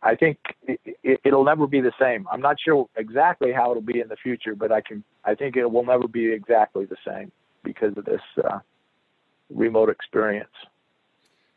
I 0.03 0.16
think 0.16 0.38
it, 0.68 1.20
will 1.26 1.45
never 1.45 1.66
be 1.66 1.80
the 1.80 1.93
same. 1.99 2.28
I'm 2.32 2.41
not 2.41 2.57
sure 2.59 2.88
exactly 2.97 3.53
how 3.53 3.72
it'll 3.72 3.82
be 3.82 4.01
in 4.01 4.09
the 4.09 4.18
future, 4.18 4.55
but 4.55 4.72
I 4.72 4.82
can. 4.82 5.03
I 5.24 5.36
think 5.36 5.55
it 5.55 5.66
will 5.66 5.86
never 5.86 6.07
be 6.07 6.32
exactly 6.32 6.86
the 6.86 6.97
same 7.07 7.32
because 7.64 7.97
of 7.97 8.05
this 8.05 8.22
uh, 8.43 8.59
remote 9.49 9.89
experience. 9.89 10.49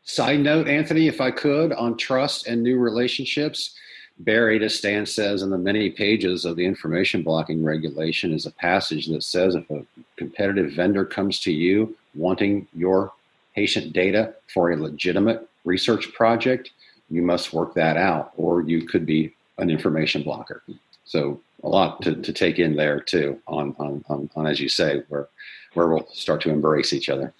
Side 0.03 0.41
note, 0.41 0.67
Anthony, 0.67 1.07
if 1.07 1.19
I 1.19 1.31
could, 1.31 1.73
on 1.73 1.97
trust 1.97 2.47
and 2.47 2.61
new 2.61 2.77
relationships, 2.77 3.75
buried, 4.19 4.61
as 4.61 4.75
Stan 4.75 5.05
says, 5.05 5.41
in 5.41 5.49
the 5.49 5.57
many 5.57 5.89
pages 5.89 6.45
of 6.45 6.55
the 6.55 6.65
information 6.65 7.23
blocking 7.23 7.63
regulation 7.63 8.31
is 8.33 8.45
a 8.45 8.51
passage 8.51 9.07
that 9.07 9.23
says 9.23 9.55
if 9.55 9.69
a 9.71 9.85
competitive 10.15 10.73
vendor 10.73 11.05
comes 11.05 11.39
to 11.41 11.51
you 11.51 11.97
wanting 12.13 12.67
your 12.73 13.11
patient 13.55 13.93
data 13.93 14.33
for 14.53 14.71
a 14.71 14.77
legitimate 14.77 15.47
research 15.63 16.13
project, 16.13 16.71
you 17.09 17.21
must 17.21 17.53
work 17.53 17.73
that 17.73 17.97
out, 17.97 18.31
or 18.37 18.61
you 18.61 18.85
could 18.87 19.05
be 19.05 19.33
an 19.57 19.69
information 19.69 20.23
blocker. 20.23 20.63
So 21.05 21.41
a 21.63 21.69
lot 21.69 22.01
to, 22.03 22.15
to 22.15 22.33
take 22.33 22.59
in 22.59 22.75
there 22.75 22.99
too 22.99 23.39
on, 23.47 23.75
on, 23.79 24.03
on, 24.09 24.29
on, 24.35 24.47
as 24.47 24.59
you 24.59 24.69
say, 24.69 25.03
where, 25.09 25.27
where 25.75 25.87
we'll 25.87 26.07
start 26.13 26.41
to 26.41 26.49
embrace 26.49 26.93
each 26.93 27.09
other. 27.09 27.33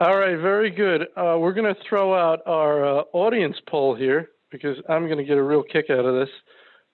All 0.00 0.16
right, 0.16 0.36
very 0.38 0.70
good. 0.70 1.02
Uh, 1.16 1.36
we're 1.40 1.52
going 1.52 1.74
to 1.74 1.80
throw 1.88 2.14
out 2.14 2.40
our 2.46 3.00
uh, 3.00 3.02
audience 3.12 3.56
poll 3.68 3.96
here 3.96 4.30
because 4.50 4.76
I'm 4.88 5.06
going 5.06 5.18
to 5.18 5.24
get 5.24 5.36
a 5.36 5.42
real 5.42 5.62
kick 5.62 5.86
out 5.90 6.04
of 6.04 6.14
this. 6.14 6.28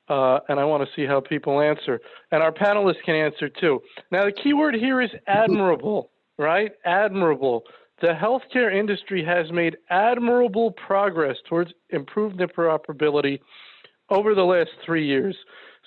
Uh, 0.09 0.39
and 0.49 0.61
I 0.61 0.65
want 0.65 0.87
to 0.87 0.89
see 0.95 1.07
how 1.07 1.21
people 1.21 1.61
answer. 1.61 2.01
And 2.31 2.43
our 2.43 2.53
panelists 2.53 3.03
can 3.05 3.15
answer 3.15 3.49
too. 3.49 3.81
Now, 4.11 4.25
the 4.25 4.33
key 4.33 4.53
word 4.53 4.75
here 4.75 5.01
is 5.01 5.11
admirable, 5.27 6.11
right? 6.39 6.73
Admirable. 6.85 7.65
The 8.01 8.09
healthcare 8.09 8.75
industry 8.75 9.25
has 9.25 9.51
made 9.53 9.77
admirable 9.89 10.73
progress 10.73 11.37
towards 11.49 11.73
improved 11.91 12.39
interoperability 12.39 13.41
over 14.11 14.35
the 14.35 14.43
last 14.43 14.71
three 14.85 15.07
years. 15.07 15.37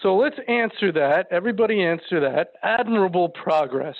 So 0.01 0.15
let's 0.15 0.37
answer 0.47 0.91
that. 0.91 1.27
Everybody 1.31 1.83
answer 1.83 2.19
that. 2.19 2.53
Admirable 2.63 3.29
progress. 3.29 3.95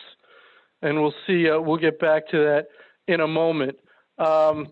And 0.82 1.02
we'll 1.02 1.14
see, 1.26 1.50
uh, 1.50 1.60
we'll 1.60 1.78
get 1.78 2.00
back 2.00 2.28
to 2.30 2.38
that 2.38 2.68
in 3.08 3.22
a 3.22 3.28
moment. 3.28 3.78
Um, 4.20 4.68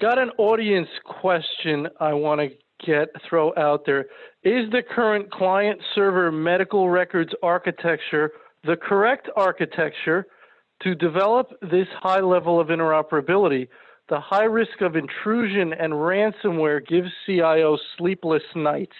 got 0.00 0.18
an 0.18 0.30
audience 0.38 0.88
question 1.04 1.88
I 1.98 2.12
want 2.12 2.40
to 2.40 2.48
get 2.86 3.08
throw 3.28 3.52
out 3.56 3.84
there. 3.86 4.06
Is 4.42 4.70
the 4.70 4.82
current 4.82 5.30
client 5.30 5.80
server 5.94 6.30
medical 6.30 6.88
records 6.88 7.32
architecture 7.42 8.32
the 8.64 8.76
correct 8.76 9.28
architecture 9.36 10.26
to 10.82 10.94
develop 10.94 11.52
this 11.62 11.86
high 12.00 12.20
level 12.20 12.60
of 12.60 12.68
interoperability? 12.68 13.68
The 14.08 14.20
high 14.20 14.44
risk 14.44 14.80
of 14.82 14.94
intrusion 14.94 15.72
and 15.72 15.92
ransomware 15.92 16.86
gives 16.86 17.08
CIO 17.24 17.76
sleepless 17.96 18.42
nights. 18.54 18.94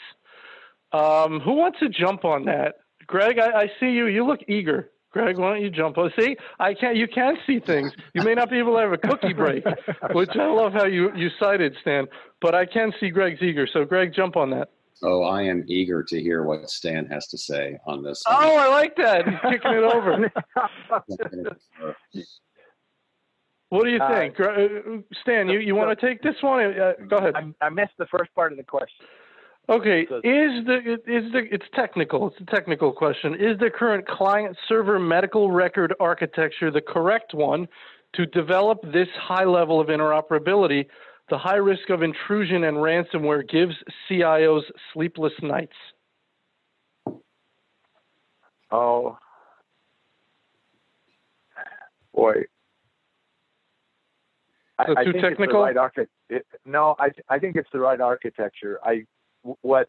Um, 0.93 1.41
who 1.41 1.53
wants 1.53 1.79
to 1.81 1.89
jump 1.89 2.25
on 2.25 2.45
that? 2.45 2.77
Greg, 3.07 3.39
I, 3.39 3.63
I 3.63 3.67
see 3.81 3.91
you. 3.91 4.07
You 4.07 4.27
look 4.27 4.41
eager. 4.49 4.91
Greg, 5.13 5.39
why 5.39 5.55
don't 5.55 5.63
you 5.63 5.71
jump 5.71 5.97
on? 5.97 6.13
See, 6.19 6.37
I 6.59 6.75
can't. 6.75 6.97
You 6.97 7.09
can 7.09 7.39
see 7.47 7.59
things. 7.59 7.93
You 8.15 8.23
may 8.23 8.35
not 8.35 8.51
be 8.51 8.59
able 8.59 8.75
to 8.75 8.81
have 8.81 8.93
a 8.93 8.99
cookie 8.99 9.33
break, 9.33 9.65
which 10.13 10.31
I 10.35 10.47
love 10.47 10.73
how 10.73 10.85
you 10.85 11.11
you 11.17 11.31
cited, 11.41 11.75
Stan. 11.81 12.07
But 12.43 12.55
I 12.55 12.67
can 12.67 12.93
see 13.01 13.09
Greg's 13.09 13.41
eager. 13.41 13.67
So, 13.73 13.85
Greg, 13.85 14.13
jump 14.15 14.37
on 14.37 14.51
that. 14.51 14.69
Oh, 15.03 15.23
I 15.23 15.43
am 15.43 15.65
eager 15.69 16.03
to 16.03 16.21
hear 16.21 16.43
what 16.45 16.69
Stan 16.69 17.07
has 17.07 17.27
to 17.29 17.39
say 17.39 17.79
on 17.87 18.03
this. 18.03 18.23
Oh, 18.27 18.57
I 18.57 18.69
like 18.69 18.97
that. 18.97 19.27
He's 19.27 19.39
kicking 19.51 19.73
it 19.73 19.85
over. 19.85 20.31
what 23.69 23.85
do 23.85 23.91
you 23.91 24.01
think, 24.11 24.41
uh, 24.41 25.03
Stan? 25.23 25.49
You 25.49 25.61
you 25.61 25.75
want 25.75 25.99
to 25.99 26.07
take 26.07 26.23
this 26.23 26.37
one? 26.43 26.79
Uh, 26.79 26.93
go 27.09 27.17
ahead. 27.17 27.35
I, 27.37 27.67
I 27.67 27.69
missed 27.71 27.93
the 27.99 28.07
first 28.07 28.35
part 28.35 28.53
of 28.53 28.59
the 28.59 28.65
question. 28.65 29.07
Okay, 29.69 30.03
is 30.03 30.65
the 30.65 30.97
is 31.07 31.33
the 31.33 31.43
it's 31.51 31.65
technical. 31.75 32.29
It's 32.29 32.37
a 32.41 32.55
technical 32.55 32.93
question. 32.93 33.35
Is 33.35 33.59
the 33.59 33.69
current 33.69 34.07
client 34.07 34.57
server 34.69 35.01
medical 35.01 35.51
record 35.51 35.93
architecture 35.99 36.71
the 36.71 36.81
correct 36.81 37.35
one 37.35 37.67
to 38.15 38.27
develop 38.27 38.81
this 38.93 39.09
high 39.19 39.45
level 39.45 39.81
of 39.81 39.89
interoperability? 39.89 40.87
The 41.31 41.39
high 41.39 41.57
risk 41.57 41.91
of 41.91 42.05
intrusion 42.05 42.63
and 42.65 42.77
ransomware 42.77 43.49
gives 43.49 43.75
CIOs 44.09 44.63
sleepless 44.95 45.33
nights. 45.43 45.73
Oh, 48.71 49.19
boy. 52.15 52.35
I, 54.79 54.87
So 54.87 54.95
I 54.97 55.05
too 55.05 55.13
think 55.13 55.25
technical? 55.25 55.45
It's 55.45 55.53
the 55.53 55.59
right 55.59 55.77
archi- 55.77 56.11
it, 56.29 56.47
no, 56.65 56.95
I 57.01 57.09
I 57.29 57.41
think 57.41 57.57
it's 57.57 57.69
the 57.73 57.81
right 57.81 58.01
architecture. 58.01 58.79
I 58.85 59.05
what 59.63 59.89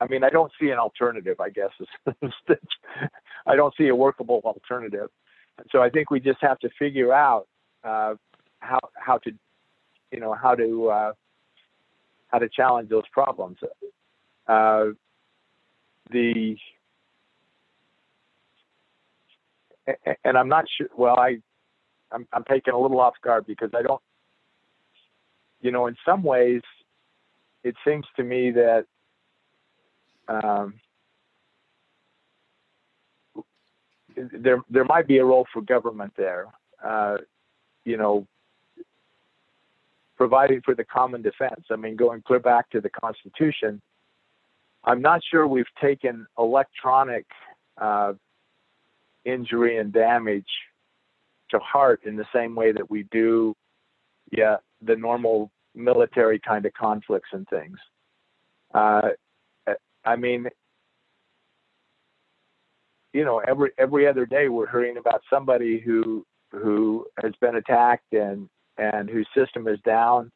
I 0.00 0.06
mean, 0.06 0.22
I 0.22 0.30
don't 0.30 0.52
see 0.60 0.70
an 0.70 0.78
alternative. 0.78 1.40
I 1.40 1.50
guess 1.50 1.70
I 3.46 3.56
don't 3.56 3.74
see 3.76 3.88
a 3.88 3.94
workable 3.94 4.40
alternative. 4.44 5.08
And 5.58 5.66
so 5.72 5.82
I 5.82 5.90
think 5.90 6.10
we 6.10 6.20
just 6.20 6.38
have 6.40 6.58
to 6.60 6.68
figure 6.78 7.12
out 7.12 7.46
uh, 7.82 8.14
how 8.60 8.78
how 8.94 9.18
to 9.18 9.32
you 10.12 10.20
know 10.20 10.34
how 10.34 10.54
to 10.54 10.88
uh, 10.88 11.12
how 12.28 12.38
to 12.38 12.48
challenge 12.48 12.88
those 12.88 13.08
problems. 13.12 13.58
Uh, 14.46 14.86
the 16.10 16.56
and 20.24 20.38
I'm 20.38 20.48
not 20.48 20.66
sure. 20.76 20.88
Well, 20.96 21.18
I 21.18 21.38
I'm, 22.12 22.26
I'm 22.32 22.44
taken 22.44 22.74
a 22.74 22.78
little 22.78 23.00
off 23.00 23.14
guard 23.22 23.46
because 23.46 23.70
I 23.74 23.82
don't. 23.82 24.00
You 25.60 25.72
know, 25.72 25.88
in 25.88 25.96
some 26.06 26.22
ways, 26.22 26.62
it 27.64 27.74
seems 27.86 28.06
to 28.16 28.24
me 28.24 28.50
that 28.52 28.84
um, 30.28 30.74
there 34.32 34.62
there 34.68 34.84
might 34.84 35.06
be 35.06 35.18
a 35.18 35.24
role 35.24 35.46
for 35.52 35.62
government 35.62 36.12
there. 36.16 36.46
Uh, 36.84 37.16
you 37.84 37.96
know, 37.96 38.26
providing 40.16 40.60
for 40.62 40.74
the 40.74 40.84
common 40.84 41.22
defense. 41.22 41.64
I 41.70 41.76
mean, 41.76 41.96
going 41.96 42.22
clear 42.22 42.40
back 42.40 42.68
to 42.70 42.80
the 42.80 42.90
Constitution, 42.90 43.80
I'm 44.84 45.00
not 45.00 45.22
sure 45.30 45.46
we've 45.46 45.64
taken 45.80 46.26
electronic 46.38 47.26
uh, 47.80 48.12
injury 49.24 49.78
and 49.78 49.92
damage 49.92 50.48
to 51.50 51.58
heart 51.60 52.00
in 52.04 52.16
the 52.16 52.26
same 52.34 52.54
way 52.54 52.72
that 52.72 52.90
we 52.90 53.04
do, 53.04 53.54
yeah, 54.30 54.56
the 54.82 54.96
normal 54.96 55.50
military 55.74 56.40
kind 56.40 56.66
of 56.66 56.72
conflicts 56.74 57.28
and 57.32 57.46
things. 57.48 57.78
Uh, 58.74 59.10
I 60.04 60.16
mean, 60.16 60.48
you 63.12 63.24
know, 63.24 63.38
every 63.38 63.70
every 63.78 64.06
other 64.06 64.26
day 64.26 64.48
we're 64.48 64.70
hearing 64.70 64.96
about 64.96 65.22
somebody 65.30 65.80
who 65.80 66.24
who 66.50 67.06
has 67.22 67.32
been 67.40 67.56
attacked 67.56 68.12
and 68.12 68.48
and 68.76 69.08
whose 69.08 69.28
system 69.36 69.66
is 69.68 69.78
down 69.84 70.30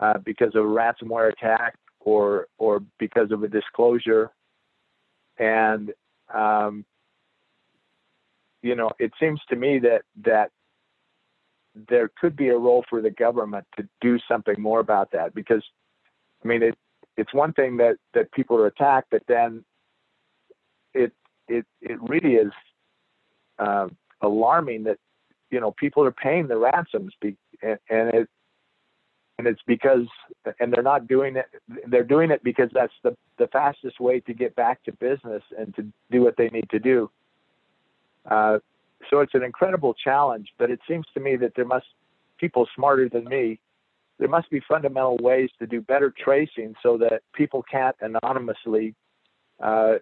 uh, 0.00 0.18
because 0.24 0.54
of 0.54 0.64
a 0.64 0.68
ransomware 0.68 1.32
attack 1.32 1.74
or 2.00 2.46
or 2.58 2.80
because 2.98 3.30
of 3.30 3.42
a 3.42 3.48
disclosure, 3.48 4.30
and 5.38 5.92
um, 6.32 6.84
you 8.62 8.74
know, 8.74 8.90
it 8.98 9.12
seems 9.18 9.40
to 9.48 9.56
me 9.56 9.78
that 9.80 10.02
that 10.24 10.50
there 11.88 12.10
could 12.20 12.36
be 12.36 12.48
a 12.48 12.56
role 12.56 12.84
for 12.88 13.00
the 13.00 13.10
government 13.10 13.66
to 13.76 13.88
do 14.00 14.18
something 14.28 14.60
more 14.60 14.80
about 14.80 15.12
that 15.12 15.34
because, 15.34 15.62
I 16.44 16.48
mean, 16.48 16.62
it 16.62 16.76
it's 17.16 17.34
one 17.34 17.52
thing 17.52 17.76
that 17.78 17.96
that 18.14 18.32
people 18.32 18.56
are 18.56 18.66
attacked, 18.66 19.08
but 19.10 19.22
then 19.28 19.64
it 20.94 21.12
it 21.48 21.66
it 21.80 21.98
really 22.00 22.34
is 22.34 22.52
uh, 23.58 23.88
alarming 24.22 24.84
that 24.84 24.98
you 25.50 25.60
know 25.60 25.72
people 25.72 26.04
are 26.04 26.12
paying 26.12 26.48
the 26.48 26.56
ransoms 26.56 27.12
be, 27.20 27.36
and, 27.62 27.78
it 27.90 28.28
and 29.38 29.46
it's 29.46 29.60
because 29.66 30.06
and 30.60 30.72
they're 30.72 30.82
not 30.82 31.06
doing 31.06 31.36
it 31.36 31.46
they're 31.88 32.04
doing 32.04 32.30
it 32.30 32.42
because 32.42 32.70
that's 32.72 32.92
the 33.02 33.16
the 33.38 33.48
fastest 33.48 34.00
way 34.00 34.20
to 34.20 34.32
get 34.32 34.54
back 34.56 34.82
to 34.84 34.92
business 34.92 35.42
and 35.58 35.74
to 35.74 35.86
do 36.10 36.22
what 36.22 36.36
they 36.36 36.48
need 36.48 36.68
to 36.70 36.78
do. 36.78 37.10
Uh, 38.30 38.58
so 39.08 39.20
it's 39.20 39.34
an 39.34 39.42
incredible 39.42 39.94
challenge 39.94 40.48
but 40.58 40.70
it 40.70 40.80
seems 40.88 41.06
to 41.14 41.20
me 41.20 41.36
that 41.36 41.52
there 41.56 41.64
must 41.64 41.86
people 42.38 42.66
smarter 42.74 43.08
than 43.08 43.24
me 43.24 43.58
there 44.18 44.28
must 44.28 44.50
be 44.50 44.60
fundamental 44.68 45.16
ways 45.22 45.48
to 45.58 45.66
do 45.66 45.80
better 45.80 46.12
tracing 46.22 46.74
so 46.82 46.98
that 46.98 47.22
people 47.34 47.64
can't 47.70 47.96
anonymously 48.00 48.94
uh, 49.62 49.94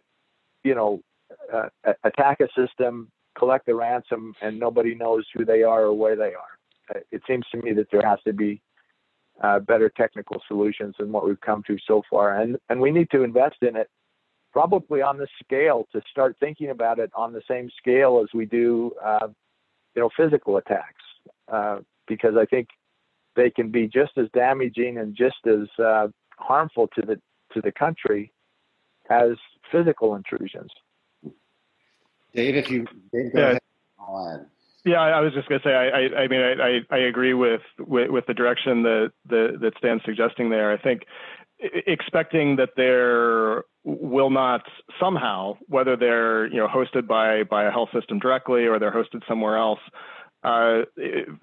you 0.65 0.75
know 0.75 1.01
uh, 1.53 1.69
attack 2.05 2.41
a 2.41 2.49
system 2.57 3.11
collect 3.39 3.67
the 3.67 3.75
ransom 3.75 4.35
and 4.43 4.59
nobody 4.59 4.95
knows 4.95 5.25
who 5.35 5.45
they 5.45 5.63
are 5.63 5.85
or 5.85 5.95
where 5.95 6.17
they 6.17 6.35
are. 6.35 6.59
Uh, 6.95 7.01
it 7.13 7.23
seems 7.27 7.45
to 7.53 7.59
me 7.59 7.73
that 7.73 7.87
there 7.93 8.07
has 8.07 8.19
to 8.27 8.33
be 8.33 8.61
uh, 9.43 9.61
better 9.61 9.89
technical 9.97 10.43
solutions 10.49 10.95
than 10.99 11.13
what 11.13 11.25
we've 11.25 11.41
come 11.41 11.63
to 11.67 11.77
so 11.87 12.03
far, 12.11 12.41
and 12.41 12.57
and 12.71 12.81
we 12.81 12.91
need 12.91 13.09
to 13.11 13.23
invest 13.23 13.57
in 13.63 13.77
it, 13.77 13.89
probably 14.53 15.03
on 15.03 15.19
the 15.19 15.29
scale 15.43 15.87
to 15.93 16.03
start 16.11 16.37
thinking 16.41 16.71
about 16.71 16.99
it 16.99 17.11
on 17.15 17.33
the 17.33 17.43
same 17.49 17.71
scale 17.77 18.21
as 18.23 18.29
we 18.35 18.47
do, 18.47 18.93
uh, 19.05 19.29
you 19.95 20.03
know, 20.03 20.11
physical 20.17 20.57
attacks, 20.57 21.05
uh, 21.53 21.79
because 22.07 22.35
I 22.37 22.45
think 22.45 22.69
they 23.37 23.51
can 23.51 23.71
be 23.71 23.87
just 23.87 24.17
as 24.17 24.27
damaging 24.35 24.99
and 24.99 25.15
just 25.15 25.47
as 25.47 25.69
uh, 25.83 26.09
harmful 26.39 26.89
to 26.95 27.03
the 27.03 27.21
to 27.55 27.61
the 27.61 27.73
country 27.73 28.33
as 29.11 29.33
physical 29.73 30.15
intrusions. 30.15 30.71
Dave, 32.35 32.57
if 32.57 32.71
you 32.71 32.87
Dave, 33.13 33.33
go 33.33 33.41
yeah. 33.41 33.47
ahead. 33.51 34.47
Yeah, 34.85 35.01
I 35.01 35.21
was 35.21 35.35
just 35.35 35.49
going 35.49 35.61
to 35.61 35.69
say, 35.69 35.75
I, 35.75 35.89
I, 35.89 36.23
I 36.23 36.29
mean, 36.29 36.41
I, 36.41 36.81
I, 36.91 36.99
agree 36.99 37.35
with, 37.35 37.61
with, 37.79 38.11
with 38.11 38.27
the 38.27 38.33
direction 38.33 38.85
that, 38.85 39.13
that 39.29 39.59
that 39.61 39.73
Stan's 39.77 40.03
suggesting 40.05 40.49
there. 40.49 40.73
I 40.73 40.79
think 40.79 41.03
expecting 41.61 42.57
that 42.57 42.71
there 42.77 43.65
will 43.85 44.31
not 44.31 44.63
somehow, 45.01 45.57
whether 45.69 45.97
they're 45.97 46.47
you 46.47 46.57
know 46.57 46.69
hosted 46.69 47.07
by 47.07 47.43
by 47.45 47.65
a 47.65 47.71
health 47.71 47.91
system 47.93 48.19
directly 48.19 48.67
or 48.67 48.79
they're 48.79 48.93
hosted 48.93 49.27
somewhere 49.27 49.57
else, 49.57 49.81
uh, 50.45 50.83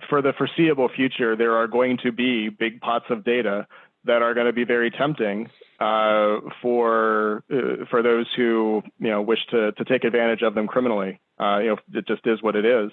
for 0.09 0.22
the 0.22 0.34
foreseeable 0.38 0.89
future, 0.89 1.36
there 1.36 1.55
are 1.55 1.68
going 1.68 1.97
to 2.01 2.11
be 2.11 2.49
big 2.49 2.80
pots 2.80 3.05
of 3.09 3.24
data 3.24 3.68
that 4.06 4.22
are 4.22 4.34
going 4.34 4.47
to 4.47 4.53
be 4.53 4.64
very 4.64 4.91
tempting 4.91 5.49
uh, 5.80 6.39
for 6.62 7.43
uh, 7.51 7.86
for 7.89 8.01
those 8.01 8.28
who 8.36 8.82
you 8.99 9.10
know 9.10 9.22
wish 9.22 9.39
to 9.51 9.72
to 9.74 9.86
take 9.86 10.03
advantage 10.03 10.41
of 10.41 10.56
them 10.56 10.68
criminally. 10.68 11.20
Uh, 11.38 11.60
you 11.60 11.68
know, 11.68 11.78
it 11.93 12.08
just 12.08 12.26
is 12.26 12.41
what 12.41 12.56
it 12.56 12.66
is. 12.66 12.91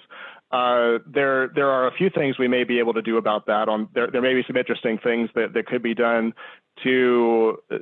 Uh, 0.51 0.99
there 1.07 1.49
there 1.55 1.69
are 1.69 1.87
a 1.87 1.91
few 1.93 2.09
things 2.09 2.37
we 2.37 2.47
may 2.47 2.63
be 2.63 2.79
able 2.79 2.93
to 2.93 3.01
do 3.01 3.17
about 3.17 3.45
that. 3.45 3.69
On 3.69 3.87
there 3.93 4.09
there 4.11 4.21
may 4.21 4.33
be 4.33 4.43
some 4.45 4.57
interesting 4.57 4.97
things 5.01 5.29
that 5.35 5.53
that 5.53 5.65
could 5.65 5.81
be 5.81 5.93
done 5.93 6.33
to 6.83 7.57
uh, 7.71 7.77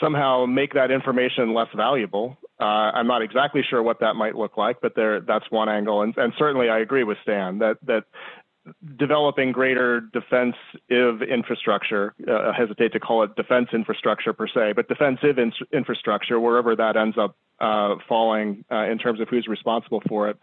somehow 0.00 0.46
make 0.46 0.72
that 0.74 0.90
information 0.90 1.52
less 1.52 1.68
valuable. 1.76 2.38
Uh, 2.60 2.64
I'm 2.64 3.06
not 3.06 3.22
exactly 3.22 3.62
sure 3.68 3.82
what 3.82 4.00
that 4.00 4.14
might 4.14 4.34
look 4.34 4.56
like, 4.56 4.80
but 4.80 4.94
there 4.96 5.20
that's 5.20 5.44
one 5.50 5.68
angle. 5.68 6.02
And, 6.02 6.16
and 6.16 6.32
certainly 6.38 6.70
I 6.70 6.78
agree 6.78 7.04
with 7.04 7.18
Stan 7.22 7.58
that 7.58 7.76
that 7.86 8.04
developing 8.96 9.52
greater 9.52 10.00
defensive 10.00 11.22
infrastructure. 11.22 12.14
Uh, 12.26 12.50
I 12.50 12.52
hesitate 12.56 12.92
to 12.92 13.00
call 13.00 13.22
it 13.22 13.34
defense 13.36 13.68
infrastructure 13.72 14.32
per 14.32 14.48
se, 14.48 14.72
but 14.74 14.88
defensive 14.88 15.38
in- 15.38 15.52
infrastructure, 15.72 16.40
wherever 16.40 16.74
that 16.76 16.96
ends 16.96 17.16
up 17.18 17.36
uh, 17.60 17.96
falling 18.08 18.64
uh, 18.70 18.84
in 18.84 18.98
terms 18.98 19.20
of 19.20 19.28
who's 19.28 19.46
responsible 19.46 20.02
for 20.08 20.30
it, 20.30 20.38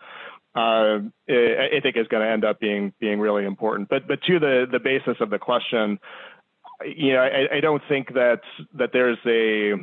uh, 0.55 0.99
I 1.29 1.79
think 1.81 1.97
is 1.97 2.07
going 2.07 2.23
to 2.23 2.31
end 2.31 2.45
up 2.45 2.59
being 2.59 2.93
being 2.99 3.19
really 3.19 3.45
important. 3.45 3.89
But 3.89 4.07
but 4.07 4.21
to 4.23 4.39
the 4.39 4.65
the 4.71 4.79
basis 4.79 5.17
of 5.19 5.29
the 5.29 5.39
question, 5.39 5.99
you 6.85 7.13
know, 7.13 7.21
I, 7.21 7.57
I 7.57 7.59
don't 7.59 7.81
think 7.89 8.13
that 8.13 8.41
that 8.75 8.91
there's 8.93 9.17
a 9.25 9.73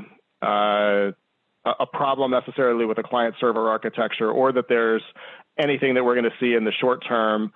uh, 0.45 1.12
a 1.64 1.86
problem 1.86 2.30
necessarily 2.30 2.86
with 2.86 2.99
a 2.99 3.03
client 3.03 3.34
server 3.41 3.68
architecture, 3.68 4.30
or 4.30 4.53
that 4.53 4.66
there's 4.68 5.03
anything 5.59 5.95
that 5.95 6.05
we're 6.05 6.14
going 6.14 6.30
to 6.30 6.36
see 6.41 6.55
in 6.55 6.64
the 6.64 6.72
short 6.72 7.05
term 7.07 7.53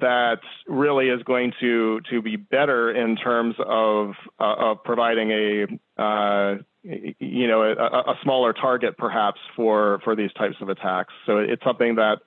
that 0.00 0.40
really 0.66 1.08
is 1.08 1.22
going 1.22 1.52
to 1.60 2.00
to 2.10 2.20
be 2.20 2.36
better 2.36 2.90
in 2.90 3.16
terms 3.16 3.54
of 3.58 4.12
uh, 4.38 4.54
of 4.58 4.84
providing 4.84 5.30
a 5.30 6.02
uh, 6.02 6.56
you 6.82 7.48
know 7.48 7.62
a, 7.62 7.72
a, 7.72 8.14
smaller 8.22 8.52
target 8.52 8.96
perhaps 8.98 9.40
for 9.56 10.00
for 10.04 10.14
these 10.14 10.32
types 10.34 10.56
of 10.60 10.68
attacks. 10.68 11.14
So 11.26 11.38
it's 11.38 11.64
something 11.64 11.94
that 11.94 12.18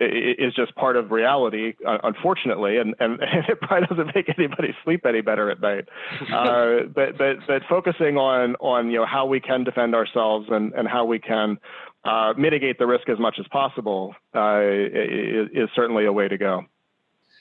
is 0.00 0.52
just 0.54 0.74
part 0.74 0.96
of 0.96 1.12
reality, 1.12 1.74
uh, 1.86 1.98
unfortunately, 2.02 2.78
and, 2.78 2.96
and, 2.98 3.20
it 3.48 3.60
probably 3.60 3.86
doesn't 3.86 4.14
make 4.14 4.28
anybody 4.36 4.74
sleep 4.82 5.06
any 5.06 5.20
better 5.20 5.50
at 5.50 5.60
night. 5.60 5.88
Uh, 6.34 6.86
but 6.92 7.16
but 7.16 7.36
but 7.46 7.62
focusing 7.68 8.16
on 8.16 8.56
on 8.56 8.90
you 8.90 8.98
know 8.98 9.06
how 9.06 9.24
we 9.24 9.40
can 9.40 9.62
defend 9.62 9.94
ourselves 9.94 10.48
and 10.50 10.72
and 10.72 10.88
how 10.88 11.04
we 11.04 11.18
can 11.18 11.58
uh, 12.04 12.32
mitigate 12.36 12.78
the 12.78 12.86
risk 12.86 13.08
as 13.08 13.18
much 13.18 13.36
as 13.38 13.46
possible 13.48 14.14
uh, 14.34 14.60
is, 14.60 15.48
is 15.52 15.68
certainly 15.74 16.06
a 16.06 16.12
way 16.12 16.26
to 16.26 16.36
go. 16.36 16.62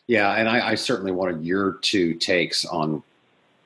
Yeah, 0.08 0.34
and 0.34 0.50
I, 0.50 0.72
I, 0.72 0.76
certainly 0.76 1.14
wanted 1.14 1.46
your 1.46 1.74
two 1.82 2.14
takes 2.16 2.66
on 2.66 3.02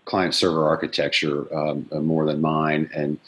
client 0.05 0.35
server 0.35 0.67
architecture 0.67 1.53
um, 1.55 1.89
uh, 1.91 1.99
more 1.99 2.25
than 2.25 2.41
mine, 2.41 2.89
and 2.93 3.19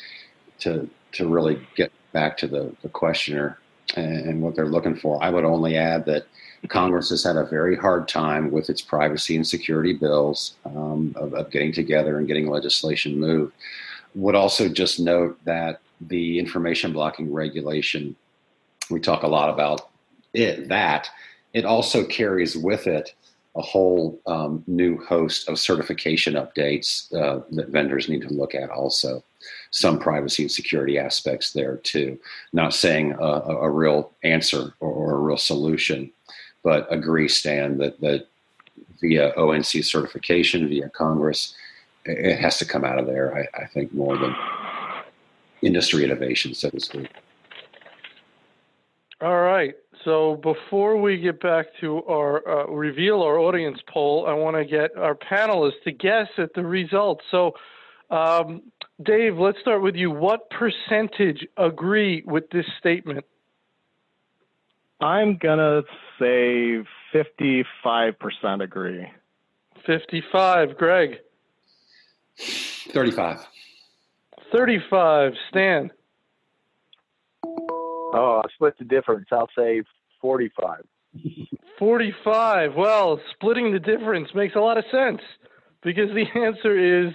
to 0.60 0.88
to 1.14 1.28
really 1.28 1.60
get 1.76 1.92
back 2.12 2.38
to 2.38 2.48
the, 2.48 2.76
the 2.84 2.90
questioner 2.90 3.58
and, 3.96 4.28
and 4.28 4.42
what 4.42 4.56
they're 4.56 4.68
looking 4.68 4.96
for. 4.96 5.22
I 5.24 5.30
would 5.30 5.44
only 5.44 5.76
add 5.76 6.06
that 6.06 6.28
Congress 6.68 7.10
has 7.10 7.24
had 7.24 7.36
a 7.36 7.46
very 7.46 7.76
hard 7.76 8.08
time 8.08 8.52
with 8.52 8.70
its 8.70 8.82
privacy 8.82 9.36
and 9.36 9.48
security 9.48 9.94
bills 9.94 10.56
um, 10.66 11.14
of, 11.16 11.34
of 11.34 11.50
getting 11.52 11.72
together 11.72 12.18
and 12.18 12.28
getting 12.28 12.50
legislation 12.50 13.20
moved. 13.20 13.54
Would 14.16 14.36
also 14.36 14.68
just 14.68 15.00
note 15.00 15.38
that 15.46 15.80
the 16.02 16.38
information 16.38 16.94
blocking 16.94 17.32
regulation, 17.32 18.16
we 18.90 19.00
talk 19.00 19.24
a 19.24 19.28
lot 19.28 19.50
about 19.50 19.90
it 20.34 20.68
that 20.68 21.10
it 21.54 21.66
also 21.66 22.04
carries 22.06 22.56
with 22.58 22.88
it 22.88 23.14
a 23.56 23.62
whole 23.62 24.22
um, 24.28 24.64
new 24.68 25.04
host 25.06 25.50
of 25.50 25.60
certification 25.60 26.36
updates 26.36 27.14
uh, 27.16 27.42
that 27.52 27.70
vendors 27.70 28.08
need 28.08 28.22
to 28.22 28.34
look 28.34 28.54
at 28.54 28.70
also 28.70 29.24
some 29.72 30.00
privacy 30.00 30.44
and 30.44 30.52
security 30.52 31.00
aspects 31.00 31.54
there 31.54 31.78
too 31.78 32.20
not 32.54 32.74
saying 32.74 33.14
a, 33.20 33.24
a 33.24 33.70
real 33.70 34.12
answer 34.24 34.74
or, 34.80 34.92
or, 34.92 35.16
a 35.16 35.20
real 35.20 35.38
solution 35.38 36.12
but 36.64 36.92
agree 36.92 37.28
stan 37.28 37.78
that, 37.78 38.00
that 38.02 38.28
via 39.00 39.34
ONC 39.38 39.84
certification, 39.84 40.68
via 40.68 40.90
Congress. 40.90 41.56
It 42.06 42.38
has 42.40 42.58
to 42.60 42.66
come 42.66 42.84
out 42.84 42.98
of 42.98 43.06
there, 43.06 43.36
I, 43.36 43.64
I 43.64 43.66
think, 43.68 43.94
more 43.94 44.18
than 44.18 44.36
industry 45.62 46.04
innovation, 46.04 46.54
so 46.54 46.70
to 46.70 46.80
speak. 46.80 47.10
All 49.22 49.42
right. 49.42 49.76
So 50.06 50.36
before 50.36 51.00
we 51.00 51.18
get 51.18 51.42
back 51.42 51.68
to 51.82 52.04
our 52.06 52.48
uh, 52.48 52.66
reveal 52.68 53.22
our 53.22 53.38
audience 53.38 53.80
poll, 53.88 54.26
I 54.28 54.34
want 54.34 54.56
to 54.56 54.64
get 54.64 54.96
our 54.96 55.16
panelists 55.16 55.84
to 55.84 55.92
guess 55.92 56.28
at 56.38 56.54
the 56.54 56.64
results. 56.64 57.24
So, 57.32 57.54
um, 58.10 58.62
Dave, 59.04 59.38
let's 59.38 59.60
start 59.60 59.82
with 59.82 59.96
you. 59.96 60.10
What 60.10 60.50
percentage 60.50 61.46
agree 61.58 62.24
with 62.26 62.50
this 62.52 62.66
statement? 62.80 63.26
I'm 65.02 65.38
gonna 65.38 65.84
say 66.20 66.84
55% 67.14 68.62
agree. 68.62 69.08
55. 69.86 70.78
Greg. 70.78 71.20
35. 72.38 73.38
35. 74.52 75.34
Stan. 75.50 75.92
Oh, 78.14 78.42
I'll 78.44 78.50
split 78.54 78.78
the 78.78 78.86
difference. 78.86 79.28
I'll 79.32 79.50
say 79.58 79.84
45. 80.22 80.84
45. 81.78 82.76
Well, 82.76 83.20
splitting 83.34 83.72
the 83.72 83.80
difference 83.80 84.30
makes 84.36 84.56
a 84.56 84.60
lot 84.60 84.78
of 84.78 84.84
sense 84.92 85.22
because 85.82 86.10
the 86.14 86.26
answer 86.40 87.08
is 87.08 87.14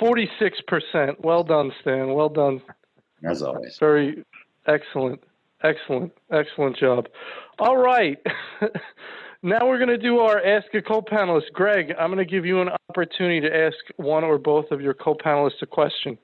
46%. 0.00 1.20
Well 1.20 1.44
done, 1.44 1.72
Stan. 1.80 2.12
Well 2.12 2.28
done. 2.28 2.62
As 3.24 3.42
always. 3.42 3.76
Very 3.78 4.24
excellent. 4.66 5.22
Excellent. 5.62 6.12
Excellent 6.32 6.76
job. 6.76 7.08
All 7.58 7.76
right. 7.76 8.18
now 9.42 9.66
we're 9.66 9.78
going 9.78 9.88
to 9.88 9.98
do 9.98 10.18
our 10.18 10.44
Ask 10.44 10.74
a 10.74 10.82
Co-Panelist. 10.82 11.52
Greg, 11.52 11.94
I'm 11.98 12.12
going 12.12 12.24
to 12.24 12.30
give 12.30 12.44
you 12.44 12.60
an 12.60 12.70
opportunity 12.90 13.40
to 13.40 13.56
ask 13.56 13.76
one 13.96 14.24
or 14.24 14.38
both 14.38 14.70
of 14.72 14.80
your 14.80 14.94
co-panelists 14.94 15.62
a 15.62 15.66
question. 15.66 16.18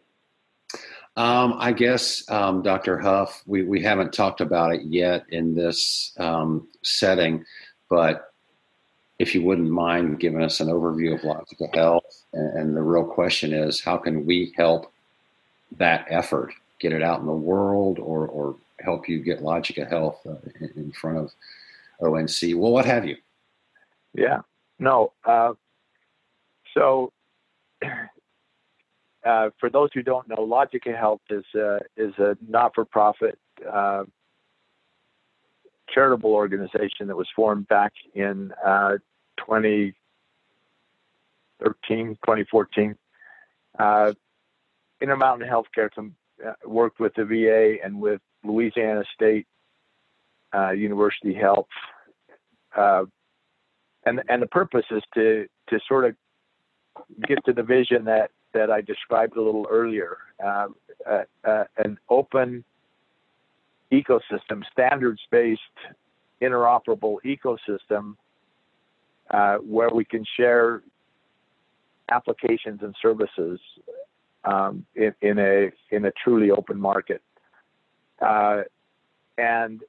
Um, 1.19 1.57
I 1.59 1.73
guess, 1.73 2.23
um, 2.31 2.63
Dr. 2.63 2.97
Huff, 2.97 3.43
we, 3.45 3.65
we 3.65 3.83
haven't 3.83 4.13
talked 4.13 4.41
about 4.41 4.73
it 4.73 4.83
yet 4.83 5.25
in 5.31 5.53
this 5.53 6.13
um, 6.17 6.69
setting, 6.85 7.45
but 7.91 8.33
if 9.19 9.35
you 9.35 9.43
wouldn't 9.43 9.69
mind 9.69 10.21
giving 10.21 10.45
us 10.45 10.61
an 10.61 10.69
overview 10.69 11.15
of 11.15 11.23
Logica 11.23 11.75
Health, 11.75 12.25
and, 12.33 12.61
and 12.61 12.77
the 12.77 12.83
real 12.83 13.05
question 13.05 13.53
is, 13.53 13.81
how 13.81 13.97
can 13.97 14.27
we 14.27 14.55
help 14.57 14.93
that 15.77 16.07
effort, 16.09 16.55
get 16.79 16.93
it 16.93 17.03
out 17.03 17.19
in 17.19 17.27
the 17.27 17.33
world, 17.33 17.99
or, 17.99 18.29
or 18.29 18.55
help 18.79 19.09
you 19.09 19.19
get 19.19 19.43
Logica 19.43 19.91
Health 19.91 20.21
uh, 20.25 20.37
in, 20.61 20.71
in, 20.77 20.93
front 20.93 21.19
of 21.19 21.33
ONC? 22.01 22.55
Well, 22.55 22.71
what 22.71 22.85
have 22.85 23.05
you? 23.05 23.17
Yeah, 24.15 24.43
no. 24.79 25.13
Uh, 25.25 25.55
so 26.75 27.13
uh, 29.29 29.51
for 29.61 29.69
those 29.69 29.91
who 29.93 30.03
don't 30.03 30.27
know, 30.27 30.37
Logica 30.37 30.97
Health 30.97 31.21
is 31.29 31.45
a, 31.55 31.81
is 31.99 32.15
a 32.19 32.35
not-for-profit 32.49 33.39
uh, 33.71 34.05
charitable 35.93 36.33
organization 36.33 37.09
that 37.09 37.17
was 37.17 37.29
formed 37.37 37.69
back 37.69 37.93
in 38.15 38.53
uh, 38.65 38.93
2013, 39.37 39.93
2014. 42.25 42.97
Uh, 43.79 44.15
Intermountain 45.03 45.47
Healthcare 45.47 45.91
uh, 45.99 46.53
worked 46.65 46.99
with 46.99 47.13
the 47.15 47.27
VA 47.27 47.85
and 47.85 48.01
with 48.01 48.23
Louisiana 48.45 49.05
State 49.15 49.47
uh, 50.55 50.71
University 50.71 51.35
Health, 51.35 51.69
and 52.75 53.11
and 54.05 54.43
the 54.43 54.47
purpose 54.47 54.87
is 54.91 55.03
to 55.15 55.47
to 55.69 55.79
sort 55.87 56.07
of 56.07 56.17
get 57.29 57.45
to 57.45 57.53
the 57.53 57.63
vision 57.63 58.07
that 58.07 58.31
that 58.53 58.71
I 58.71 58.81
described 58.81 59.37
a 59.37 59.43
little 59.43 59.67
earlier, 59.71 60.19
uh, 60.45 60.69
uh, 61.09 61.23
uh, 61.45 61.65
an 61.77 61.99
open 62.09 62.65
ecosystem, 63.93 64.63
standards-based, 64.73 65.61
interoperable 66.41 67.17
ecosystem 67.25 68.17
uh, 69.31 69.57
where 69.57 69.91
we 69.91 70.05
can 70.05 70.25
share 70.37 70.83
applications 72.11 72.81
and 72.83 72.95
services 73.03 73.61
um, 74.45 74.87
in, 74.95 75.13
in, 75.21 75.39
a 75.39 75.71
in 75.91 76.05
a 76.07 76.13
truly 76.23 76.51
open 76.51 76.81
market. 76.81 77.23
Uh, 78.21 78.63
and 79.37 79.83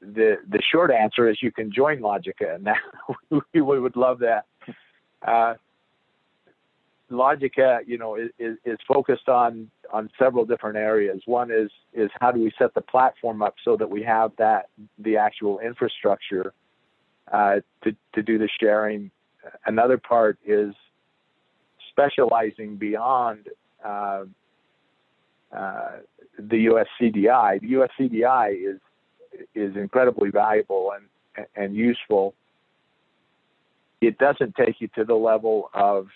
the 0.00 0.36
the 0.48 0.62
short 0.72 0.90
answer 0.90 1.28
is 1.28 1.38
you 1.42 1.52
can 1.52 1.72
join 1.72 2.00
Logica, 2.00 2.54
and 2.54 3.42
we 3.52 3.60
would 3.60 3.96
love 3.96 4.20
that. 4.20 4.46
Logica, 7.10 7.80
you 7.86 7.98
know, 7.98 8.16
is, 8.16 8.30
is 8.38 8.78
focused 8.86 9.28
on 9.28 9.70
on 9.92 10.10
several 10.18 10.44
different 10.44 10.76
areas. 10.76 11.22
One 11.26 11.50
is 11.50 11.70
is 11.92 12.10
how 12.20 12.32
do 12.32 12.40
we 12.40 12.52
set 12.58 12.74
the 12.74 12.80
platform 12.80 13.42
up 13.42 13.54
so 13.64 13.76
that 13.76 13.88
we 13.88 14.02
have 14.02 14.32
that 14.38 14.68
the 14.98 15.16
actual 15.16 15.60
infrastructure 15.60 16.52
uh, 17.30 17.56
to 17.84 17.94
to 18.14 18.22
do 18.22 18.38
the 18.38 18.48
sharing. 18.60 19.10
Another 19.64 19.98
part 19.98 20.38
is 20.44 20.74
specializing 21.90 22.76
beyond 22.76 23.48
uh, 23.84 24.24
uh, 25.52 25.90
the 26.38 26.58
U.S. 26.58 26.86
CDI. 27.00 27.60
The 27.60 27.68
U.S. 27.68 27.90
CDI 27.98 28.74
is 28.74 28.80
is 29.54 29.76
incredibly 29.76 30.30
valuable 30.30 30.92
and 30.96 31.46
and 31.54 31.76
useful. 31.76 32.34
It 34.00 34.18
doesn't 34.18 34.56
take 34.56 34.80
you 34.80 34.88
to 34.96 35.04
the 35.04 35.14
level 35.14 35.70
of 35.72 36.08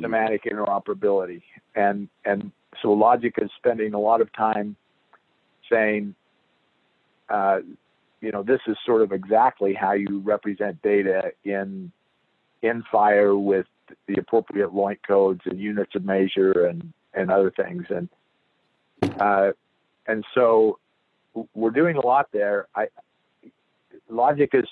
semantic 0.00 0.44
interoperability. 0.44 1.42
And 1.74 2.08
and 2.24 2.52
so 2.80 2.92
logic 2.92 3.34
is 3.40 3.50
spending 3.56 3.94
a 3.94 3.98
lot 3.98 4.20
of 4.20 4.32
time 4.32 4.76
saying, 5.70 6.14
uh, 7.28 7.58
you 8.20 8.32
know, 8.32 8.42
this 8.42 8.60
is 8.66 8.76
sort 8.84 9.02
of 9.02 9.12
exactly 9.12 9.74
how 9.74 9.92
you 9.92 10.20
represent 10.20 10.80
data 10.82 11.32
in 11.44 11.92
in 12.62 12.82
FHIR 12.92 13.42
with 13.42 13.66
the 14.06 14.14
appropriate 14.18 14.72
LOINC 14.72 14.98
codes 15.06 15.40
and 15.44 15.58
units 15.58 15.94
of 15.94 16.04
measure 16.04 16.66
and 16.66 16.92
and 17.14 17.30
other 17.30 17.50
things. 17.50 17.84
And 17.90 18.08
uh, 19.20 19.52
and 20.06 20.24
so 20.34 20.78
we're 21.54 21.70
doing 21.70 21.96
a 21.96 22.06
lot 22.06 22.28
there. 22.32 22.68
I 22.74 22.86
Logica 24.10 24.62
is 24.62 24.68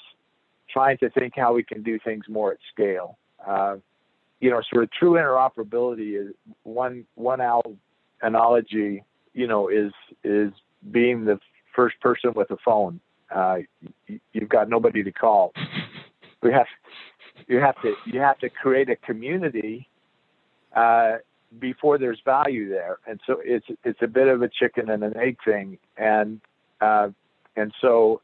trying 0.68 0.98
to 0.98 1.10
think 1.10 1.34
how 1.36 1.52
we 1.52 1.62
can 1.62 1.82
do 1.82 1.98
things 1.98 2.24
more 2.28 2.52
at 2.52 2.58
scale. 2.72 3.18
Uh, 3.44 3.76
you 4.40 4.50
know, 4.50 4.60
sort 4.72 4.84
of 4.84 4.90
true 4.92 5.12
interoperability 5.12 6.20
is 6.20 6.34
one 6.62 7.04
one 7.14 7.40
analogy, 8.22 9.04
you 9.34 9.46
know, 9.46 9.68
is 9.68 9.92
is 10.24 10.52
being 10.90 11.24
the 11.24 11.38
first 11.74 12.00
person 12.00 12.32
with 12.34 12.50
a 12.50 12.56
phone. 12.64 13.00
Uh, 13.34 13.58
you, 14.06 14.20
you've 14.32 14.48
got 14.48 14.68
nobody 14.68 15.02
to 15.02 15.12
call. 15.12 15.52
We 16.42 16.52
have 16.52 16.66
you 17.48 17.58
have 17.58 17.80
to 17.82 17.94
you 18.06 18.20
have 18.20 18.38
to 18.38 18.48
create 18.48 18.88
a 18.88 18.96
community 18.96 19.88
uh, 20.74 21.16
before 21.58 21.98
there's 21.98 22.20
value 22.24 22.68
there, 22.68 22.98
and 23.06 23.20
so 23.26 23.40
it's 23.44 23.66
it's 23.84 24.00
a 24.02 24.06
bit 24.06 24.28
of 24.28 24.42
a 24.42 24.48
chicken 24.48 24.88
and 24.90 25.04
an 25.04 25.16
egg 25.16 25.36
thing, 25.44 25.78
and 25.98 26.40
uh, 26.80 27.08
and 27.56 27.72
so 27.80 28.22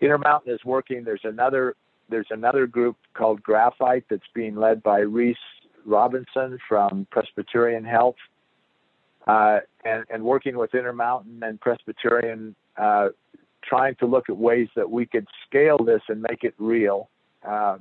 Intermountain 0.00 0.54
is 0.54 0.64
working. 0.64 1.04
There's 1.04 1.24
another 1.24 1.74
there's 2.08 2.26
another 2.30 2.66
group 2.66 2.96
called 3.14 3.42
Graphite 3.42 4.04
that's 4.10 4.22
being 4.34 4.56
led 4.56 4.82
by 4.82 5.00
Reese 5.00 5.36
Robinson 5.84 6.58
from 6.68 7.06
Presbyterian 7.10 7.84
Health, 7.84 8.16
uh, 9.26 9.60
and, 9.84 10.04
and, 10.12 10.22
working 10.22 10.56
with 10.56 10.74
Intermountain 10.74 11.42
and 11.42 11.60
Presbyterian, 11.60 12.54
uh, 12.76 13.08
trying 13.62 13.94
to 13.96 14.06
look 14.06 14.28
at 14.28 14.36
ways 14.36 14.68
that 14.76 14.90
we 14.90 15.06
could 15.06 15.26
scale 15.46 15.78
this 15.78 16.02
and 16.08 16.20
make 16.28 16.44
it 16.44 16.54
real. 16.58 17.08
Uh, 17.46 17.78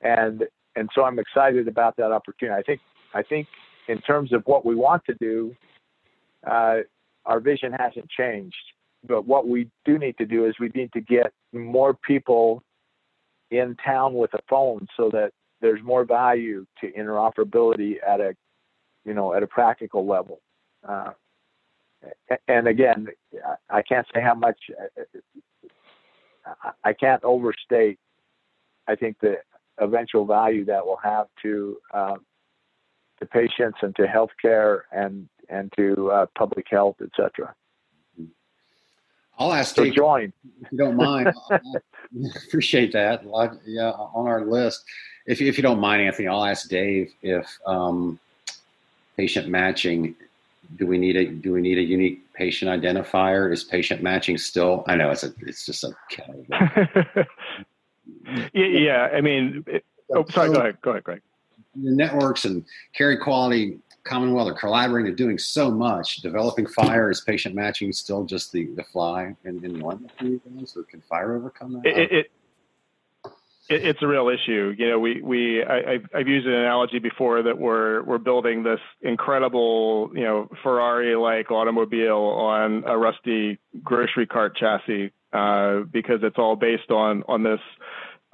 and 0.00 0.44
and 0.74 0.88
so 0.94 1.04
I'm 1.04 1.18
excited 1.18 1.68
about 1.68 1.96
that 1.96 2.12
opportunity. 2.12 2.58
I 2.58 2.62
think 2.62 2.80
I 3.14 3.22
think 3.22 3.46
in 3.88 4.00
terms 4.00 4.32
of 4.32 4.42
what 4.46 4.64
we 4.64 4.74
want 4.74 5.04
to 5.06 5.14
do, 5.14 5.54
uh, 6.50 6.78
our 7.26 7.40
vision 7.40 7.72
hasn't 7.72 8.08
changed. 8.08 8.56
But 9.06 9.26
what 9.26 9.48
we 9.48 9.68
do 9.84 9.98
need 9.98 10.16
to 10.18 10.24
do 10.24 10.46
is 10.46 10.54
we 10.60 10.70
need 10.74 10.92
to 10.92 11.00
get 11.00 11.32
more 11.52 11.92
people 11.92 12.62
in 13.52 13.76
town 13.76 14.14
with 14.14 14.32
a 14.34 14.40
phone 14.48 14.88
so 14.96 15.10
that 15.10 15.32
there's 15.60 15.82
more 15.82 16.04
value 16.04 16.66
to 16.80 16.90
interoperability 16.92 17.96
at 18.06 18.20
a 18.20 18.34
you 19.04 19.14
know 19.14 19.34
at 19.34 19.42
a 19.42 19.46
practical 19.46 20.06
level. 20.06 20.40
Uh, 20.86 21.12
and 22.48 22.66
again 22.66 23.06
i 23.70 23.82
can't 23.82 24.06
say 24.14 24.20
how 24.20 24.34
much 24.34 24.58
i 26.84 26.92
can't 26.92 27.22
overstate 27.24 27.98
i 28.88 28.94
think 28.94 29.16
the 29.20 29.36
eventual 29.78 30.24
value 30.24 30.64
that 30.64 30.84
will 30.84 30.98
have 31.02 31.26
to 31.40 31.76
uh, 31.94 32.16
to 33.18 33.26
patients 33.26 33.78
and 33.82 33.94
to 33.96 34.02
healthcare 34.02 34.80
and 34.92 35.28
and 35.48 35.72
to 35.76 36.10
uh, 36.10 36.26
public 36.36 36.66
health 36.70 36.96
etc 37.02 37.54
I'll 39.38 39.52
ask 39.52 39.74
So 39.74 39.84
Dave 39.84 39.94
join. 39.94 40.32
if 40.62 40.72
you 40.72 40.78
don't 40.78 40.96
mind. 40.96 41.32
appreciate 42.46 42.92
that. 42.92 43.22
Yeah, 43.66 43.90
on 43.90 44.26
our 44.26 44.44
list. 44.44 44.84
If 45.26 45.40
you, 45.40 45.48
if 45.48 45.56
you 45.56 45.62
don't 45.62 45.80
mind, 45.80 46.02
Anthony, 46.02 46.28
I'll 46.28 46.44
ask 46.44 46.68
Dave 46.68 47.12
if 47.22 47.46
um, 47.66 48.18
patient 49.16 49.48
matching. 49.48 50.14
Do 50.76 50.86
we 50.86 50.96
need 50.96 51.16
a 51.16 51.26
do 51.26 51.52
we 51.52 51.60
need 51.60 51.78
a 51.78 51.82
unique 51.82 52.32
patient 52.34 52.70
identifier? 52.70 53.52
Is 53.52 53.62
patient 53.64 54.02
matching 54.02 54.38
still? 54.38 54.84
I 54.86 54.94
know 54.96 55.10
it's 55.10 55.22
a 55.22 55.32
it's 55.40 55.66
just 55.66 55.84
a 55.84 55.92
Yeah, 58.54 58.66
yeah. 58.66 59.08
I 59.12 59.20
mean, 59.20 59.64
it, 59.66 59.84
oh, 60.14 60.24
sorry. 60.30 60.50
Go 60.52 60.60
ahead. 60.60 60.80
Go 60.82 60.90
ahead, 60.92 61.04
Greg. 61.04 61.22
the 61.76 61.90
networks 61.90 62.44
and 62.44 62.64
Carequality 62.96 63.78
CommonWell 64.04 64.50
are 64.50 64.54
collaborating, 64.54 65.06
they're 65.06 65.14
doing 65.14 65.38
so 65.38 65.70
much. 65.70 66.16
Developing 66.16 66.66
FHIR 66.66 67.10
is 67.10 67.20
patient 67.20 67.54
matching 67.54 67.92
still 67.92 68.24
just 68.24 68.52
the, 68.52 68.66
the 68.74 68.82
fly 68.84 69.34
in, 69.44 69.64
in 69.64 69.76
you 69.76 70.40
guys, 70.56 70.76
or 70.76 70.82
can 70.84 71.02
FHIR 71.10 71.36
overcome 71.36 71.74
that? 71.74 71.86
It, 71.86 71.98
it, 71.98 72.12
it, 72.12 72.26
it, 73.68 73.86
it's 73.86 74.02
a 74.02 74.06
real 74.06 74.28
issue. 74.28 74.74
You 74.76 74.90
know, 74.90 74.98
we 74.98 75.22
we 75.22 75.62
I, 75.62 75.92
I've, 75.92 76.06
I've 76.14 76.28
used 76.28 76.46
an 76.46 76.54
analogy 76.54 76.98
before 76.98 77.42
that 77.42 77.58
we're 77.58 78.02
we're 78.02 78.18
building 78.18 78.64
this 78.64 78.80
incredible 79.02 80.10
you 80.14 80.24
know 80.24 80.48
Ferrari-like 80.62 81.50
automobile 81.50 82.16
on 82.16 82.84
a 82.86 82.98
rusty 82.98 83.58
grocery 83.82 84.26
cart 84.26 84.56
chassis 84.56 85.12
uh, 85.32 85.80
because 85.90 86.20
it's 86.22 86.38
all 86.38 86.56
based 86.56 86.90
on 86.90 87.22
on 87.28 87.42
this 87.44 87.60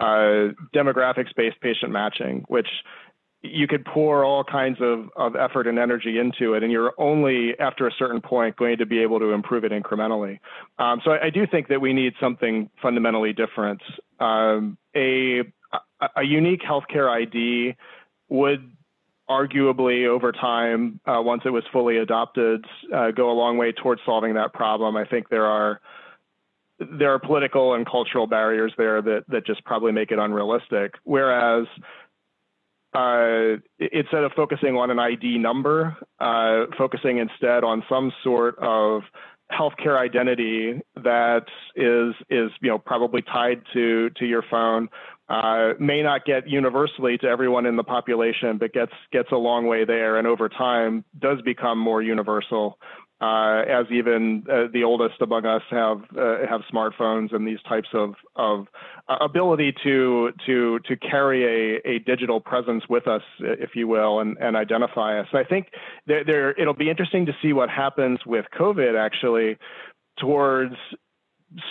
uh, 0.01 0.55
demographics-based 0.75 1.61
patient 1.61 1.93
matching, 1.93 2.45
which 2.49 2.69
you 3.43 3.69
could 3.69 3.85
pour 3.85 4.25
all 4.25 4.43
kinds 4.43 4.79
of, 4.81 5.11
of 5.17 5.37
effort 5.37 5.67
and 5.67 5.79
energy 5.79 6.19
into 6.19 6.55
it, 6.55 6.63
and 6.63 6.73
you're 6.73 6.93
only 6.99 7.59
after 7.61 7.87
a 7.87 7.93
certain 7.97 8.21
point 8.21 8.57
going 8.57 8.79
to 8.79 8.87
be 8.87 8.99
able 9.01 9.21
to 9.21 9.33
improve 9.33 9.65
it 9.65 9.71
incrementally. 9.71 10.41
Um, 10.79 11.01
so 11.05 11.13
I, 11.13 11.27
I, 11.27 11.31
do 11.31 11.47
think 11.47 11.69
that 11.69 11.81
we 11.81 11.93
need 11.93 12.15
something 12.21 12.69
fundamentally 12.83 13.33
different. 13.33 13.81
Um, 14.19 14.77
a, 14.97 15.43
a 16.17 16.23
unique 16.25 16.63
healthcare 16.63 17.09
ID 17.09 17.77
would 18.29 18.73
arguably 19.31 20.07
over 20.07 20.33
time, 20.33 21.01
uh, 21.07 21.21
once 21.21 21.43
it 21.45 21.51
was 21.51 21.63
fully 21.73 21.99
adopted, 21.99 22.65
uh, 22.95 23.11
go 23.11 23.31
a 23.31 23.37
long 23.37 23.57
way 23.57 23.73
towards 23.73 24.01
solving 24.05 24.35
that 24.35 24.53
problem. 24.53 24.97
I 24.97 25.05
think 25.05 25.29
there 25.29 25.47
are 25.47 25.81
there 26.81 27.13
are 27.13 27.19
political 27.19 27.75
and 27.75 27.85
cultural 27.85 28.27
barriers 28.27 28.73
there 28.79 29.03
that 29.03 29.25
that 29.29 29.47
just 29.47 29.65
probably 29.65 29.93
make 29.93 30.11
it 30.11 30.19
unrealistic. 30.19 30.95
Whereas 31.05 31.67
uh, 32.95 33.57
instead 33.79 34.25
of 34.25 34.33
focusing 34.33 34.77
on 34.77 34.91
an 34.91 34.99
ID 34.99 35.39
number, 35.39 35.97
uh, 36.21 36.67
focusing 36.77 37.19
instead 37.19 37.65
on 37.65 37.85
some 37.89 38.13
sort 38.23 38.59
of 38.59 39.03
healthcare 39.53 39.99
identity 39.99 40.81
that 40.97 41.47
is 41.75 42.15
is 42.29 42.51
you 42.61 42.69
know 42.69 42.79
probably 42.79 43.23
tied 43.23 43.63
to 43.73 44.11
to 44.11 44.27
your 44.27 44.43
phone 44.51 44.89
uh, 45.29 45.75
may 45.79 46.03
not 46.03 46.25
get 46.25 46.49
universally 46.49 47.19
to 47.19 47.27
everyone 47.27 47.67
in 47.67 47.77
the 47.77 47.85
population, 47.85 48.57
but 48.57 48.73
gets 48.73 48.93
gets 49.13 49.31
a 49.31 49.37
long 49.37 49.67
way 49.67 49.85
there, 49.85 50.17
and 50.19 50.27
over 50.27 50.49
time 50.49 51.05
does 51.19 51.41
become 51.43 51.79
more 51.79 52.01
universal 52.01 52.79
uh, 53.21 53.63
as 53.69 53.87
even 53.91 54.45
uh, 54.51 54.65
the 54.73 54.85
oldest 54.85 55.21
among 55.21 55.45
us 55.45 55.63
have 55.71 56.03
uh, 56.17 56.47
have 56.49 56.61
smartphones 56.73 57.35
and 57.35 57.47
these 57.47 57.59
types 57.69 57.89
of 57.93 58.15
of 58.37 58.69
uh, 59.09 59.17
ability 59.21 59.75
to 59.83 60.31
to 60.47 60.79
to 60.81 60.97
carry 60.97 61.45
a, 61.45 61.89
a 61.89 61.99
digital 62.01 62.41
presence 62.41 62.85
with 62.89 63.09
us, 63.09 63.23
if 63.41 63.71
you 63.75 63.89
will, 63.89 64.21
and, 64.21 64.37
and 64.39 64.57
identify 64.57 65.19
us. 65.19 65.27
I 65.33 65.43
think 65.43 65.69
there, 66.07 66.25
there 66.25 66.51
it'll 66.61 66.75
be 66.75 66.91
interesting 66.91 67.27
to 67.27 67.33
see 67.43 67.53
what 67.53 67.71
happens 67.71 68.21
with 68.25 68.47
COVID 68.57 68.97
actually 68.97 69.59
towards 70.19 70.75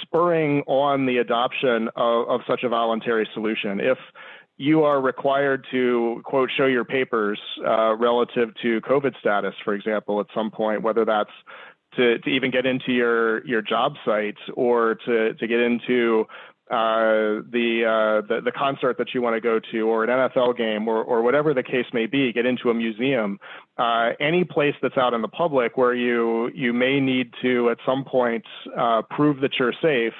spurring 0.01 0.63
on 0.67 1.05
the 1.05 1.17
adoption 1.17 1.87
of, 1.95 2.27
of 2.27 2.41
such 2.47 2.63
a 2.63 2.69
voluntary 2.69 3.27
solution. 3.33 3.79
If 3.79 3.97
you 4.57 4.83
are 4.83 4.99
required 4.99 5.65
to 5.71 6.21
quote 6.25 6.49
show 6.55 6.65
your 6.65 6.85
papers 6.85 7.39
uh, 7.65 7.95
relative 7.95 8.49
to 8.61 8.81
COVID 8.81 9.17
status, 9.19 9.53
for 9.63 9.73
example, 9.73 10.19
at 10.19 10.27
some 10.33 10.49
point, 10.51 10.81
whether 10.81 11.05
that's 11.05 11.31
to, 11.95 12.19
to 12.19 12.29
even 12.29 12.51
get 12.51 12.65
into 12.65 12.91
your 12.91 13.45
your 13.45 13.61
job 13.61 13.93
site 14.03 14.37
or 14.55 14.95
to 15.05 15.33
to 15.35 15.47
get 15.47 15.59
into 15.59 16.25
uh, 16.69 17.39
the, 17.49 17.85
uh, 17.87 18.27
the, 18.27 18.41
the 18.41 18.51
concert 18.51 18.97
that 18.97 19.13
you 19.13 19.21
want 19.21 19.33
to 19.33 19.39
go 19.39 19.57
to, 19.71 19.87
or 19.87 20.03
an 20.03 20.09
NFL 20.09 20.57
game, 20.57 20.85
or 20.89 21.01
or 21.01 21.21
whatever 21.21 21.53
the 21.53 21.63
case 21.63 21.85
may 21.93 22.05
be, 22.05 22.33
get 22.33 22.45
into 22.45 22.69
a 22.69 22.73
museum, 22.73 23.39
uh, 23.77 24.09
any 24.19 24.43
place 24.43 24.75
that's 24.81 24.97
out 24.97 25.13
in 25.13 25.21
the 25.21 25.29
public 25.29 25.77
where 25.77 25.93
you 25.93 26.51
you 26.53 26.73
may 26.73 26.99
need 26.99 27.31
to 27.41 27.69
at 27.69 27.77
some 27.85 28.03
point 28.03 28.43
uh, 28.77 29.01
prove 29.09 29.39
that 29.39 29.57
you're 29.57 29.73
safe 29.81 30.13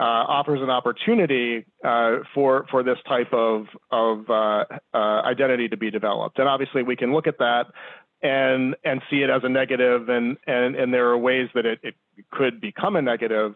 uh, 0.00 0.02
offers 0.02 0.60
an 0.60 0.70
opportunity 0.70 1.64
uh, 1.84 2.16
for 2.34 2.66
for 2.70 2.82
this 2.82 2.98
type 3.06 3.32
of 3.32 3.66
of 3.90 4.28
uh, 4.28 4.64
uh, 4.92 4.96
identity 5.22 5.68
to 5.68 5.76
be 5.76 5.90
developed. 5.90 6.38
And 6.38 6.48
obviously, 6.48 6.82
we 6.82 6.96
can 6.96 7.12
look 7.12 7.26
at 7.26 7.38
that 7.38 7.66
and 8.22 8.74
and 8.84 9.02
see 9.10 9.18
it 9.18 9.30
as 9.30 9.42
a 9.44 9.48
negative, 9.48 10.08
and 10.08 10.36
and 10.46 10.74
and 10.74 10.92
there 10.92 11.08
are 11.10 11.18
ways 11.18 11.48
that 11.54 11.66
it, 11.66 11.78
it 11.82 11.94
could 12.32 12.60
become 12.60 12.96
a 12.96 13.02
negative. 13.02 13.54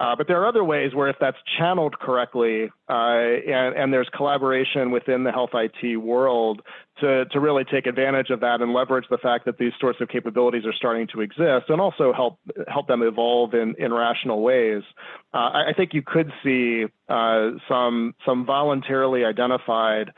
Uh, 0.00 0.16
but 0.16 0.26
there 0.26 0.40
are 0.40 0.48
other 0.48 0.64
ways 0.64 0.94
where 0.94 1.08
if 1.08 1.16
that's 1.20 1.36
channeled 1.58 1.98
correctly 1.98 2.70
uh, 2.88 2.92
and, 2.92 3.76
and, 3.76 3.92
there's 3.92 4.08
collaboration 4.16 4.90
within 4.90 5.24
the 5.24 5.30
health 5.30 5.50
IT 5.52 5.98
world 5.98 6.62
to, 6.98 7.26
to 7.26 7.38
really 7.38 7.64
take 7.64 7.86
advantage 7.86 8.30
of 8.30 8.40
that 8.40 8.62
and 8.62 8.72
leverage 8.72 9.04
the 9.10 9.18
fact 9.18 9.44
that 9.44 9.58
these 9.58 9.72
sorts 9.78 10.00
of 10.00 10.08
capabilities 10.08 10.64
are 10.64 10.72
starting 10.72 11.06
to 11.06 11.20
exist 11.20 11.66
and 11.68 11.82
also 11.82 12.14
help 12.14 12.38
help 12.68 12.88
them 12.88 13.02
evolve 13.02 13.52
in, 13.52 13.74
in 13.78 13.92
rational 13.92 14.40
ways, 14.40 14.82
uh, 15.34 15.36
I, 15.36 15.70
I, 15.70 15.72
think 15.74 15.92
you 15.92 16.02
could 16.02 16.32
see 16.42 16.86
uh, 17.10 17.50
some 17.68 18.14
some 18.24 18.46
voluntarily 18.46 19.26
identified 19.26 20.12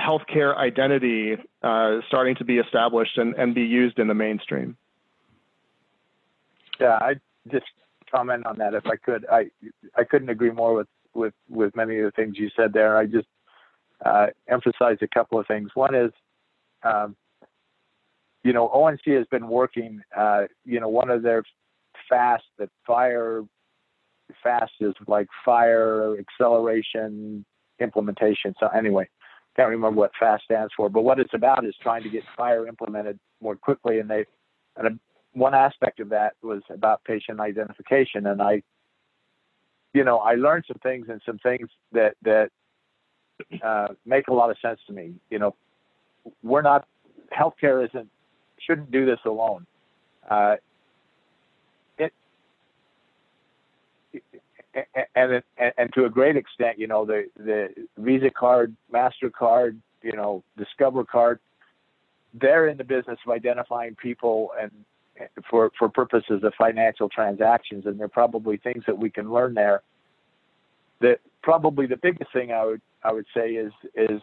healthcare 0.00 0.56
identity 0.56 1.36
uh, 1.62 1.98
starting 2.08 2.34
to 2.36 2.44
be 2.44 2.58
established 2.58 3.16
and, 3.18 3.34
and 3.36 3.54
be 3.54 3.62
used 3.62 4.00
in 4.00 4.08
the 4.08 4.14
mainstream. 4.14 4.76
Yeah, 6.80 6.98
I 7.00 7.14
just 7.50 7.66
comment 8.10 8.46
on 8.46 8.58
that 8.58 8.74
if 8.74 8.86
I 8.86 8.96
could. 8.96 9.26
I 9.30 9.46
I 9.96 10.04
couldn't 10.04 10.28
agree 10.28 10.50
more 10.50 10.74
with 10.74 10.88
with 11.14 11.34
with 11.48 11.74
many 11.76 11.98
of 11.98 12.04
the 12.04 12.10
things 12.12 12.36
you 12.38 12.50
said 12.56 12.72
there. 12.72 12.96
I 12.96 13.06
just 13.06 13.28
uh, 14.04 14.26
emphasize 14.48 14.98
a 15.02 15.08
couple 15.08 15.38
of 15.38 15.46
things. 15.46 15.70
One 15.74 15.94
is, 15.94 16.10
um, 16.82 17.16
you 18.44 18.52
know, 18.52 18.68
ONC 18.68 19.04
has 19.06 19.26
been 19.30 19.48
working. 19.48 20.00
Uh, 20.16 20.44
you 20.64 20.80
know, 20.80 20.88
one 20.88 21.10
of 21.10 21.22
their 21.22 21.42
fast 22.08 22.44
that 22.58 22.70
FHIR 22.88 23.46
fast 24.42 24.72
is 24.80 24.94
like 25.06 25.26
FHIR 25.46 26.18
acceleration 26.18 27.44
implementation. 27.80 28.54
So 28.60 28.68
anyway, 28.68 29.08
can't 29.56 29.68
remember 29.68 29.98
what 30.00 30.12
fast 30.18 30.44
stands 30.44 30.72
for, 30.76 30.88
but 30.88 31.02
what 31.02 31.18
it's 31.18 31.34
about 31.34 31.64
is 31.64 31.74
trying 31.82 32.02
to 32.02 32.10
get 32.10 32.22
FHIR 32.38 32.68
implemented 32.68 33.18
more 33.40 33.56
quickly. 33.56 33.98
And 33.98 34.08
they 34.08 34.24
and 34.76 35.00
one 35.38 35.54
aspect 35.54 36.00
of 36.00 36.10
that 36.10 36.34
was 36.42 36.62
about 36.70 37.04
patient 37.04 37.40
identification, 37.40 38.26
and 38.26 38.42
I, 38.42 38.62
you 39.94 40.04
know, 40.04 40.18
I 40.18 40.34
learned 40.34 40.64
some 40.68 40.78
things 40.82 41.06
and 41.08 41.20
some 41.24 41.38
things 41.38 41.68
that 41.92 42.14
that 42.22 42.50
uh, 43.62 43.88
make 44.04 44.28
a 44.28 44.34
lot 44.34 44.50
of 44.50 44.58
sense 44.60 44.80
to 44.86 44.92
me. 44.92 45.14
You 45.30 45.38
know, 45.38 45.54
we're 46.42 46.62
not 46.62 46.86
healthcare 47.32 47.86
isn't 47.86 48.08
shouldn't 48.58 48.90
do 48.90 49.06
this 49.06 49.20
alone. 49.24 49.66
Uh, 50.28 50.56
it, 51.98 52.12
and, 55.14 55.42
and 55.56 55.72
and 55.76 55.92
to 55.94 56.04
a 56.04 56.10
great 56.10 56.36
extent, 56.36 56.78
you 56.78 56.86
know, 56.86 57.04
the 57.04 57.28
the 57.36 57.68
Visa 57.96 58.30
card, 58.30 58.74
Mastercard, 58.92 59.76
you 60.02 60.12
know, 60.12 60.42
Discover 60.56 61.04
card, 61.04 61.40
they're 62.34 62.68
in 62.68 62.76
the 62.76 62.84
business 62.84 63.18
of 63.26 63.32
identifying 63.32 63.94
people 63.94 64.50
and 64.60 64.70
for 65.48 65.70
for 65.78 65.88
purposes 65.88 66.42
of 66.42 66.52
financial 66.56 67.08
transactions, 67.08 67.86
and 67.86 67.98
there 67.98 68.06
are 68.06 68.08
probably 68.08 68.56
things 68.56 68.84
that 68.86 68.98
we 68.98 69.10
can 69.10 69.32
learn 69.32 69.54
there. 69.54 69.82
That 71.00 71.20
probably 71.42 71.86
the 71.86 71.96
biggest 71.96 72.32
thing 72.32 72.52
I 72.52 72.64
would 72.64 72.80
I 73.02 73.12
would 73.12 73.26
say 73.34 73.50
is 73.50 73.72
is 73.94 74.20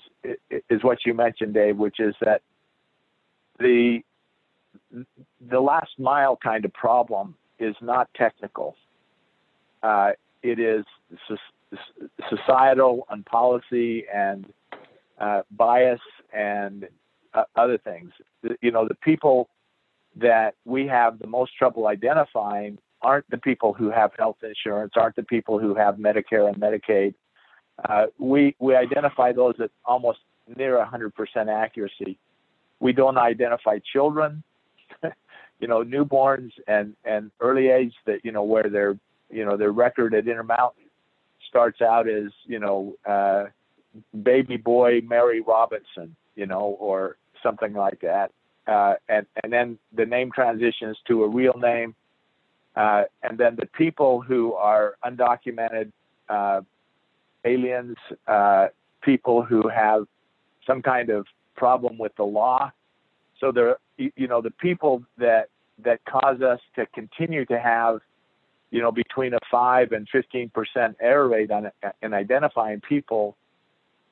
is 0.69 0.83
what 0.83 0.99
you 1.05 1.13
mentioned, 1.13 1.53
Dave, 1.53 1.77
which 1.77 1.99
is 1.99 2.15
that 2.21 2.41
the 3.59 4.01
the 5.49 5.59
last 5.59 5.97
mile 5.97 6.37
kind 6.41 6.65
of 6.65 6.73
problem 6.73 7.35
is 7.59 7.75
not 7.81 8.09
technical. 8.15 8.75
Uh, 9.81 10.11
it 10.43 10.59
is 10.59 10.85
societal 12.29 13.05
and 13.09 13.25
policy 13.25 14.05
and 14.13 14.51
uh, 15.19 15.41
bias 15.51 16.01
and 16.33 16.87
uh, 17.33 17.43
other 17.55 17.77
things. 17.77 18.11
You 18.61 18.71
know, 18.71 18.87
the 18.87 18.95
people 18.95 19.49
that 20.15 20.55
we 20.65 20.87
have 20.87 21.19
the 21.19 21.27
most 21.27 21.55
trouble 21.57 21.87
identifying 21.87 22.77
aren't 23.01 23.29
the 23.29 23.37
people 23.37 23.73
who 23.73 23.91
have 23.91 24.11
health 24.17 24.37
insurance, 24.43 24.93
aren't 24.95 25.15
the 25.15 25.23
people 25.23 25.59
who 25.59 25.75
have 25.75 25.95
Medicare 25.95 26.47
and 26.47 26.57
Medicaid. 26.57 27.13
Uh, 27.87 28.05
we 28.17 28.55
we 28.59 28.75
identify 28.75 29.31
those 29.31 29.55
at 29.59 29.69
almost 29.83 30.19
near 30.55 30.77
100% 30.77 31.11
accuracy. 31.47 32.17
We 32.79 32.93
don't 32.93 33.17
identify 33.17 33.79
children, 33.91 34.43
you 35.59 35.67
know, 35.67 35.83
newborns 35.83 36.51
and 36.67 36.95
and 37.03 37.31
early 37.41 37.67
age 37.67 37.93
that 38.05 38.23
you 38.23 38.31
know 38.31 38.43
where 38.43 38.69
they're 38.69 38.97
you 39.29 39.45
know, 39.45 39.57
their 39.57 39.71
record 39.71 40.13
at 40.13 40.27
Intermountain 40.27 40.85
starts 41.47 41.81
out 41.81 42.07
as, 42.07 42.31
you 42.45 42.59
know, 42.59 42.95
uh, 43.05 43.45
baby 44.23 44.57
boy 44.57 45.01
Mary 45.01 45.41
Robinson, 45.41 46.15
you 46.35 46.45
know, 46.45 46.77
or 46.79 47.17
something 47.41 47.73
like 47.73 48.01
that. 48.01 48.31
Uh, 48.67 48.95
and, 49.09 49.25
and 49.43 49.53
then 49.53 49.77
the 49.95 50.05
name 50.05 50.31
transitions 50.31 50.97
to 51.07 51.23
a 51.23 51.27
real 51.27 51.53
name. 51.53 51.95
Uh, 52.75 53.03
and 53.23 53.37
then 53.37 53.55
the 53.55 53.67
people 53.67 54.21
who 54.21 54.53
are 54.53 54.95
undocumented 55.05 55.91
uh, 56.29 56.61
aliens, 57.45 57.95
uh, 58.27 58.67
people 59.01 59.43
who 59.43 59.67
have 59.69 60.05
some 60.65 60.81
kind 60.81 61.09
of 61.09 61.25
problem 61.55 61.97
with 61.97 62.13
the 62.15 62.23
law. 62.23 62.71
So 63.39 63.51
there, 63.51 63.77
you 63.97 64.27
know, 64.27 64.41
the 64.41 64.51
people 64.51 65.03
that 65.17 65.49
that 65.83 65.99
cause 66.05 66.41
us 66.41 66.59
to 66.75 66.85
continue 66.87 67.45
to 67.45 67.59
have, 67.59 67.99
you 68.71 68.81
know, 68.81 68.91
between 68.91 69.33
a 69.33 69.39
five 69.51 69.91
and 69.91 70.07
fifteen 70.09 70.49
percent 70.49 70.97
error 70.99 71.27
rate 71.27 71.51
on 71.51 71.71
in 72.01 72.13
identifying 72.13 72.81
people, 72.81 73.37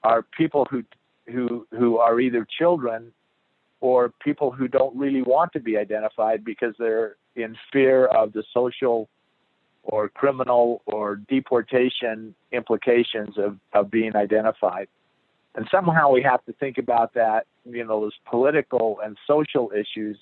are 0.04 0.22
people 0.22 0.68
who 0.70 0.84
who 1.32 1.66
who 1.72 1.98
are 1.98 2.20
either 2.20 2.46
children 2.60 3.12
or 3.84 4.14
people 4.24 4.50
who 4.50 4.66
don't 4.66 4.96
really 4.96 5.22
want 5.22 5.52
to 5.52 5.60
be 5.60 5.78
identified 5.78 6.46
because 6.46 6.74
they're 6.80 7.18
in 7.36 7.54
fear 7.70 8.06
of 8.06 8.32
the 8.32 8.42
social 8.54 9.10
or 9.84 10.08
criminal 10.08 10.82
or 10.86 11.18
deportation 11.28 12.34
implications 12.54 13.38
of, 13.38 13.58
of 13.74 13.92
being 13.92 14.16
identified. 14.16 14.88
And 15.56 15.68
somehow 15.70 16.12
we 16.12 16.22
have 16.22 16.46
to 16.46 16.54
think 16.54 16.78
about 16.78 17.14
that, 17.16 17.46
you 17.66 17.84
know, 17.84 18.00
those 18.00 18.18
political 18.24 19.00
and 19.04 19.18
social 19.28 19.74
issues 19.76 20.18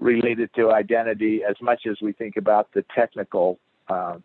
related 0.00 0.50
to 0.56 0.72
identity 0.72 1.42
as 1.48 1.54
much 1.62 1.82
as 1.88 1.98
we 2.02 2.10
think 2.10 2.36
about 2.36 2.72
the 2.74 2.84
technical 2.96 3.60
uh, 3.88 4.16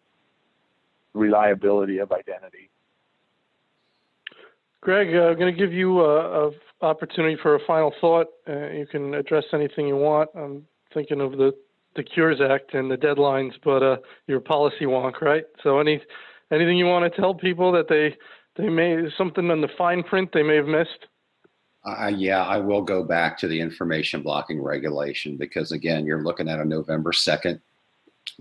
reliability 1.14 2.00
of 2.00 2.12
identity. 2.12 2.72
Greg, 4.88 5.14
uh, 5.14 5.24
I'm 5.24 5.38
going 5.38 5.54
to 5.54 5.60
give 5.60 5.74
you 5.74 6.00
a, 6.00 6.48
a, 6.48 6.52
opportunity 6.80 7.36
for 7.44 7.56
a 7.56 7.60
final 7.68 7.94
thought. 8.00 8.28
Uh, 8.48 8.70
you 8.70 8.88
can 8.90 9.16
address 9.16 9.44
anything 9.52 9.86
you 9.86 9.98
want. 9.98 10.30
I'm 10.34 10.66
thinking 10.94 11.20
of 11.20 11.34
the 11.34 11.52
the 11.98 12.04
Cures 12.04 12.40
Act 12.40 12.74
and 12.74 12.90
the 12.90 12.96
deadlines, 12.96 13.52
but 13.66 13.84
uh, 13.84 13.98
you're 14.28 14.38
a 14.38 14.42
policy 14.42 14.86
wonk, 14.86 15.20
right? 15.20 15.44
So 15.62 15.80
any 15.80 16.02
anything 16.54 16.78
you 16.78 16.86
want 16.86 17.14
to 17.14 17.22
tell 17.22 17.34
people 17.34 17.74
that 17.74 17.90
they 17.90 18.16
they 18.56 18.70
may 18.70 19.10
something 19.18 19.50
in 19.50 19.60
the 19.60 19.68
fine 19.78 20.04
print 20.04 20.30
they 20.32 20.42
may 20.42 20.56
have 20.56 20.68
missed? 20.68 21.08
Uh, 21.84 22.08
yeah, 22.16 22.46
I 22.46 22.56
will 22.60 22.82
go 22.82 23.04
back 23.04 23.38
to 23.40 23.50
the 23.50 23.60
information 23.60 24.22
blocking 24.22 24.64
regulation 24.64 25.36
because 25.36 25.74
again, 25.74 26.06
you're 26.06 26.24
looking 26.24 26.48
at 26.48 26.60
a 26.60 26.66
November 26.66 27.12
2nd 27.12 27.60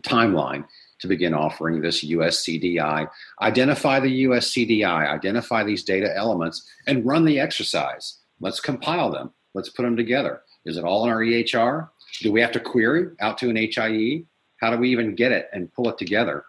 timeline 0.02 0.64
to 1.00 1.08
begin 1.08 1.34
offering 1.34 1.80
this 1.80 2.04
USCDI. 2.04 3.08
Identify 3.42 4.00
the 4.00 4.24
USCDI, 4.24 5.08
identify 5.08 5.62
these 5.64 5.84
data 5.84 6.14
elements, 6.16 6.68
and 6.86 7.06
run 7.06 7.24
the 7.24 7.38
exercise. 7.38 8.18
Let's 8.40 8.60
compile 8.60 9.10
them. 9.10 9.32
Let's 9.54 9.70
put 9.70 9.82
them 9.82 9.96
together. 9.96 10.42
Is 10.64 10.76
it 10.76 10.84
all 10.84 11.04
in 11.04 11.10
our 11.10 11.20
EHR? 11.20 11.88
Do 12.20 12.32
we 12.32 12.40
have 12.40 12.52
to 12.52 12.60
query 12.60 13.08
out 13.20 13.38
to 13.38 13.50
an 13.50 13.56
HIE? 13.56 14.24
How 14.60 14.70
do 14.70 14.78
we 14.78 14.90
even 14.90 15.14
get 15.14 15.32
it 15.32 15.48
and 15.52 15.72
pull 15.72 15.88
it 15.88 15.98
together? 15.98 16.44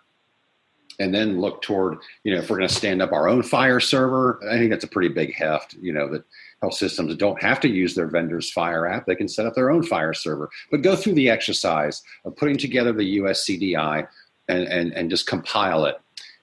And 1.00 1.14
then 1.14 1.40
look 1.40 1.62
toward, 1.62 2.00
you 2.24 2.34
know, 2.34 2.40
if 2.40 2.50
we're 2.50 2.58
going 2.58 2.68
to 2.68 2.74
stand 2.74 3.04
up 3.04 3.12
our 3.12 3.30
own 3.30 3.44
FHIR 3.44 3.84
server, 3.84 4.40
I 4.50 4.58
think 4.58 4.72
that's 4.72 4.84
a 4.84 4.90
pretty 4.90 5.10
big 5.10 5.36
heft, 5.36 5.76
you 5.80 5.94
know, 5.94 6.10
that 6.10 6.24
health 6.62 6.74
systems 6.74 7.16
don't 7.16 7.42
have 7.42 7.60
to 7.60 7.70
use 7.70 7.94
their 7.94 8.08
vendor's 8.08 8.52
FHIR 8.52 8.92
app. 8.92 9.06
They 9.06 9.16
can 9.16 9.28
set 9.28 9.46
up 9.46 9.54
their 9.54 9.70
own 9.70 9.84
FHIR 9.84 10.16
server. 10.16 10.50
But 10.72 10.82
go 10.82 10.96
through 10.96 11.14
the 11.14 11.30
exercise 11.30 12.02
of 12.26 12.36
putting 12.36 12.58
together 12.58 12.94
the 12.94 13.20
USCDI 13.20 14.08
and, 14.48 14.64
and, 14.68 14.94
and 14.94 15.10
just 15.10 15.28
compile 15.28 15.86
it 15.86 15.96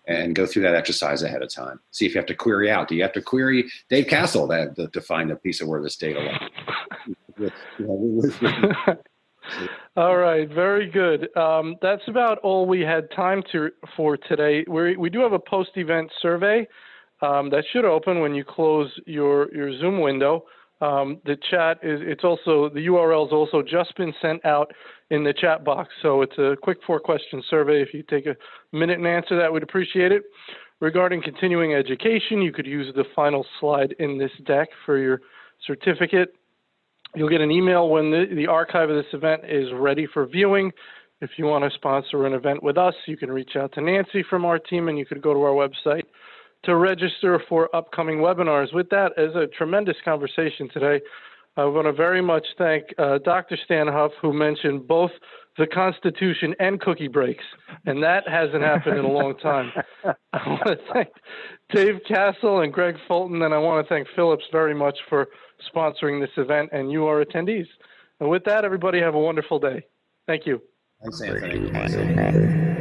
and 0.07 0.35
go 0.35 0.47
through 0.47 0.63
that 0.63 0.75
exercise 0.75 1.23
ahead 1.23 1.43
of 1.43 1.53
time. 1.53 1.81
See 1.91 2.07
if 2.07 2.15
you 2.15 2.19
have 2.19 2.27
to 2.27 2.35
query 2.35 2.71
out. 2.71 2.89
Do 2.89 2.95
you 2.95 3.03
have 3.03 3.13
to 3.15 3.23
query 3.23 3.71
Dave 3.89 4.07
Cassel 4.07 4.49
to, 4.49 4.73
to, 4.75 4.89
to 4.89 5.01
find 5.01 5.31
a 5.31 5.37
piece 5.37 5.61
of 5.61 5.69
where 5.69 5.83
this 5.83 5.97
data 5.97 6.21
lies? 6.21 7.51
all 9.97 10.17
right, 10.17 10.49
very 10.49 10.91
good. 10.91 11.35
Um, 11.37 11.77
that's 11.81 12.07
about 12.07 12.39
all 12.39 12.67
we 12.67 12.81
had 12.81 13.11
time 13.13 13.43
to 13.53 13.71
for 13.97 14.17
today. 14.17 14.65
we 14.69 14.97
we 14.97 15.11
do 15.11 15.21
have 15.21 15.33
a 15.33 15.39
post-event 15.39 16.11
survey 16.21 16.67
um, 17.23 17.51
that 17.51 17.65
should 17.73 17.85
open 17.85 18.21
when 18.21 18.35
you 18.35 18.45
close 18.45 18.91
your 19.07 19.53
your 19.55 19.77
Zoom 19.79 20.01
window. 20.01 20.45
Um, 20.81 21.21
the 21.25 21.37
chat 21.51 21.79
is 21.83 22.01
it's 22.03 22.25
also 22.25 22.69
the 22.69 22.87
URL 22.87 23.27
has 23.27 23.33
also 23.33 23.63
just 23.63 23.97
been 23.97 24.13
sent 24.21 24.45
out 24.45 24.73
in 25.11 25.25
the 25.25 25.33
chat 25.33 25.65
box. 25.65 25.91
So 26.03 26.23
it's 26.23 26.37
a 26.39 26.57
quick 26.61 26.79
four 26.87 27.01
question 27.01 27.43
survey. 27.49 27.81
If 27.81 27.95
you 27.95 28.03
take 28.03 28.27
a 28.27 28.37
minute 28.73 28.99
and 28.99 29.07
answer 29.07 29.39
that, 29.39 29.53
we'd 29.53 29.63
appreciate 29.63 30.13
it. 30.13 30.23
Regarding 30.81 31.23
continuing 31.23 31.75
education, 31.75 32.43
you 32.43 32.53
could 32.53 32.67
use 32.67 32.93
the 32.95 33.05
final 33.15 33.47
slide 33.61 33.95
in 33.99 34.19
this 34.19 34.33
deck 34.45 34.69
for 34.85 34.99
your 34.99 35.21
certificate. 35.67 36.35
You'll 37.15 37.31
get 37.31 37.41
an 37.41 37.53
email 37.53 37.89
when 37.89 38.11
the, 38.11 38.27
the 38.35 38.49
archive 38.49 38.91
of 38.91 38.97
this 38.97 39.13
event 39.13 39.43
is 39.49 39.69
ready 39.73 40.07
for 40.13 40.27
viewing. 40.27 40.73
If 41.21 41.31
you 41.39 41.45
want 41.45 41.65
to 41.65 41.71
sponsor 41.77 42.27
an 42.27 42.33
event 42.33 42.63
with 42.63 42.77
us, 42.77 42.95
you 43.07 43.17
can 43.17 43.31
reach 43.31 43.53
out 43.57 43.73
to 43.75 43.81
Nancy 43.81 44.25
from 44.29 44.45
our 44.45 44.59
team 44.59 44.89
and 44.89 44.99
you 44.99 45.07
could 45.07 45.23
go 45.23 45.33
to 45.33 45.41
our 45.41 45.53
website 45.53 46.04
to 46.65 46.77
register 46.77 47.43
for 47.49 47.75
upcoming 47.75 48.19
webinars. 48.19 48.73
With 48.73 48.89
that, 48.91 49.13
as 49.19 49.35
a 49.35 49.47
tremendous 49.47 49.97
conversation 50.05 50.69
today, 50.73 51.01
I 51.57 51.65
want 51.65 51.87
to 51.87 51.93
very 51.93 52.21
much 52.21 52.45
thank 52.59 52.85
uh, 52.99 53.19
Dr. 53.19 53.57
Stan 53.65 53.87
Huff, 53.87 54.13
who 54.21 54.33
mentioned 54.33 54.89
both 54.89 55.13
the 55.57 55.67
Constitution 55.69 56.55
and 56.59 56.81
cookie 56.81 57.09
breaks, 57.09 57.45
and 57.87 58.03
that 58.03 58.29
hasn't 58.29 58.63
happened 58.63 58.99
in 58.99 59.05
a 59.05 59.11
long 59.11 59.37
time. 59.39 59.71
I 60.33 60.49
want 60.49 60.67
to 60.67 60.79
thank 60.93 61.09
Dave 61.73 62.01
Cassel 62.09 62.63
and 62.63 62.73
Greg 62.73 62.97
Fulton, 63.07 63.43
and 63.43 63.55
I 63.55 63.59
want 63.59 63.87
to 63.87 63.95
thank 63.95 64.09
Philips 64.17 64.45
very 64.51 64.75
much 64.75 64.99
for 65.09 65.29
sponsoring 65.75 66.21
this 66.21 66.31
event 66.37 66.71
and 66.73 66.91
you, 66.91 67.07
our 67.07 67.25
attendees. 67.25 67.69
And 68.19 68.29
with 68.29 68.45
that, 68.45 68.65
everybody 68.65 69.01
have 69.01 69.15
a 69.15 69.21
wonderful 69.21 69.61
day. 69.61 69.83
Thank 70.27 70.47
you. 70.47 70.61
Thanks, 71.03 71.21
Anthony. 71.21 72.74